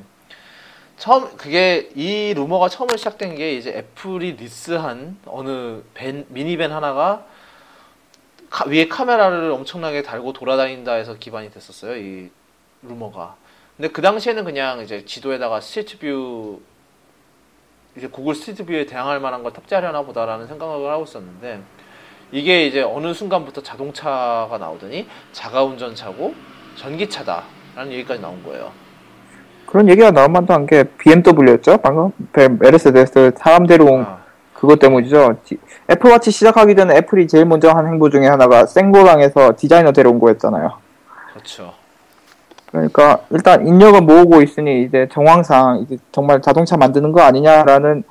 [0.98, 7.26] 처음 그게 이 루머가 처음 시작된 게 이제 애플이 리스한 어느 벤 미니밴 하나가
[8.56, 12.30] 카- 위에 카메라를 엄청나게 달고 돌아다닌다 해서 기반이 됐었어요 이
[12.84, 13.36] 루머가
[13.76, 16.62] 근데 그 당시에는 그냥 이제 지도에다가 street view
[17.98, 21.60] 이제 구글 street view에 대항할 만한 걸 탑재하려나 보다라는 생각을 하고 있었는데
[22.32, 26.34] 이게 이제 어느 순간부터 자동차가 나오더니 자가운전차고
[26.78, 28.72] 전기차다라는 얘기까지 나온 거예요.
[29.66, 31.78] 그런 얘기가 나올 만도 한 게 BMW였죠?
[31.78, 32.12] 방금?
[32.34, 34.24] 베- 메르세데스 사람 데려온 아,
[34.56, 35.38] 그것 때문이죠.
[35.44, 35.60] 디-
[35.90, 40.74] 애플워치 시작하기 전에 애플이 제일 먼저 한 행보 중에 하나가 생고랑에서 디자이너 데려온 거였잖아요.
[41.34, 41.74] 그렇죠.
[42.72, 48.04] 그러니까 일단 인력은 모으고 있으니 이제 정황상 이제 정말 자동차 만드는 거 아니냐라는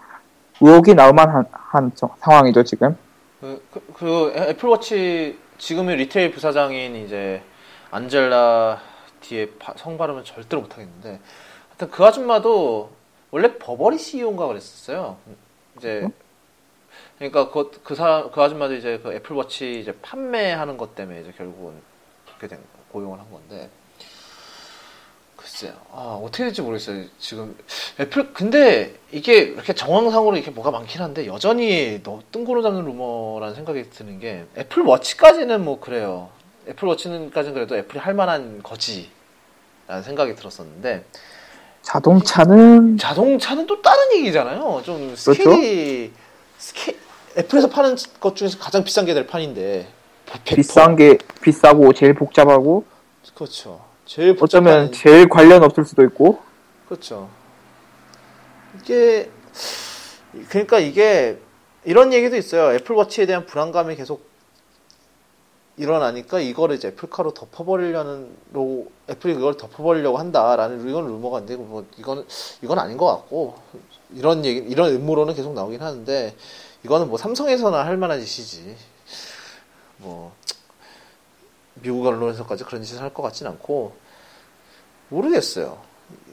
[0.60, 2.96] 의혹이 나올 만한 한 저- 상황이죠 지금.
[3.40, 7.42] 그, 그, 그 애- 애플워치 지금의 retail 부사장인 이제
[7.90, 8.78] 안젤라
[9.20, 11.18] 뒤에 바- 성 발음은 절대로 못하겠는데
[11.70, 12.90] 하여튼 그 아줌마도
[13.30, 15.16] 원래 버버리 CEO인가 그랬었어요.
[15.76, 16.06] 이제
[17.30, 21.74] 그러니까 그, 그 사람 그 아줌마도 이제 그 애플워치 이제 판매하는 것 때문에 이제 결국은
[22.26, 22.58] 그렇게 된
[22.90, 23.68] 고용을 한 건데
[25.36, 25.72] 글쎄요.
[25.92, 27.04] 아 어떻게 될지 모르겠어요.
[27.18, 27.56] 지금
[28.00, 33.90] 애플 근데 이게 이렇게 정황상으로 이렇게 뭐가 많긴 한데 여전히 너 뜬구름 잡는 루머라는 생각이
[33.90, 36.30] 드는 게 애플 워치까지는 뭐 그래요.
[36.68, 41.04] 애플 워치는까지는 그래도 애플이 할 만한 거지라는 생각이 들었었는데
[41.82, 44.80] 자동차는 자동차는 또 다른 얘기잖아요.
[44.82, 46.10] 좀 스케일이
[46.56, 46.96] 스케
[47.36, 49.88] 애플에서 파는 것 중에서 가장 비싼 게 될 판인데
[50.44, 52.84] 백- 비싼 게 비싸고 제일 복잡하고
[53.34, 53.80] 그렇죠.
[54.06, 56.38] 제일 어쩌면 제일 관련 없을 수도 있고
[56.88, 57.28] 그렇죠.
[58.80, 59.30] 이게
[60.48, 61.38] 그러니까 이게
[61.84, 62.74] 이런 얘기도 있어요.
[62.74, 64.26] 애플워치에 대한 불안감이 계속
[65.76, 72.24] 일어나니까 이거를 이제 애플카로 덮어버리려는 로 애플이 그걸 덮어버리려고 한다라는 이건 루머가 있는데 뭐 이건
[72.62, 73.56] 이건 아닌 것 같고
[74.14, 76.34] 이런 얘기 이런 음모론은 계속 나오긴 하는데
[76.84, 78.76] 이거는 뭐 삼성에서나 할 만한 짓이지
[79.98, 80.34] 뭐
[81.74, 83.94] 미국 언론에서까지 그런 짓을 할 것 같진 않고
[85.08, 85.80] 모르겠어요.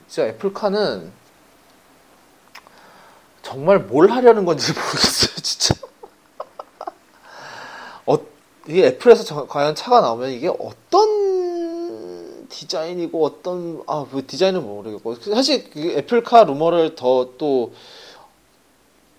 [0.08, 1.12] 진짜 애플카는
[3.42, 5.76] 정말 뭘 하려는 건지 모르겠어요, 진짜.
[8.06, 8.18] 어,
[8.68, 15.70] 이게 애플에서 저- 과연 차가 나오면 이게 어떤 디자인이고 어떤 아, 뭐 디자인은 모르겠고 사실
[15.72, 17.74] 그 애플카 루머를 더또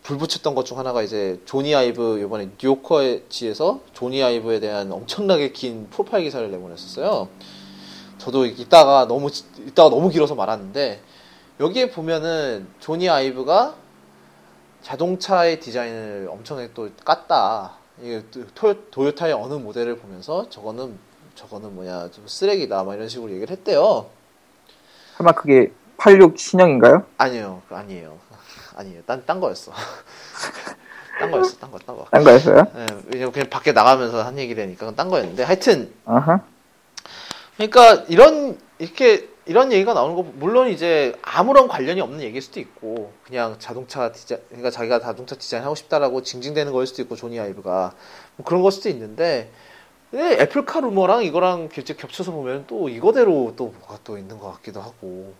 [0.02, 6.24] 불붙였던 것 중 하나가 이제 조니 아이브 이번에 뉴요커지에서 조니 아이브에 대한 엄청나게 긴 프로파일
[6.24, 7.28] 기사를 내보냈었어요.
[8.18, 9.30] 저도 이따가 너무
[9.66, 11.00] 이따가 너무 길어서 말았는데
[11.60, 13.74] 여기에 보면은 조니 아이브가
[14.82, 17.70] 자동차의 디자인을 엄청나게 또 깠다.
[18.00, 18.24] 이게
[18.90, 20.98] 도요타의 어느 모델을 보면서 저거는
[21.36, 24.06] 저거는 뭐냐 좀 쓰레기다 막 이런 식으로 얘기를 했대요.
[25.16, 27.04] 설마 그게 86 신형인가요?
[27.18, 28.18] 아니에요, 아니에요,
[28.76, 29.02] 아니에요.
[29.06, 29.72] 딴 딴 거였어.
[31.18, 32.06] 딴 거였어, 딴 거, 딴 거.
[32.10, 32.66] 딴 거였어요?
[32.76, 35.92] 예, 왜냐면 그냥 밖에 나가면서 한 얘기라니까 딴 거였는데 하여튼.
[37.56, 43.12] 그러니까 이런 이렇게 이런 얘기가 나오는 거 물론 이제 아무런 관련이 없는 얘기일 수도 있고
[43.24, 47.92] 그냥 자동차 디자인 그러니까 자기가 자동차 디자인 하고 싶다라고 징징대는 거일 수도 있고 조니 아이브가
[48.36, 49.50] 뭐 그런 걸 수도 있는데
[50.10, 54.80] 근데 애플카 루머랑 이거랑 실제 겹쳐서 보면 또 이거대로 또 뭐가 또 있는 것 같기도
[54.80, 55.34] 하고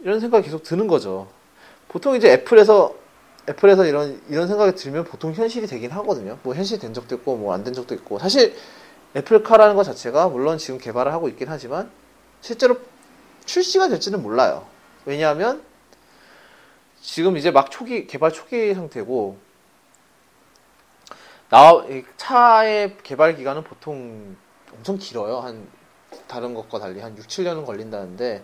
[0.00, 1.28] 이런 생각이 계속 드는 거죠.
[1.94, 2.92] 보통 이제 애플에서
[3.48, 6.40] 애플에서 이런 이런 생각이 들면 보통 현실이 되긴 하거든요.
[6.42, 8.56] 뭐 현실이 된 적도 있고 뭐 안 된 적도 있고 사실
[9.14, 11.88] 애플카라는 것 자체가 물론 지금 개발을 하고 있긴 하지만
[12.40, 12.78] 실제로
[13.44, 14.66] 출시가 될지는 몰라요.
[15.04, 15.62] 왜냐하면
[17.00, 19.38] 지금 이제 막 초기 개발 초기 상태고
[21.48, 21.70] 나
[22.16, 24.34] 차의 개발 기간은 보통
[24.76, 25.38] 엄청 길어요.
[25.38, 25.68] 한
[26.26, 28.42] 다른 것과 달리 한 6, 7년은 걸린다는데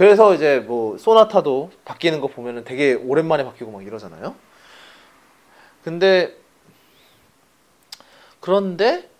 [0.00, 4.34] 그래서 이제 뭐 소나타도 바뀌는 거 보면은 되게 오랜만에 바뀌고 막 이러잖아요.
[5.84, 6.34] 근데
[8.40, 9.10] 그런데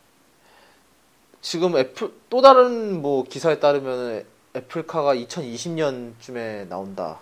[1.43, 4.24] 지금 애플 또 다른 뭐 기사에 따르면
[4.57, 7.19] 애플카가 2020년쯤에 나온다.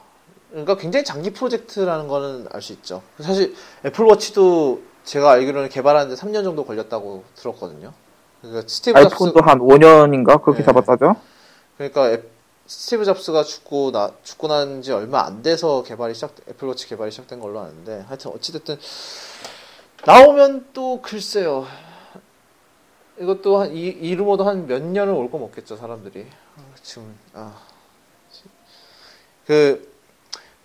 [0.51, 3.03] 그러니까 굉장히 장기 프로젝트라는 거는 알 수 있죠.
[3.19, 7.93] 사실 애플워치도 제가 알기로는 개발하는데 3년 정도 걸렸다고 들었거든요.
[8.41, 10.65] 그러니까 스티브 잡스 아이폰도 한 5년인가 그렇게 네.
[10.65, 11.17] 잡았다죠?
[11.77, 12.23] 그러니까 애-
[12.69, 17.41] 스티브 잡스가 죽고 나 죽고 난 지 얼마 안 돼서 개발이 시작 애플워치 개발이 시작된
[17.41, 18.79] 걸로 아는데 하여튼 어찌 됐든
[20.05, 21.67] 나오면 또 글쎄요.
[23.19, 26.25] 이것도 한, 이, 이 루머도 한 몇 년을 울궈 먹겠죠, 사람들이.
[26.57, 27.53] 아, 지금, 아.
[29.45, 29.93] 그,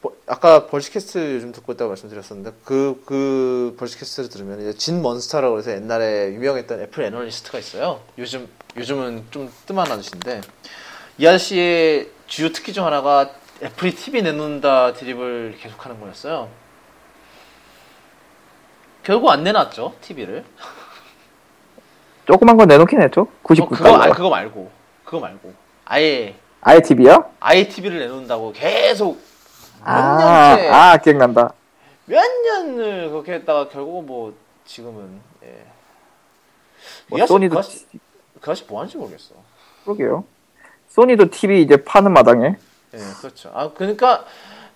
[0.04, 5.72] 버- 아까 Vergecast 요즘 듣고 있다고 말씀드렸었는데, 그, 그 Vergecast를 들으면 이제 진 먼스터라고 해서
[5.72, 8.02] 옛날에 유명했던 애플 애널리스트가 있어요.
[8.20, 8.48] 요즘,
[8.78, 10.42] 요즘은 좀 뜸한 아저씨인데,
[11.18, 13.30] 이 아저씨의 주요 특기 중 하나가
[13.62, 16.50] 애플이 TV 내놓는다 드립을 계속하는 거였어요.
[19.04, 20.44] 결국 안 내놨죠, TV를.
[22.26, 23.22] 조그만 건 내놓긴 했죠?
[23.22, 23.70] 어, 99달러.
[23.70, 24.72] 그거, 아니, 그거 말고.
[25.04, 25.54] 그거 말고.
[25.86, 27.32] 아예, 아예 TV요?
[27.40, 29.22] 아예 TV를 내놓는다고 계속
[29.86, 31.54] 몇 아, 년째, 아, 기억난다.
[32.06, 34.34] 몇 년을 그렇게 했다가 결국은 뭐,
[34.66, 35.66] 지금은, 예.
[37.08, 37.86] 뭐 소니도 그 아저씨,
[38.40, 39.36] 그 아저씨 뭐 하는지 모르겠어.
[39.84, 40.24] 그러게요.
[40.94, 42.56] 소니도 TV 이제 파는 마당에
[42.94, 43.52] 예, 그렇죠.
[43.56, 44.26] 아, 그러니까,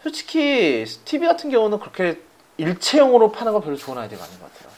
[0.02, 2.20] 솔직히, TV 같은 경우는 그렇게
[2.58, 4.72] 일체형으로 파는 건 별로 좋은 아이디어가 아닌 것 같아요.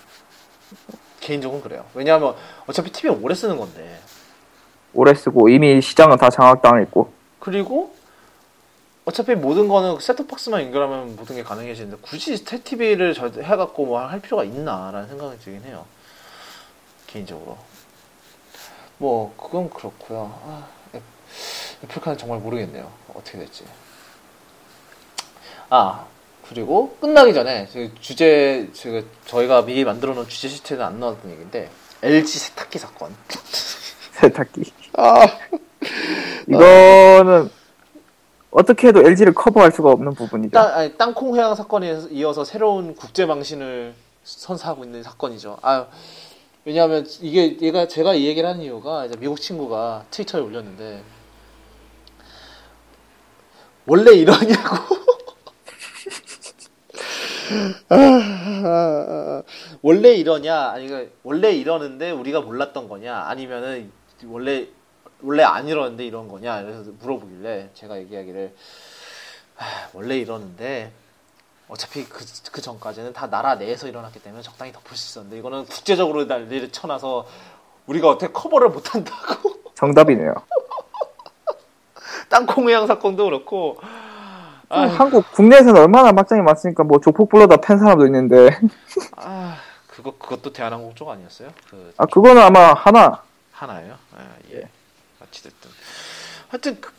[1.22, 1.86] 개인적으로 그래요.
[1.94, 2.36] 왜냐하면,
[2.68, 3.98] 어차피 TV는 오래 쓰는 건데.
[4.94, 7.96] 오래 쓰고 이미 시장은 다 장악당했고 그리고
[9.06, 14.44] 어차피 모든 거는 셋톱박스만 연결하면 모든 게 가능해지는데 굳이 스테 TV를 해갖고 뭐 할 필요가
[14.44, 15.86] 있나라는 생각이 들긴 해요.
[17.06, 17.58] 개인적으로.
[18.98, 20.34] 뭐 그건 그렇고요.
[20.44, 20.68] 아,
[21.84, 22.92] 애- 애플카는 정말 모르겠네요.
[23.14, 23.64] 어떻게 될지.
[25.70, 26.06] 아
[26.48, 28.70] 그리고 끝나기 전에 저 주제
[29.26, 31.70] 저희가 미리 만들어 놓은 주제 시트에는 안 나왔던 얘기인데
[32.02, 33.16] LG 세탁기 사건.
[34.20, 34.72] 세탁기.
[34.94, 35.22] 아
[36.48, 37.50] 이거는
[38.52, 40.52] 어떻게 해도 LG를 커버할 수가 없는 부분이죠.
[40.52, 43.94] 땅, 아니, 땅콩 회항 사건에 이어서 새로운 국제 망신을
[44.24, 45.60] 선사하고 있는 사건이죠.
[45.62, 45.86] 아
[46.66, 51.04] 왜냐하면 이게 얘가 제가 이 얘기를 하는 이유가 이제 미국 친구가 트위터에 올렸는데
[53.90, 54.96] 원래 이러냐고.
[59.82, 60.70] 원래 이러냐?
[60.70, 63.16] 아니 그 원래 이러는데 우리가 몰랐던 거냐?
[63.16, 63.92] 아니면은
[64.28, 64.68] 원래
[65.24, 66.62] 원래 안 이러는데 이런 거냐?
[66.62, 68.54] 그래서 물어보길래 제가 얘기하기를
[69.58, 70.92] 아, 원래 이러는데
[71.68, 76.26] 어차피 그, 그 전까지는 다 나라 내에서 일어났기 때문에 적당히 덮을 수 있었는데 이거는 국제적으로
[76.26, 77.28] 난리를 쳐놔서
[77.88, 79.54] 우리가 어떻게 커버를 못한다고.
[79.74, 80.36] 정답이네요.
[82.30, 83.80] 땅콩 회항 사건도 그렇고
[84.70, 88.50] 아, 한국 국내에서는 얼마나 막장이 많으니까 뭐 조폭 불러다 팬 사람도 있는데
[89.16, 89.58] 아
[89.88, 91.50] 그거 그것도 대한항공 쪽 아니었어요?
[91.70, 93.96] 그 아 그거는 아마 하나 하나예요?
[94.16, 94.70] 아, 예.
[95.22, 95.70] 어찌됐든.
[96.48, 96.94] 하여튼, 그-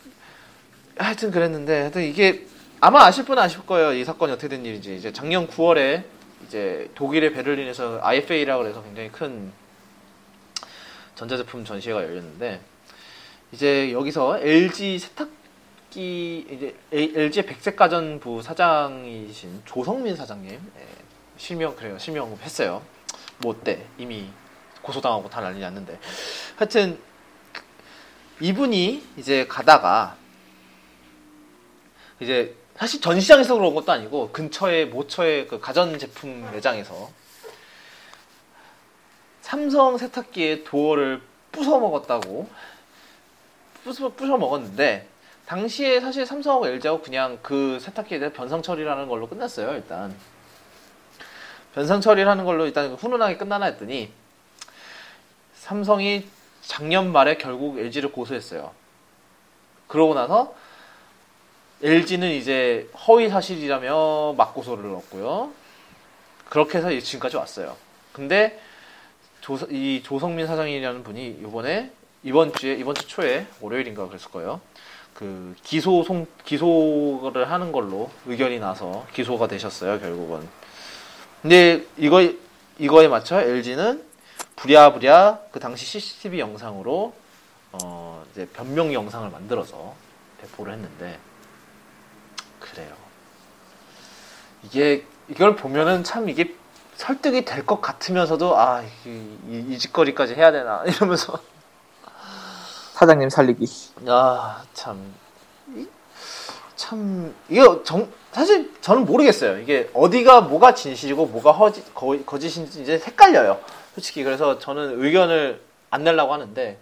[0.95, 2.45] 하여튼 그랬는데, 하여튼 이게,
[2.79, 3.93] 아마 아실 분은 아실 거예요.
[3.93, 4.95] 이 사건이 어떻게 된 일인지.
[4.95, 6.03] 이제 작년 9월에,
[6.45, 9.51] 이제 독일의 베를린에서 IFA라고 해서 굉장히 큰
[11.15, 12.59] 전자제품 전시회가 열렸는데,
[13.51, 20.87] 이제 여기서 LG 세탁기, 이제 LG 백색 가전부 사장이신 조성민 사장님, 예,
[21.37, 21.97] 실명, 그래요.
[21.99, 22.81] 실명 했어요.
[23.39, 23.85] 뭐 어때?
[23.97, 24.29] 이미
[24.81, 25.99] 고소당하고 다 난리 났는데.
[26.55, 26.97] 하여튼
[28.39, 30.15] 이분이 이제 가다가
[32.19, 37.11] 이제 사실 전시장에서 그런 것도 아니고 근처에 모처에 그 가전 제품 매장에서
[39.41, 41.21] 삼성 세탁기의 도어를
[41.51, 42.49] 부숴 먹었다고
[43.85, 45.07] 부숴, 부숴 먹었는데
[45.45, 50.15] 당시에 사실 삼성하고 LG하고 그냥 그 세탁기에 대해 변상 처리라는 걸로 끝났어요 일단.
[51.73, 54.11] 변상 처리라는 걸로 일단 훈훈하게 끝나나 했더니
[55.55, 56.27] 삼성이
[56.61, 58.71] 작년 말에 결국 LG를 고소했어요.
[59.87, 60.55] 그러고 나서
[61.83, 65.51] LG는 이제 허위 사실이라며 맞고소를 넣었고요.
[66.49, 67.75] 그렇게 해서 지금까지 왔어요.
[68.13, 68.61] 근데
[69.41, 71.91] 조, 이 조성민 사장이라는 분이 이번에
[72.23, 74.61] 이번 주에 이번 주 초에 월요일인가 그랬을 거예요.
[75.13, 80.47] 그 기소 송 기소를 하는 걸로 의견이 나서 기소가 되셨어요 결국은.
[81.41, 82.21] 근데 이거
[82.77, 84.03] 이거에 맞춰 LG는
[84.55, 87.13] 부랴부랴 그 당시 CCTV 영상으로
[87.83, 89.95] 어 이제 변명 영상을 만들어서
[90.41, 91.19] 배포를 했는데
[92.59, 92.93] 그래요.
[94.63, 96.55] 이게 이걸 보면은 참 이게
[96.95, 99.09] 설득이 될 것 같으면서도 아, 이,
[99.49, 101.41] 이, 이 짓거리까지 해야 되나 이러면서
[103.01, 103.65] 사장님 살리기.
[104.09, 105.11] 아, 참.
[105.75, 105.87] 이-
[106.75, 109.57] 참 이거 정 사실 저는 모르겠어요.
[109.57, 113.59] 이게 어디가 뭐가 진실이고 뭐가 허지, 거, 거짓인지 이제 헷갈려요.
[113.95, 116.77] 솔직히 그래서 저는 의견을 안 내려고 하는데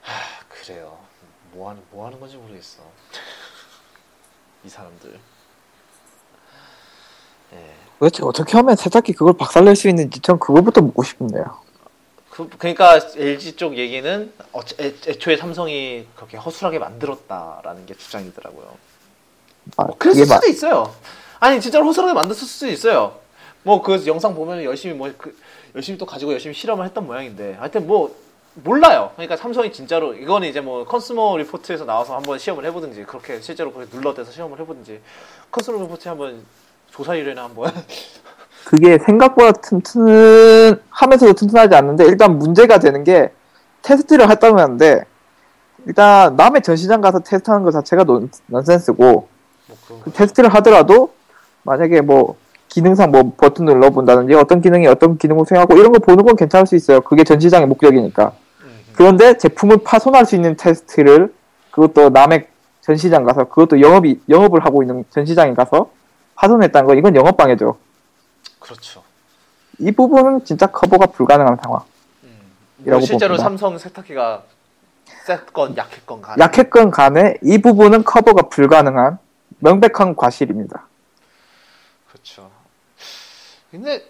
[0.00, 0.12] 하,
[0.48, 0.96] 그래요.
[1.52, 2.80] 뭐 하는 뭐 하는 건지 모르겠어.
[4.64, 5.20] 이 사람들.
[7.52, 7.74] 예.
[7.98, 11.65] 도대체 어떻게 하면 세탁기 그걸 박살낼 수 있는지 전 그거부터 묻고 싶은데요.
[12.36, 18.76] 그, 그러니까 LG 쪽 얘기는 어, 애, 애초에 삼성이 그렇게 허술하게 만들었다라는 게 주장이더라고요.
[19.78, 20.94] 아, 뭐 그랬을 마- 수도 있어요.
[21.40, 23.18] 아니 진짜로 허술하게 만들었을 수도 있어요.
[23.62, 25.34] 뭐 그 영상 보면 열심히 뭐 그,
[25.74, 28.14] 열심히 또 가지고 열심히 실험을 했던 모양인데 하여튼 뭐
[28.54, 29.12] 몰라요.
[29.16, 33.94] 그러니까 삼성이 진짜로 이거는 이제 뭐 컨슈머 리포트에서 나와서 한번 시험을 해보든지 그렇게 실제로 그렇게
[33.96, 35.00] 눌러대서 시험을 해보든지
[35.50, 36.44] 컨슈머 리포트에 한번
[36.90, 37.72] 조사 의뢰나 한번
[38.66, 43.30] 그게 생각보다 튼튼 하면서도 튼튼하지 않는데 일단 문제가 되는 게
[43.82, 45.04] 테스트를 했다면 하는데
[45.86, 49.28] 일단 남의 전시장 가서 테스트하는 것 자체가 논, 넌센스고
[49.68, 50.10] 뭐그 거.
[50.10, 51.12] 테스트를 하더라도
[51.62, 52.34] 만약에 뭐
[52.66, 56.74] 기능상 뭐 버튼 눌러본다든지 어떤 기능이 어떤 기능을 수행하고 이런 거 보는 건 괜찮을 수
[56.74, 57.00] 있어요.
[57.02, 58.32] 그게 전시장의 목적이니까.
[58.62, 61.32] 음, 그런데 제품을 파손할 수 있는 테스트를
[61.70, 62.48] 그것도 남의
[62.80, 65.90] 전시장 가서 그것도 영업이 영업을 하고 있는 전시장에 가서
[66.34, 67.76] 파손했다는 건 이건 영업 방해죠.
[68.66, 69.02] 그렇죠.
[69.78, 71.82] 이 부분은 진짜 커버가 불가능한 상황.
[72.24, 72.38] 음.
[72.84, 73.44] 이라고 실제로 봅니다.
[73.44, 74.42] 삼성 세탁기가
[75.26, 79.18] 셌건 약했건 간에 약했건 간에 이 부분은 커버가 불가능한
[79.60, 80.86] 명백한 과실입니다.
[82.10, 82.50] 그렇죠.
[83.70, 84.04] 근데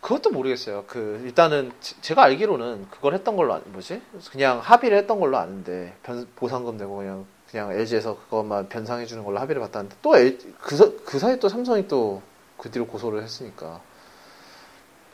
[0.00, 0.84] 그것도 모르겠어요.
[0.86, 4.00] 그 일단은 제- 제가 알기로는 그걸 했던 걸로 아, 뭐지?
[4.30, 9.38] 그냥 합의를 했던 걸로 아는데 변, 보상금 내고 그냥 그냥 LG에서 그것만 변상해 주는 걸로
[9.40, 12.22] 합의를 봤다는데 또그 그 사이 또 삼성이 또
[12.58, 13.80] 그 뒤로 고소를 했으니까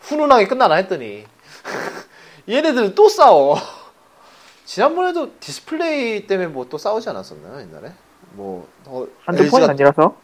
[0.01, 1.25] 훈훈하게 끝나나 했더니
[2.49, 3.57] 얘네들은 또 싸워.
[4.65, 7.93] 지난번에도 디스플레이 때문에 뭐 또 싸우지 않았었나요 옛날에?
[8.33, 10.17] 뭐 어, 번이 아니라서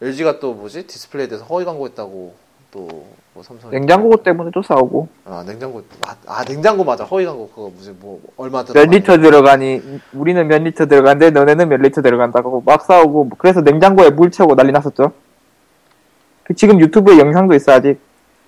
[0.00, 2.34] LG가 또 뭐지 디스플레이에 대해서 허위 광고했다고
[2.70, 7.48] 또 뭐 삼성 냉장고 때문에 또 싸우고 아 냉장고 아, 아, 냉장고 맞아 허위 광고
[7.48, 8.96] 그거 무슨 뭐 얼마 몇 들어가네.
[8.96, 14.32] 리터 들어가니 우리는 몇 리터 들어간데 너네는 몇 리터 들어간다고 막 싸우고 그래서 냉장고에 물
[14.32, 15.12] 채우고 난리 났었죠.
[16.48, 18.00] 그 지금 유튜브에 영상도 있어 아직.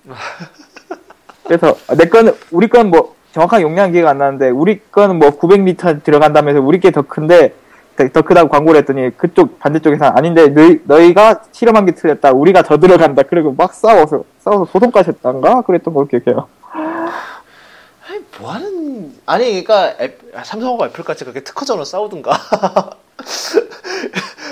[1.45, 6.61] 그래서 내 거는 우리 건뭐 정확한 용량 기억 안 나는데 우리 거는 뭐 900리터 들어간다면서
[6.61, 7.53] 우리 게 더 큰데
[7.95, 12.77] 더- 더 크다고 광고를 했더니 그쪽 반대쪽에서 아닌데 너희, 너희가 실험한 게 틀렸다 우리가 더
[12.79, 16.47] 들어간다 그리고 막 싸워서 싸워서 소송까지 했단가 그랬던 걸 기억해요.
[16.73, 22.31] 아니 뭐 하는 아니 그러니까 애, 아, 삼성하고 애플까지 그렇게 특허전으로 싸우든가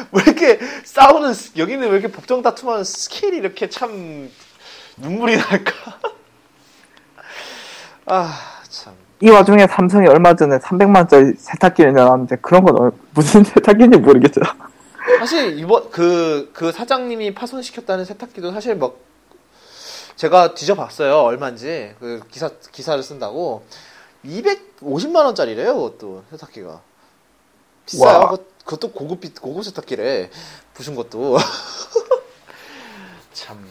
[0.13, 4.29] 왜 이렇게 싸우는 스- 여기는 왜 이렇게 법정 다툼하는 스케일이 이렇게 참
[4.97, 5.73] 눈물이 날까?
[8.05, 8.93] 아 참.
[9.21, 14.41] 이 와중에 삼성이 얼마 전에 300만짜리 세탁기를 내놨는데 그런 건 어- 무슨 세탁기인지 모르겠죠.
[15.19, 18.95] 사실 이번 그그 사장님이 파손시켰다는 세탁기도 사실 막
[20.15, 21.95] 제가 뒤져봤어요 얼마인지.
[21.99, 23.63] 그 기사 기사를 쓴다고.
[24.25, 26.81] 250만 원짜리래요 그것도 세탁기가.
[27.85, 28.37] 비싸요 와.
[28.69, 30.29] 그것, 그것도 고급 비- 고급 세탁기래
[30.75, 31.37] 부신 것도
[33.33, 33.67] 참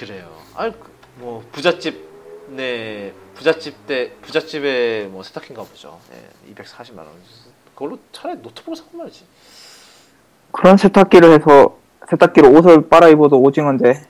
[0.00, 2.08] 그래요 아뭐 부잣집
[2.48, 7.08] 네 부잣집 때 부잣집의 뭐 세탁기인가 보죠 네, 240만 원
[7.72, 9.24] 그걸로 차라리 노트북을 사고 말이지
[10.50, 11.78] 그런 세탁기를 해서
[12.10, 14.08] 세탁기로 옷을 빨아 입어도 오징어인데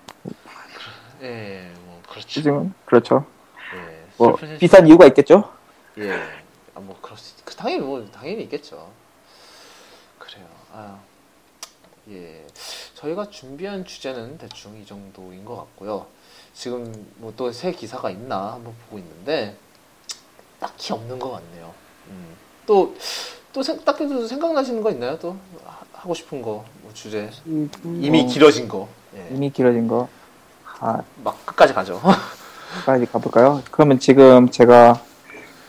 [1.21, 2.41] 예, 뭐 그렇죠.
[2.41, 3.27] 오징어 그렇죠.
[3.77, 4.37] 예, 뭐.
[4.59, 5.53] 비싼 이유가 있겠죠.
[5.99, 6.13] 예,
[6.75, 8.91] 아, 뭐 수, 그 당연히 뭐 당연히 있겠죠.
[10.73, 10.97] 아,
[12.11, 12.45] 예.
[12.95, 16.07] 저희가 준비한 주제는 대충 이 정도인 것 같고요.
[16.55, 19.57] 지금 뭐 또 새 기사가 있나 한번 보고 있는데
[20.61, 21.73] 딱히 없는 것 같네요.
[22.09, 22.37] 음.
[22.67, 22.95] 또,
[23.53, 25.19] 또 생, 딱히 또 생각나시는 거 있나요?
[25.19, 27.31] 또 하- 하고 싶은 거, 뭐 주제.
[27.45, 28.89] 이미 어, 길어진 거.
[29.17, 29.29] 예.
[29.33, 30.09] 이미 길어진 거.
[30.81, 32.01] 아, 막 끝까지 가죠.
[32.87, 33.63] 빨리 가볼까요?
[33.71, 35.01] 그러면 지금 제가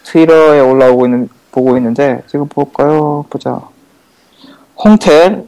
[0.04, 3.26] 트위터에 올라오고 있는, 보고 있는데, 지금 볼까요?
[3.30, 3.62] 보자.
[4.78, 5.46] 홍텔,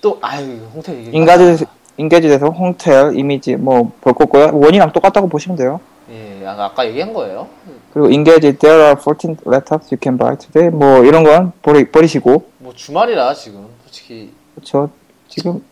[0.00, 1.10] 또, 아유, 홍태 얘기.
[1.16, 1.64] 인가지,
[1.96, 4.50] 인게지에서 홍텔 이미지 뭐 볼 거고요.
[4.52, 5.80] 원이랑 똑같다고 보시면 돼요.
[6.10, 7.48] 예, 아까, 아까 얘기한 거예요.
[7.92, 12.44] 그리고 인게지 there are 14 laptops you can buy today 뭐 이런 건 버리, 버리시고
[12.58, 14.90] 뭐 주말이라 지금 솔직히 그렇죠.
[15.28, 15.62] 지금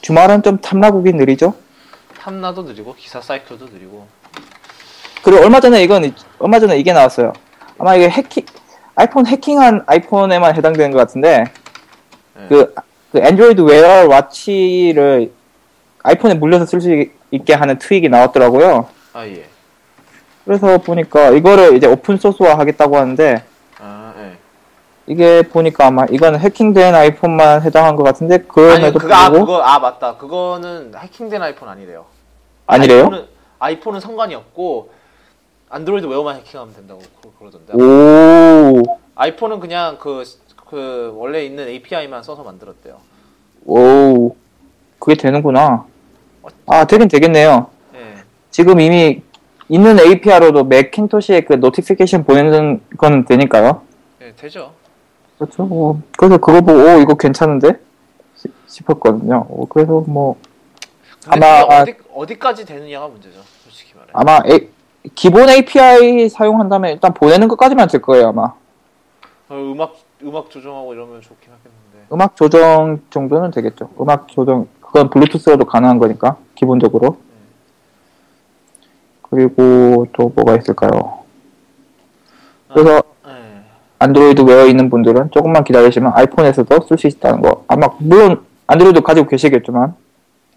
[0.00, 1.54] 주말은 좀 탐라도 느리죠.
[2.18, 4.06] 탐라도 느리고 기사 사이클도 느리고
[5.22, 7.32] 그리고 얼마 전에 이건 이- 얼마 전에 이게 나왔어요.
[7.78, 8.44] 아마 이게 해킹
[8.94, 11.44] 아이폰 해킹한 아이폰에만 해당되는 것 같은데 네.
[12.48, 12.74] 그,
[13.12, 15.32] 그 안드로이드 웨어 워치를
[16.02, 18.88] 아이폰에 물려서 쓸 수 있게 하는 tweak이 나왔더라고요.
[19.12, 19.46] 아 예.
[20.44, 23.42] 그래서 보니까 이거를 이제 오픈 소스화 하겠다고 하는데
[23.80, 24.32] 아 예.
[25.06, 29.78] 이게 보니까 아마 이건 해킹된 아이폰만 해당한 것 같은데 그럼에도 그거 아 불구하고 그거 아
[29.78, 30.16] 맞다.
[30.16, 32.06] 그거는 해킹된 아이폰 아니래요.
[32.66, 33.00] 아니래요?
[33.04, 33.26] 아이폰은,
[33.58, 34.90] 아이폰은 상관이 없고
[35.70, 37.74] 안드로이드 웨어만 해킹하면 된다고 그- 그러던데.
[37.74, 40.24] 오, 아이폰은 그냥 그,
[40.68, 42.96] 그 원래 있는 API만 써서 만들었대요.
[43.64, 44.34] 오,
[44.98, 45.84] 그게 되는구나.
[46.66, 47.68] 아, 되긴 되겠네요.
[47.94, 48.14] 예.
[48.50, 49.22] 지금 이미
[49.68, 53.82] 있는 API로도 맥킨토시에 그 notification 보내는 건 되니까요.
[54.22, 54.72] 예, 되죠.
[55.38, 55.64] 그렇죠.
[55.64, 57.68] 뭐, 그래서 그거 보고, 오, 이거 괜찮은데?
[58.36, 59.46] 시- 싶었거든요.
[59.48, 60.36] 오, 그래서 뭐,
[61.26, 63.40] 아마- 그게 어디 어디까지 되느냐가 문제죠.
[63.64, 64.08] 솔직히 말해.
[64.12, 64.68] 아마 A-
[65.14, 68.42] 기본 API 사용한다면 일단 보내는 것까지만 될 거예요, 아마.
[69.48, 72.08] 어, 음악 음악 조정하고 이러면 좋긴 하겠는데.
[72.12, 73.90] 음악 조정 정도는 되겠죠.
[74.00, 77.18] 음악 조정, 그건 블루투스로도 가능한 거니까, 기본적으로.
[79.22, 81.24] 그리고 또 뭐가 있을까요?
[82.72, 83.62] 그래서 예.
[83.98, 87.64] 안드로이드 웨어 있는 분들은 조금만 기다리시면 아이폰에서도 쓸 수 있다는 거.
[87.68, 89.94] 아마, 물론, 안드로이드 가지고 계시겠지만,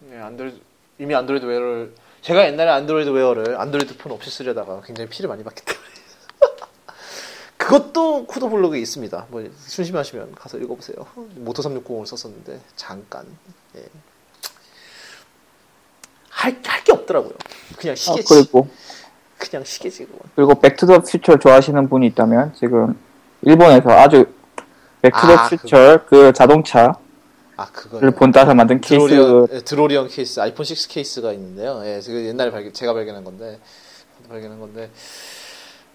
[0.09, 0.57] 네, 안드로이드
[0.99, 5.65] 이미 안드로이드 웨어를 제가 옛날에 안드로이드 웨어를 안드로이드 폰 없이 쓰려다가 굉장히 피를 많이 봤기
[5.65, 5.85] 때문에
[7.61, 9.27] 그것도 쿠도 블로그에 있습니다.
[9.29, 11.05] 뭐 심심하시면 가서 읽어보세요.
[11.35, 13.25] 모토 360을 썼었는데 잠깐
[13.75, 13.85] 예.
[16.29, 17.33] 할할 게 없더라고요.
[17.77, 18.27] 그냥 아, 시계지.
[18.27, 18.67] 그리고,
[19.37, 20.19] 그냥 시계지 그건.
[20.35, 22.97] 그리고 백투더 퓨처 좋아하시는 분이 있다면, 지금,
[23.43, 24.25] 일본에서 아주,
[25.03, 26.93] 백투더 아, 퓨처 그 자동차를
[27.57, 31.81] 아 그거 본따서 만든 케이스, 드로리언 예, 드로리언 케이스 아이폰 6 케이스가 있는데요.
[31.85, 33.59] 예, 그 옛날에 발견, 제가 발견한 건데
[34.29, 34.89] 발견한 건데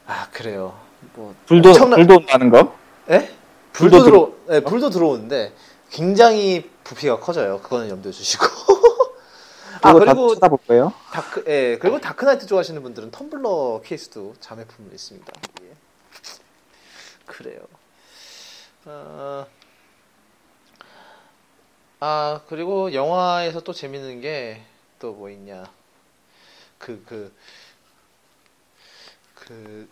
[0.06, 0.85] 아 그래요.
[1.14, 2.76] 뭐 불도, 엄청나- 불도 나는 거?
[3.10, 3.30] 예?
[3.72, 5.52] 불도 불도 들어, 예, 불도 들어오는데
[5.90, 7.60] 굉장히 부피가 커져요.
[7.60, 8.44] 그거는 염두에 두시고.
[9.82, 10.92] 아 그리고 찾아볼 거예요.
[11.12, 15.32] 다크, 예, 그리고 다크나이트 좋아하시는 분들은 텀블러 케이스도 자매품으로 있습니다.
[15.64, 15.72] 예.
[17.26, 17.60] 그래요.
[18.86, 19.46] 어,
[22.00, 24.62] 아 그리고 영화에서 또 재밌는 게
[24.98, 25.64] 또 뭐 있냐?
[26.78, 27.32] 그 그
[29.34, 29.88] 그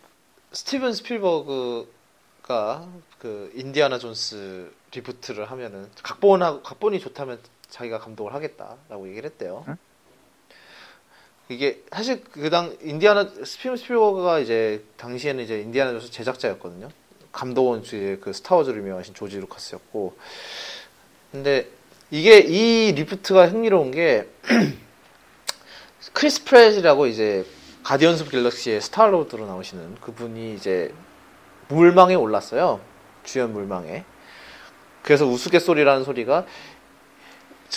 [0.55, 2.87] 스티븐 스필버그가
[3.19, 9.65] 그 인디아나 존스 reboot를 하면은 각본하고 각본이 좋다면 자기가 감독을 하겠다라고 얘기를 했대요.
[9.67, 9.77] 응?
[11.49, 16.89] 이게 사실 그 당 인디아나 스티븐 스필버그가 이제 당시에는 이제 인디아나 존스 제작자였거든요.
[17.33, 20.17] 감독은 이제 그 스타워즈를 유명하신 조지 루카스였고,
[21.33, 21.69] 근데
[22.13, 24.29] 이게 이 reboot가 흥미로운 게
[26.15, 27.45] 크리스 프렛이라고 이제
[27.85, 30.95] 가디언스 갤럭시의 스타로드로 나오시는 그분이 이제
[31.69, 32.81] 물망에 올랐어요.
[33.25, 34.05] 주연 물망에.
[35.03, 36.47] 그래서 우스갯소리라는 소리가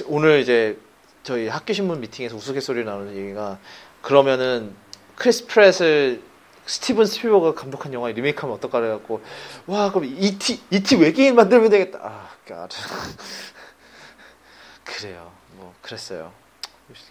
[0.06, 0.80] 오늘 이제
[1.24, 3.60] 저희 학교 신문 미팅에서 우스갯소리 나오는 얘기가
[4.02, 4.74] 그러면은
[5.16, 6.22] 크리스 프렛을
[6.66, 9.22] 스티븐 스필버그가 감독한 영화 리메이크하면 어떨까 그래갖고
[9.66, 12.70] 와 그럼 이티 이티 외계인 만들면 되겠다 아 God.
[14.86, 16.32] 그래요 뭐 그랬어요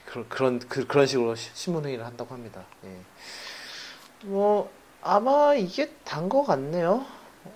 [0.06, 2.88] 그런 그런 그, 그런 식으로 시- 신문 회의를 한다고 합니다 예.
[4.24, 4.70] 뭐
[5.02, 7.04] 아마 이게 다인 거 같네요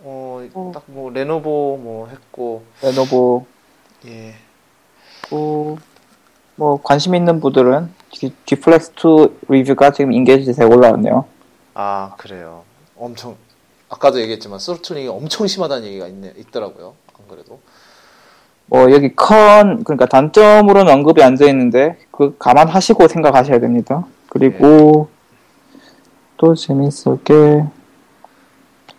[0.03, 0.47] 어.
[0.55, 3.45] 어 딱 뭐 레노버 뭐 했고 레노버,
[4.07, 4.35] 예
[5.29, 5.79] 또,
[6.57, 11.25] 뭐, 관심 있는 분들은 G, G플렉스 2 리뷰가 지금 인게이지에 올라왔네요.
[11.75, 12.65] 아 그래요.
[12.97, 13.37] 엄청
[13.89, 16.95] 아까도 얘기했지만 throttling이 엄청 심하다는 얘기가 있네 있더라고요.
[17.19, 17.61] 안 그래도.
[18.71, 24.07] 뭐, 여기 con, 그러니까 단점으로는 언급이 안 돼 있는데, 그, 감안하시고 생각하셔야 됩니다.
[24.29, 25.09] 그리고,
[26.37, 27.35] 또 재밌는 게,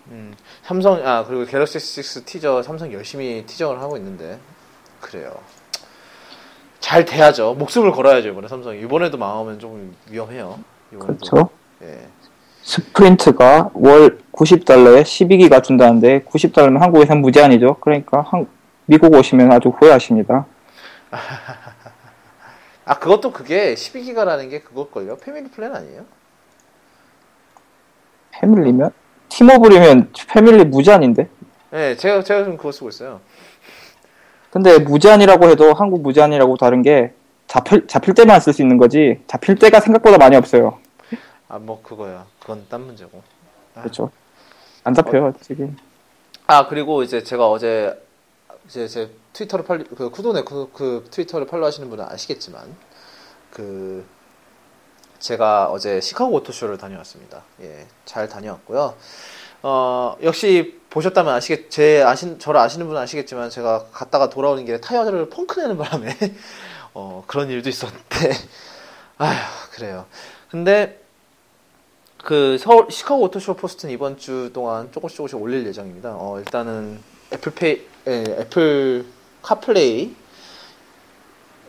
[0.10, 0.34] 음,
[0.64, 4.38] 삼성 아 그리고 갤럭시 6 티저 삼성 열심히 티저를 하고 있는데
[4.99, 5.31] 그래요.
[6.80, 7.56] 잘 돼야죠.
[7.57, 8.81] 목숨을 걸어야죠 이번에 삼성이.
[8.81, 10.60] 이번에도 망하면 좀 위험해요.
[10.91, 11.06] 이번에도.
[11.18, 11.49] 그렇죠.
[11.81, 11.99] 예.
[12.64, 17.77] 스프린트가 월 90달러에 12기가 준다는데 90달러면 한국에선 무제한이죠.
[17.80, 18.48] 그러니까 한-
[18.91, 20.45] 미국 오시면 아주 후회하십니다.
[22.84, 25.15] 아 그것도 그게 12기가라는 게 그것걸요?
[25.15, 26.03] family plan 아니에요?
[28.31, 28.91] 패밀리면?
[29.30, 31.30] 티모블이면 패밀리 무제한인데?
[31.69, 33.22] 네, 제가 제가 좀 그거 쓰고 있어요.
[34.49, 37.13] 근데 무제한이라고 해도 한국 무제한이라고 다른 게
[37.47, 40.80] 잡힐, 잡힐 때만 쓸 수 있는 거지 잡힐 때가 생각보다 많이 없어요.
[41.47, 42.26] 아 뭐 그거야.
[42.41, 43.22] 그건 딴 문제고.
[43.76, 43.84] 아.
[43.84, 44.11] 그렇죠.
[44.84, 45.77] 안 잡혀요, 지금.
[46.47, 47.97] 아 그리고 이제 제가 어제
[48.72, 52.73] 이제 제 트위터를 팔, 그 쿠도네 그, 그 트위터를 팔로우하시는 분은 아시겠지만
[53.49, 54.06] 그
[55.19, 57.43] 제가 어제 시카고 오토쇼를 다녀왔습니다.
[57.61, 58.95] 예, 잘 다녀왔고요.
[59.64, 65.30] 어 역시 보셨다면 아시겠 제 아신 저를 아시는 분은 아시겠지만 제가 갔다가 돌아오는 길에 타이어를
[65.30, 66.18] 펑크 내는 바람에
[66.95, 68.31] 어 그런 일도 있었는데
[69.19, 69.38] 아휴
[69.72, 70.06] 그래요.
[70.49, 71.02] 근데
[72.23, 76.15] 그 서울 시카고 오토쇼 포스트는 이번 주 동안 조금씩 조금씩 올릴 예정입니다.
[76.15, 76.99] 어, 일단은
[77.34, 79.05] 애플페이, 에, 애플
[79.41, 80.15] 카플레이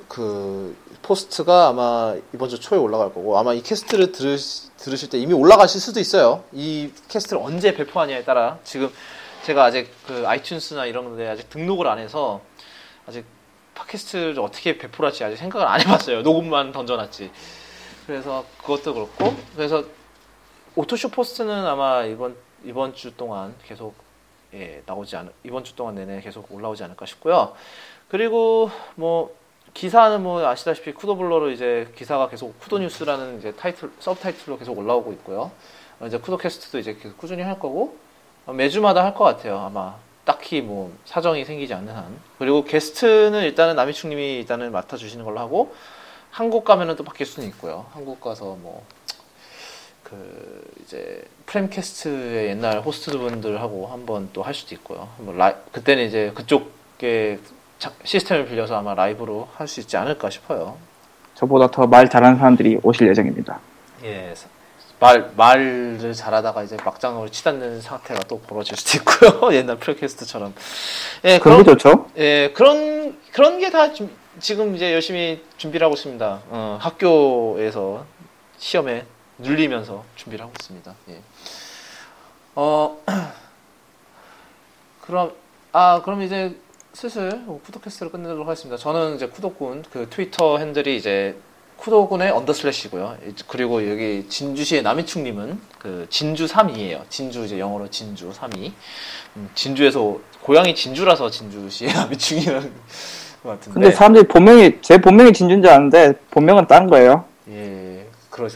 [0.09, 4.36] 그 포스트가 아마 이번 주 초에 올라갈 거고 아마 이 캐스트를 들으,
[4.76, 6.44] 들으실 때 이미 올라가실 수도 있어요.
[6.52, 8.92] 이 캐스트를 언제 배포하냐에 따라 지금
[9.44, 12.40] 제가 아직 그 아이튠스나 이런 데 아직 등록을 안 해서
[13.06, 13.24] 아직
[13.74, 16.22] 팟캐스트를 어떻게 배포를 할지 아직 생각을 안 해봤어요.
[16.22, 17.30] 녹음만 던져놨지.
[18.06, 19.84] 그래서 그것도 그렇고 그래서
[20.76, 23.94] 오토쇼 포스트는 아마 이번 이번 주 동안 계속
[24.55, 27.55] 예, 나오지 않 이번 주 동안 내내 계속 올라오지 않을까 싶고요.
[28.09, 29.35] 그리고 뭐
[29.74, 35.12] 기사는 뭐 아시다시피 쿠도블로그로 이제 기사가 계속 쿠도 뉴스라는 이제 타이틀 서브 타이틀로 계속 올라오고
[35.12, 35.51] 있고요.
[36.01, 37.97] 어, 이제 쿠도캐스트도 이제 계속 꾸준히 할 거고
[38.45, 39.59] 어, 매주마다 할 것 같아요.
[39.59, 42.16] 아마 딱히 뭐 사정이 생기지 않는 한.
[42.39, 45.74] 그리고 게스트는 일단은 남희충님이 일단은 맡아주시는 걸로 하고
[46.31, 47.87] 한국 가면은 또 바뀔 수는 있고요.
[47.93, 48.85] 한국 가서 뭐
[50.12, 55.09] 그 이제 프렘캐스트의 옛날 호스트분들하고 한번 또 할 수도 있고요.
[55.18, 57.39] 뭐 라이, 그때는 이제 그쪽의
[57.78, 60.76] 자- 시스템을 빌려서 아마 라이브로 할 수 있지 않을까 싶어요.
[61.34, 63.59] 저보다 더 말 잘하는 사람들이 오실 예정입니다.
[64.05, 64.34] 예.
[65.01, 69.52] 말, 말을 잘하다가 이제 막장으로 치닫는 사태가 또 벌어질 수도 있고요.
[69.56, 70.55] 옛날 프레캐스트처럼.
[71.24, 72.06] 예, 그런 게 그런, 좋죠.
[72.18, 73.89] 예, 그런, 그런 게 다
[74.39, 76.40] 지금 이제 열심히 준비를 하고 있습니다.
[76.51, 78.05] 어, 학교에서
[78.59, 79.05] 시험에
[79.38, 80.94] 눌리면서 준비를 하고 있습니다.
[81.10, 81.20] 예.
[82.54, 82.98] 어,
[85.00, 85.32] 그럼,
[85.72, 86.56] 아, 그럼 이제
[86.92, 87.30] 슬슬
[87.64, 88.76] 쿠도캐스트를 끝내도록 하겠습니다.
[88.76, 91.36] 저는 이제 쿠도군, 그 트위터 핸들이 이제
[91.82, 93.16] 쿠도군의 언더슬래시고요.
[93.48, 97.02] 그리고 여기 진주시의 남이충님은 그 진주 3이에요.
[97.09, 98.70] 진주 이제 영어로 진주 3이.
[99.36, 102.72] 음, 진주에서 고향이 진주라서 진주시의 남이충이라는
[103.42, 103.74] 것 같은데.
[103.74, 107.24] 근데 사람들이 본명이 제 본명이 진주인 줄 아는데 본명은 다른 거예요.
[108.32, 108.48] 예, 그러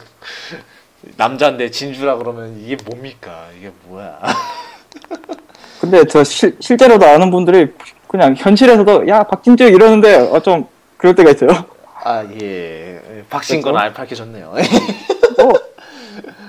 [1.17, 3.47] 남자인데 진주라 그러면 이게 뭡니까?
[3.57, 4.19] 이게 뭐야?
[5.81, 7.73] 근데 저 실, 실제로도 아는 분들이
[8.09, 10.67] 그냥 현실에서도 야 박진주 이러는데 어, 좀
[10.97, 11.51] 그럴 때가 있어요.
[12.03, 13.85] 아 예, 박신 건 그렇죠?
[13.85, 14.55] 알 밝혀졌네요.
[15.39, 15.53] 뭐,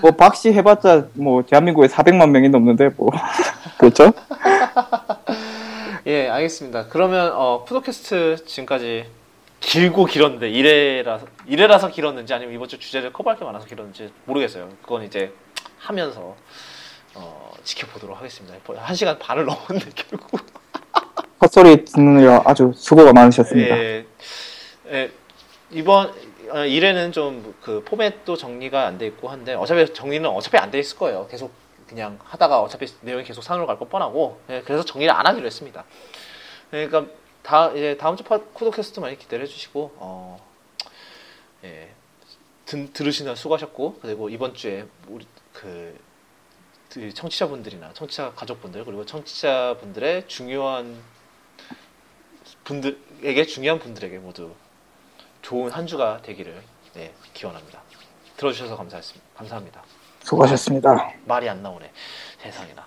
[0.02, 3.10] 뭐 박씨 해봤자 뭐 대한민국에 400만 명이 넘는데 뭐
[3.78, 4.14] 그렇죠?
[6.08, 6.86] 예, 알겠습니다.
[6.88, 9.06] 그러면 어, 푸도캐스트 지금까지
[9.60, 14.70] 길고 길었는데 이래라서 이래라서 길었는지 아니면 이번 주 주제를 커버할 게 많아서 길었는지 모르겠어요.
[14.82, 15.34] 그건 이제
[15.80, 16.36] 하면서
[17.16, 18.56] 어, 지켜보도록 하겠습니다.
[18.78, 20.40] 한 시간 반을 넘었는데 결국.
[21.42, 23.78] 헛소리 듣느라 아주 수고가 많으셨습니다.
[23.78, 24.06] 예,
[24.92, 25.12] 예,
[25.72, 26.12] 이번
[26.50, 30.80] 어, 일에는 좀 그 포맷도 정리가 안 돼 있고 한데 어차피 정리는 어차피 안 돼
[30.80, 31.28] 있을 거예요.
[31.30, 31.52] 계속
[31.88, 35.84] 그냥 하다가 어차피 내용이 계속 산으로 갈거 뻔하고 예, 그래서 정리를 안 하기로 했습니다.
[36.72, 37.06] 그러니까
[37.48, 40.46] 다 이제 다음 주 파- 쿠도캐스트 많이 기대해 주시고 어,
[41.64, 41.94] 예,
[42.66, 45.98] 든, 들으시느라 수고하셨고 그리고 이번 주에 우리 그,
[46.90, 51.02] 그 청취자분들이나 청취자 가족분들 그리고 청취자분들의 중요한
[52.66, 54.54] 분들에게 중요한 분들에게 모두
[55.42, 56.62] 좋은 한 주가 되기를
[56.96, 57.82] 네, 기원합니다.
[58.36, 59.26] 들어주셔서 감사했습니다.
[59.36, 59.84] 감사합니다.
[60.24, 61.14] 수고하셨습니다.
[61.24, 61.94] 말이 안 나오네.
[62.40, 62.86] 세상에나.